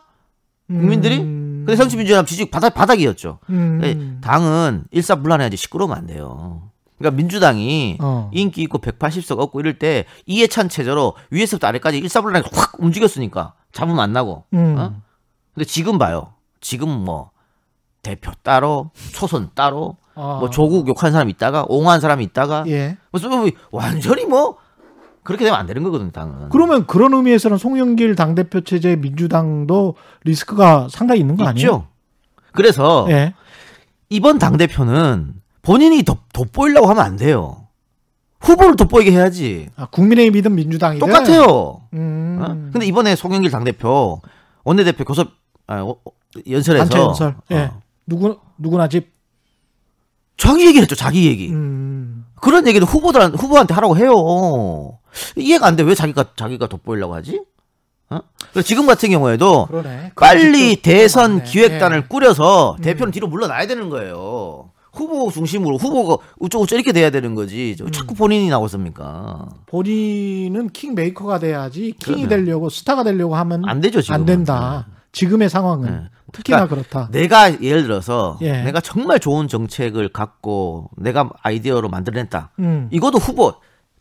국민들이 0.67 1.17
음. 1.19 1.63
근데 1.65 1.75
새정치민주연합 1.75 2.27
지지 2.27 2.49
바닥 2.51 2.73
바닥이었죠 2.75 3.39
음. 3.49 4.19
당은 4.23 4.85
일사불란해야지 4.91 5.57
시끄러우면 5.57 5.97
안 5.97 6.05
돼요 6.05 6.69
그러니까 6.99 7.17
민주당이 7.17 7.97
어. 8.01 8.29
인기 8.31 8.61
있고 8.63 8.77
180석 8.77 9.39
얻고 9.39 9.59
이럴 9.59 9.79
때 9.79 10.05
이해찬 10.27 10.69
체제로 10.69 11.15
위에서부터 11.31 11.65
아래까지 11.67 11.97
일사불란하게 11.97 12.49
확 12.53 12.73
움직였으니까 12.77 13.53
잡으면 13.71 13.99
안 14.01 14.13
나고 14.13 14.43
음. 14.53 14.75
어? 14.77 14.93
근데 15.55 15.65
지금 15.65 15.97
봐요 15.97 16.33
지금 16.61 16.89
뭐 16.89 17.31
대표 18.09 18.31
따로 18.43 18.91
초선 19.13 19.49
따로 19.53 19.97
아. 20.15 20.37
뭐 20.39 20.49
조국 20.49 20.87
욕한 20.87 21.11
사람 21.11 21.29
있다가 21.29 21.65
옹호한 21.67 22.01
사람이 22.01 22.23
있다가 22.25 22.63
예. 22.67 22.97
무슨 23.11 23.29
뭐 23.29 23.49
완전히 23.71 24.25
뭐 24.25 24.57
그렇게 25.23 25.45
되면 25.45 25.59
안 25.59 25.67
되는 25.67 25.83
거거든 25.83 26.11
당은 26.11 26.49
그러면 26.49 26.87
그런 26.87 27.13
의미에서는 27.13 27.57
송영길 27.57 28.15
당대표 28.15 28.61
체제 28.61 28.95
민주당도 28.95 29.95
리스크가 30.23 30.87
상당히 30.89 31.21
있는 31.21 31.37
거 31.37 31.45
아니에요? 31.45 31.67
있죠. 31.67 31.87
그래서 32.51 33.05
예. 33.09 33.33
이번 34.09 34.39
당 34.39 34.57
대표는 34.57 35.35
본인이 35.61 36.03
더 36.03 36.17
돋보이려고 36.33 36.87
하면 36.87 37.03
안 37.03 37.15
돼요. 37.15 37.67
후보를 38.41 38.75
돋보이게 38.75 39.11
해야지. 39.11 39.69
아, 39.75 39.85
국민의힘이든 39.87 40.55
민주당이든 40.55 41.05
똑같아요. 41.05 41.81
음. 41.93 42.39
어? 42.41 42.47
근데 42.71 42.85
이번에 42.85 43.15
송영길 43.15 43.51
당 43.51 43.63
대표 43.63 44.21
원내대표 44.63 45.03
교섭 45.03 45.29
아, 45.67 45.81
어, 45.81 45.91
어, 45.91 46.11
연설에서 46.49 46.85
단체 46.85 46.99
연설. 46.99 47.35
예. 47.51 47.71
어, 48.09 48.15
누구 48.17 48.37
누구나 48.57 48.87
집. 48.87 49.11
자기 50.37 50.61
얘기를 50.65 50.83
했죠. 50.83 50.95
자기 50.95 51.27
얘기. 51.27 51.49
음. 51.49 52.25
그런 52.41 52.67
얘기도 52.67 52.85
후보들 52.85 53.35
후보한테 53.35 53.73
하라고 53.73 53.97
해요. 53.97 54.97
이해가 55.35 55.67
안 55.67 55.75
돼. 55.75 55.83
왜 55.83 55.93
자기가 55.95 56.25
자기가 56.35 56.67
돋보이려고 56.67 57.13
하지? 57.13 57.41
어? 58.09 58.19
지금 58.63 58.87
같은 58.87 59.09
경우에도 59.11 59.67
그러네. 59.67 60.13
빨리 60.15 60.77
대선 60.77 61.37
맞네. 61.39 61.43
기획단을 61.43 61.97
예. 61.97 62.07
꾸려서 62.07 62.75
음. 62.79 62.81
대표는 62.81 63.11
뒤로 63.11 63.27
물러나야 63.27 63.67
되는 63.67 63.89
거예요. 63.89 64.71
후보 64.93 65.29
중심으로 65.31 65.77
후보가 65.77 66.23
우쩌우쩌 66.39 66.75
이렇게 66.75 66.91
돼야 66.93 67.11
되는 67.11 67.35
거지. 67.35 67.75
저 67.77 67.85
음. 67.85 67.91
자꾸 67.91 68.15
본인이 68.15 68.49
나왔습니까? 68.49 69.49
본인은 69.67 70.69
킹 70.69 70.95
메이커가 70.95 71.37
돼야지 71.39 71.93
킹이 71.99 72.25
그러면. 72.25 72.29
되려고 72.29 72.69
스타가 72.69 73.03
되려고 73.03 73.35
하면 73.35 73.63
안 73.67 73.81
되죠 73.81 74.01
지금. 74.01 74.15
안 74.15 74.25
된다. 74.25 74.87
지금의 75.11 75.49
상황은 75.49 75.91
네. 75.91 76.09
특히나 76.33 76.65
그러니까 76.67 76.75
그렇다. 76.89 77.11
내가 77.11 77.61
예를 77.61 77.83
들어서 77.83 78.37
예. 78.41 78.63
내가 78.63 78.79
정말 78.81 79.19
좋은 79.19 79.47
정책을 79.47 80.09
갖고 80.09 80.89
내가 80.97 81.29
아이디어로 81.43 81.89
만들어냈다. 81.89 82.51
음. 82.59 82.87
이것도 82.91 83.17
후보 83.17 83.55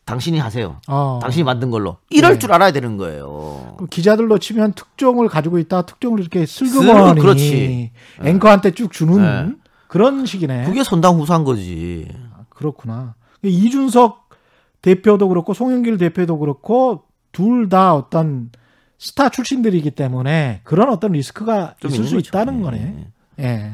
당신이 0.04 0.38
하세요. 0.38 0.80
어. 0.88 1.18
당신이 1.20 1.44
만든 1.44 1.70
걸로 1.70 1.98
이럴 2.10 2.34
네. 2.34 2.38
줄 2.38 2.52
알아야 2.52 2.70
되는 2.72 2.96
거예요. 2.96 3.76
기자들로 3.90 4.38
치면 4.38 4.72
특종을 4.72 5.28
가지고 5.28 5.58
있다 5.58 5.82
특종을 5.82 6.20
이렇게 6.20 6.46
슬그머니 6.46 7.20
그렇지. 7.20 7.92
앵커한테 8.22 8.70
쭉 8.70 8.90
주는 8.90 9.20
네. 9.48 9.54
그런 9.86 10.24
식이네. 10.24 10.64
그게 10.64 10.82
선당 10.82 11.16
후사한 11.16 11.44
거지. 11.44 12.08
그렇구나. 12.48 13.14
이준석 13.42 14.28
대표도 14.82 15.28
그렇고 15.28 15.54
송영길 15.54 15.98
대표도 15.98 16.38
그렇고 16.38 17.02
둘 17.32 17.68
다 17.68 17.94
어떤 17.94 18.50
스타 18.98 19.28
출신들이기 19.28 19.92
때문에 19.92 20.60
그런 20.64 20.88
어떤 20.90 21.12
리스크가 21.12 21.74
좀 21.80 21.90
있을 21.92 22.04
수 22.04 22.14
거죠. 22.16 22.28
있다는 22.28 22.58
예. 22.58 22.62
거네. 22.62 23.06
예. 23.40 23.72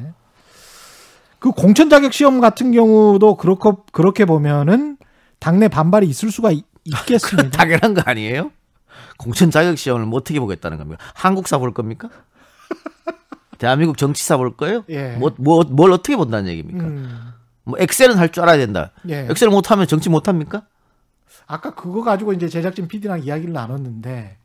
그 1.38 1.50
공천 1.50 1.88
자격 1.90 2.12
시험 2.12 2.40
같은 2.40 2.72
경우도 2.72 3.36
그렇고 3.36 3.84
그렇게 3.92 4.24
보면은 4.24 4.96
당내 5.40 5.68
반발이 5.68 6.06
있을 6.06 6.30
수가 6.30 6.50
있, 6.52 6.64
있겠습니다. 6.84 7.50
당연한 7.56 7.94
거 7.94 8.02
아니에요? 8.04 8.50
공천 9.18 9.50
자격 9.50 9.76
시험을 9.78 10.06
뭐 10.06 10.18
어떻게 10.18 10.40
보겠다는 10.40 10.78
겁니까? 10.78 11.02
한국사 11.14 11.58
볼 11.58 11.72
겁니까? 11.72 12.08
대한민국 13.58 13.96
정치사 13.96 14.36
볼 14.36 14.56
거예요? 14.56 14.84
예. 14.88 15.12
뭐, 15.16 15.32
뭐, 15.38 15.62
뭘 15.64 15.92
어떻게 15.92 16.16
본다는 16.16 16.50
얘기입니까? 16.50 16.84
음, 16.84 17.32
뭐 17.64 17.78
엑셀은 17.78 18.18
할 18.18 18.28
줄 18.30 18.42
알아야 18.42 18.56
된다. 18.58 18.90
예. 19.08 19.26
엑셀 19.30 19.48
못하면 19.48 19.86
정치 19.86 20.08
못합니까? 20.10 20.66
아까 21.46 21.74
그거 21.74 22.02
가지고 22.02 22.32
이제 22.32 22.48
제작진 22.48 22.88
PD랑 22.88 23.22
이야기를 23.22 23.52
나눴는데 23.52 24.38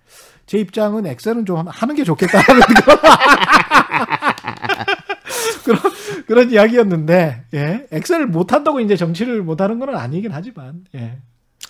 제 0.50 0.58
입장은 0.58 1.06
엑셀은 1.06 1.45
좀 1.45 1.68
하는 1.68 1.95
게 1.95 2.04
좋겠다는 2.04 2.43
거. 2.43 2.97
그런 5.64 5.80
그런 6.26 6.50
이야기였는데 6.52 7.43
예 7.54 7.86
엑셀을 7.91 8.26
못 8.26 8.52
한다고 8.52 8.80
이제 8.80 8.95
정치를 8.95 9.43
못 9.43 9.62
하는 9.62 9.78
건 9.78 9.95
아니긴 9.95 10.32
하지만 10.34 10.86
예. 10.95 11.20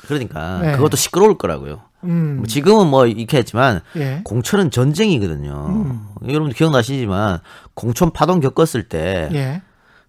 그러니까 0.08 0.60
네. 0.60 0.72
그것도 0.78 0.96
시끄러울 0.96 1.38
거라고요. 1.38 1.82
음. 2.06 2.38
뭐 2.38 2.46
지금은 2.46 2.88
뭐 2.88 3.06
이렇게 3.06 3.40
했지만 3.40 3.82
예. 3.98 4.22
공천은 4.24 4.72
전쟁이거든요. 4.72 5.66
음. 5.68 6.08
여러분 6.30 6.54
기억나시지만 6.54 7.40
공천 7.74 8.14
파동 8.14 8.40
겪었을 8.40 8.88
때 8.88 9.28
예. 9.34 9.62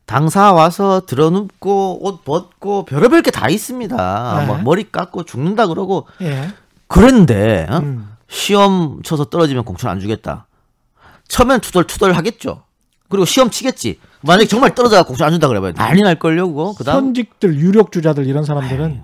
당사 0.07 0.53
와서 0.53 1.07
들어눕고 1.07 2.07
옷 2.07 2.25
벗고 2.25 2.85
별의별 2.85 3.23
게 3.23 3.33
다 3.33 3.49
있습니다. 3.49 4.37
네. 4.43 4.47
뭐 4.47 4.59
머리 4.59 4.93
깎고 4.93 5.25
죽는다 5.25 5.67
그러고 5.67 6.07
예. 6.23 6.51
그랬는데 6.87 7.67
어? 7.69 7.79
음. 7.79 8.10
시험 8.31 9.03
쳐서 9.03 9.25
떨어지면 9.25 9.65
공천 9.65 9.91
안 9.91 9.99
주겠다. 9.99 10.47
처음엔 11.29 11.61
투덜투덜 11.61 12.13
하겠죠. 12.13 12.63
그리고 13.09 13.25
시험 13.25 13.51
치겠지. 13.51 13.99
만약에 14.23 14.47
정말 14.47 14.73
떨어져서 14.75 15.03
공천 15.05 15.27
안 15.27 15.33
준다 15.33 15.49
그래봐요. 15.49 15.73
난리 15.75 16.03
날 16.03 16.15
걸요 16.19 16.47
그거. 16.49 16.73
그다음 16.79 17.07
현직들 17.07 17.57
유력 17.57 17.91
주자들 17.91 18.27
이런 18.27 18.45
사람들은 18.45 19.03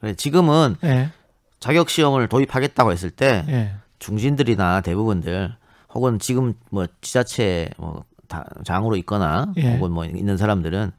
그래, 0.00 0.14
지금은 0.14 0.76
예. 0.84 1.10
자격 1.58 1.90
시험을 1.90 2.28
도입하겠다고 2.28 2.92
했을 2.92 3.10
때 3.10 3.44
예. 3.48 3.74
중진들이나 3.98 4.80
대부분들 4.82 5.56
혹은 5.92 6.20
지금 6.20 6.54
뭐 6.70 6.86
지자체 7.00 7.70
뭐 7.78 8.04
다- 8.28 8.44
장으로 8.64 8.94
있거나 8.98 9.52
예. 9.56 9.74
혹은 9.74 9.90
뭐 9.90 10.04
있는 10.04 10.36
사람들은 10.36 10.92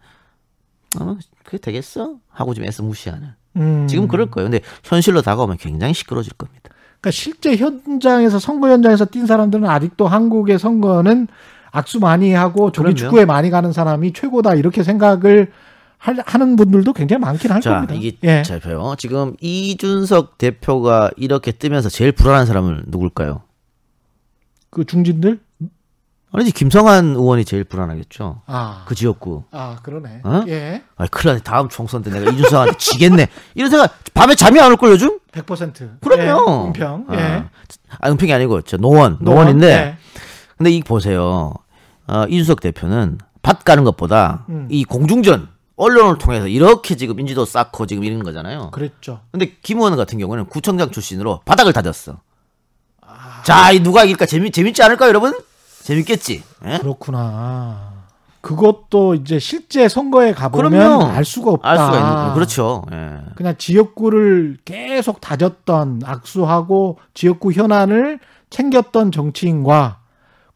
어 1.00 1.18
그게 1.46 1.60
되겠어 1.60 2.16
하고 2.30 2.54
좀 2.54 2.66
애써 2.66 2.84
무시하는 2.84 3.30
음. 3.56 3.88
지금 3.88 4.10
그럴 4.10 4.30
거예요. 4.30 4.50
근데 4.50 4.66
현실로 4.84 5.22
다가오면 5.22 5.58
굉장히 5.58 5.94
시끄러질 5.94 6.34
겁니다. 6.34 6.72
그러니까 7.02 7.12
실제 7.12 7.56
현장에서 7.56 8.40
선거 8.40 8.70
현장에서 8.70 9.06
뛴 9.06 9.26
사람들은 9.26 9.66
아직도 9.66 10.08
한국의 10.08 10.60
선거는 10.60 11.28
악수 11.72 12.00
많이 12.00 12.34
하고 12.34 12.72
조기 12.72 12.94
그럼요. 12.94 12.96
축구에 12.96 13.26
많이 13.26 13.50
가는 13.50 13.72
사람이 13.72 14.14
최고다 14.14 14.56
이렇게 14.56 14.84
생각을 14.84 15.52
할- 15.98 16.24
하는 16.26 16.56
분들도 16.56 16.94
굉장히 16.94 17.22
많긴 17.22 17.52
할 17.52 17.62
자 17.62 17.74
겁니다. 17.76 17.94
이게 17.94 18.18
예. 18.24 18.42
잡혀요. 18.44 18.96
지금 18.98 19.36
이준석 19.42 20.38
대표가 20.38 21.12
이렇게 21.18 21.52
뜨면서 21.52 21.90
제일 21.90 22.12
불안한 22.14 22.46
사람은 22.46 22.84
누굴까요? 22.88 23.42
그 24.70 24.86
중진들 24.86 25.40
아니지 26.32 26.52
김성한 26.52 27.16
의원이 27.16 27.44
제일 27.46 27.64
불안하겠죠. 27.64 28.42
아, 28.46 28.84
그 28.88 28.94
지역구. 28.94 29.46
아 29.52 29.78
그러네. 29.82 30.22
어? 30.24 30.44
예, 30.48 30.84
아 30.96 31.08
큰일 31.08 31.34
났네. 31.34 31.44
다음 31.44 31.70
총선 31.70 32.04
때 32.04 32.12
내가 32.12 32.30
이준석한테 32.32 32.78
지겠네. 32.78 33.28
이런 33.56 33.72
생각 33.72 33.96
밤에 34.14 34.36
잠이 34.36 34.60
안 34.60 34.72
올 34.72 34.78
걸 34.78 34.92
요즘? 34.92 35.20
100%. 35.32 36.00
그럼요. 36.02 36.22
예, 36.22 36.68
은평. 36.68 37.08
예. 37.14 37.18
아, 37.18 37.50
아, 38.00 38.10
은평이 38.12 38.32
아니고 38.32 38.62
저 38.62 38.78
노원, 38.78 39.18
노원 39.22 39.50
인데 39.50 39.68
예. 39.68 39.98
근데 40.58 40.70
이 40.72 40.82
보세요. 40.84 41.54
어, 42.08 42.26
이준석 42.28 42.60
대표는 42.62 43.18
밭 43.42 43.64
가는 43.64 43.84
것보다 43.84 44.46
음. 44.50 44.68
이 44.70 44.84
공중전 44.84 45.48
언론을 45.78 46.18
통해서 46.18 46.48
이렇게 46.48 46.96
지금 46.96 47.20
인지도 47.20 47.46
쌓고 47.46 47.86
지금 47.88 48.04
이런 48.04 48.22
거잖아요. 48.22 48.70
그랬죠. 48.72 49.22
근데 49.32 49.56
김 49.64 49.78
의원 49.78 49.96
같은 49.96 50.20
경우는 50.20 50.46
구청장 50.46 50.92
출신으로 50.92 51.42
바닥을 51.46 51.72
다졌어. 51.74 52.20
아. 53.02 53.42
자, 53.46 53.72
이 53.72 53.80
누가 53.80 54.04
이길까 54.04 54.26
재미 54.26 54.52
재밌지 54.52 54.84
않을까 54.84 55.08
여러분? 55.08 55.40
재밌겠지. 55.94 56.44
예? 56.66 56.78
그렇구나. 56.78 57.94
그것도 58.42 59.16
이제 59.16 59.38
실제 59.40 59.90
선거에 59.90 60.32
가보면 60.34 60.70
그럼요. 60.72 61.06
알 61.06 61.26
수가 61.26 61.52
없다. 61.52 61.68
알 61.70 61.78
수가 61.78 61.98
있는. 62.00 62.34
그렇죠. 62.36 62.86
예. 62.92 63.18
그냥 63.36 63.56
지역구를 63.58 64.60
계속 64.64 65.20
다졌던 65.20 66.02
악수하고 66.06 67.00
지역구 67.14 67.52
현안을 67.52 68.20
챙겼던 68.50 69.12
정치인과 69.12 70.00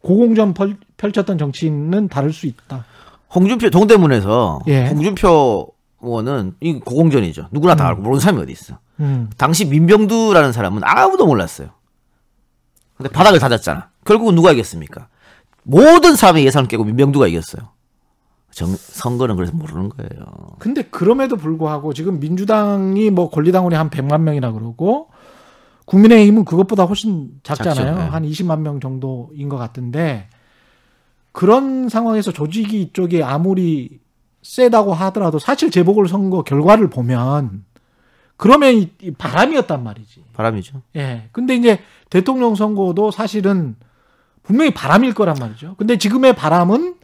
고공전 0.02 0.54
펼- 0.54 0.78
펼쳤던 0.98 1.38
정치인은 1.38 2.08
다를 2.10 2.32
수 2.32 2.46
있다. 2.48 2.86
홍준표 3.34 3.70
동대문에서 3.70 4.62
예. 4.68 4.88
홍준표 4.88 5.68
의원은 6.02 6.56
이 6.62 6.80
고공전이죠. 6.80 7.48
누구나 7.52 7.76
다 7.76 7.88
알고 7.88 8.02
모르는 8.02 8.20
사람이 8.20 8.42
어디 8.42 8.52
있어. 8.52 8.78
음. 9.00 9.30
당시 9.38 9.66
민병두라는 9.66 10.52
사람은 10.54 10.82
아무도 10.86 11.26
몰랐어요. 11.26 11.70
근데 12.98 13.10
바닥을 13.12 13.40
다졌잖아. 13.40 13.90
결국은 14.06 14.36
누가 14.36 14.52
이겼습니까? 14.52 15.08
모든 15.64 16.16
사람의 16.16 16.46
예상을 16.46 16.68
깨고 16.68 16.84
민병두가 16.84 17.28
이겼어요. 17.28 17.70
정, 18.52 18.76
선거는 18.76 19.36
그래서 19.36 19.52
모르는 19.56 19.90
거예요. 19.90 20.26
근데 20.60 20.84
그럼에도 20.84 21.38
불구하고 21.38 21.94
지금 21.94 22.20
민주당이 22.20 23.10
뭐 23.10 23.30
권리당원이 23.30 23.76
한 23.76 23.90
100만 23.90 24.22
명이라 24.22 24.52
그러고 24.52 25.10
국민의힘은 25.86 26.46
그것보다 26.46 26.84
훨씬 26.86 27.32
작잖아요. 27.44 27.76
작죠, 27.76 27.98
네. 28.00 28.08
한 28.10 28.24
20만 28.24 28.60
명 28.60 28.80
정도인 28.80 29.50
것 29.50 29.58
같은데 29.58 30.30
그런 31.32 31.90
상황에서 31.90 32.32
조직이 32.32 32.82
이쪽이 32.82 33.24
아무리 33.24 34.00
세다고 34.44 34.94
하더라도 34.94 35.40
사실 35.40 35.72
재보궐 35.72 36.08
선거 36.08 36.44
결과를 36.44 36.90
보면 36.90 37.66
그러면 38.38 38.76
이- 38.76 38.92
이 39.02 39.12
바람이었단 39.12 39.84
말이지. 39.84 40.26
바람이죠. 40.34 40.82
예. 40.96 41.30
근데 41.32 41.56
이제 41.56 41.80
대통령 42.10 42.56
선거도 42.56 43.10
사실은 43.10 43.76
분명히 44.44 44.74
바람일 44.74 45.14
거란 45.14 45.36
말이죠. 45.40 45.76
근데 45.78 45.98
지금의 45.98 46.36
바람은 46.36 46.96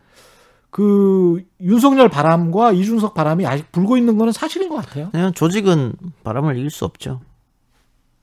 그 0.70 1.44
윤석열 1.62 2.10
바람과 2.10 2.74
이준석 2.74 3.14
바람이 3.14 3.46
아직 3.48 3.72
불고 3.72 3.98
있는 3.98 4.18
거는 4.18 4.32
사실인 4.34 4.70
것 4.70 4.76
같아요. 4.76 5.10
그냥 5.12 5.34
조직은 5.34 5.94
바람을 6.24 6.58
이길 6.58 6.70
수 6.70 6.86
없죠. 6.86 7.22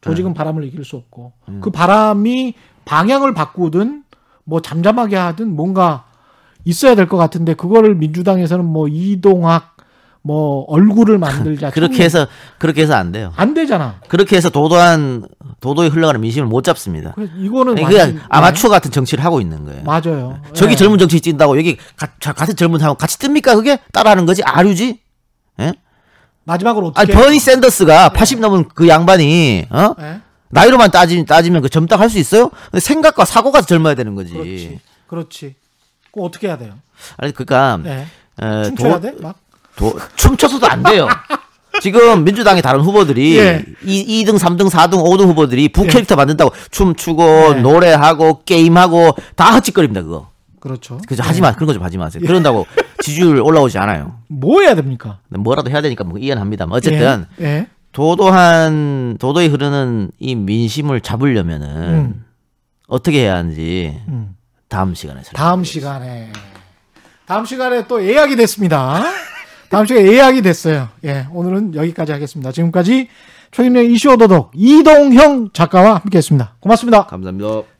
조직은 0.03 0.35
바람을 0.35 0.63
이길 0.65 0.85
수 0.85 0.97
없고 0.97 1.33
그 1.61 1.71
바람이 1.71 2.55
방향을 2.85 3.35
바꾸든 3.35 4.05
뭐 4.45 4.61
잠잠하게 4.61 5.17
하든 5.17 5.57
뭔가 5.57 6.05
있어야 6.65 6.95
될 6.95 7.09
것 7.09 7.17
같은데 7.17 7.55
그거를 7.55 7.97
민주당에서는 7.97 8.65
뭐 8.65 8.87
이동학 8.87 9.76
뭐 10.27 10.65
얼굴을 10.67 11.19
만들자 11.57 11.71
그렇게 11.71 12.03
해서 12.03 12.27
그렇게 12.59 12.83
해서 12.83 12.95
안 12.95 13.13
돼요. 13.13 13.33
안 13.37 13.55
되잖아. 13.55 14.01
그렇게 14.09 14.35
해서 14.37 14.51
도도한 14.51 15.29
도도히 15.61 15.89
흘러가는 15.89 16.21
민심을 16.21 16.49
못 16.49 16.65
잡습니다. 16.65 17.13
그래서 17.15 17.33
이거는 17.37 17.77
그냥 17.77 17.93
완전- 17.93 18.21
아마추어 18.29 18.69
같은 18.71 18.91
정치를 18.91 19.25
하고 19.25 19.41
있는 19.41 19.65
거예요. 19.65 19.85
맞아요. 19.85 20.41
저기 20.53 20.73
예. 20.73 20.77
젊은 20.77 20.99
정치 20.99 21.21
찐다고 21.21 21.57
여기 21.59 21.77
가- 21.97 22.09
자- 22.19 22.33
같은 22.33 22.57
젊은 22.57 22.81
사람 22.81 22.97
같이 22.97 23.19
뜹니까 23.19 23.55
그게 23.55 23.79
따라하는 23.93 24.27
거지 24.27 24.43
아류지? 24.43 24.99
예? 25.61 25.73
마지막으로 26.45 26.93
아니 26.97 27.11
어떻게 27.13 27.25
버니 27.25 27.39
샌더스가 27.39 28.09
80 28.11 28.41
넘은 28.41 28.69
그 28.75 28.89
양반이 28.89 29.67
어? 29.71 29.95
예? 30.01 30.21
나이로만 30.49 30.91
따지, 30.91 31.25
따지면 31.25 31.63
그 31.63 31.69
젊다 31.69 31.97
할 31.99 32.09
수 32.11 32.19
있어요? 32.19 32.51
생각과 32.77 33.25
사고가 33.25 33.63
젊어야 33.63 33.95
되는 33.95 34.15
거지. 34.17 34.33
그렇지. 34.33 34.81
그렇지. 35.07 35.55
그거 36.13 36.27
어떻게 36.27 36.49
해야 36.49 36.59
돼요? 36.59 36.75
아니 37.17 37.33
그러니까 37.33 37.79
네. 37.83 38.07
에, 38.43 38.63
춤춰야 38.65 38.95
도- 38.95 39.01
돼? 39.01 39.15
막? 39.21 39.37
도- 39.77 39.99
춤춰서도 40.17 40.67
안 40.67 40.83
돼요. 40.83 41.09
지금 41.83 42.25
민주당의 42.25 42.63
다른 42.63 42.81
후보들이 42.81 43.37
예. 43.39 43.65
이 43.85 44.25
2등, 44.25 44.39
3등, 44.39 44.71
4등, 44.71 44.93
5등 45.05 45.27
후보들이 45.29 45.69
부 45.69 45.85
예. 45.85 45.89
캐릭터 45.89 46.17
만든다고 46.17 46.53
춤추고 46.71 47.23
예. 47.57 47.61
노래하고 47.61 48.43
게임하고 48.45 49.15
다 49.35 49.53
헛짓거립니다 49.55 50.03
그거. 50.03 50.31
그렇죠. 50.61 50.99
그죠 51.07 51.23
하지 51.23 51.41
마 51.43 51.53
그런 51.53 51.67
거 51.67 51.75
좀 51.75 51.83
하지 51.83 51.99
마세요. 51.99 52.23
그런다고 52.27 52.67
지지율 53.03 53.41
올라오지 53.41 53.79
않아요. 53.79 54.17
뭐 54.29 54.63
해야 54.63 54.75
됩니까? 54.75 55.19
뭐라도 55.29 55.71
해야 55.71 55.83
되니까 55.83 56.03
뭐 56.05 56.19
이해합니다만 56.19 56.75
어쨌든 56.77 57.27
예. 57.41 57.45
예. 57.45 57.67
도도한 57.93 59.17
도도히 59.21 59.49
흐르는 59.49 60.11
이 60.19 60.35
민심을 60.35 61.03
잡으려면은 61.03 61.69
음. 61.69 62.25
어떻게 62.89 63.21
해야 63.23 63.37
하는지 63.37 64.01
음. 64.09 64.35
다음 64.69 64.95
시간에. 64.95 65.21
다음 65.35 65.63
시간에 65.63 66.33
다음 67.27 67.45
시간에 67.45 67.87
또 67.87 68.03
예약이 68.05 68.37
됐습니다. 68.37 69.03
다음 69.69 69.87
시간에 69.87 70.07
예약이 70.07 70.43
됐어요. 70.43 70.89
예, 71.05 71.27
오늘은 71.33 71.75
여기까지 71.75 72.13
하겠습니다. 72.13 72.53
지금까지 72.53 73.09
최근의 73.51 73.93
이슈 73.93 74.11
오도독 74.11 74.53
이동형 74.55 75.51
작가와 75.53 75.97
함께했습니다. 75.97 76.57
고맙습니다. 76.61 77.07
감사합니다. 77.07 77.76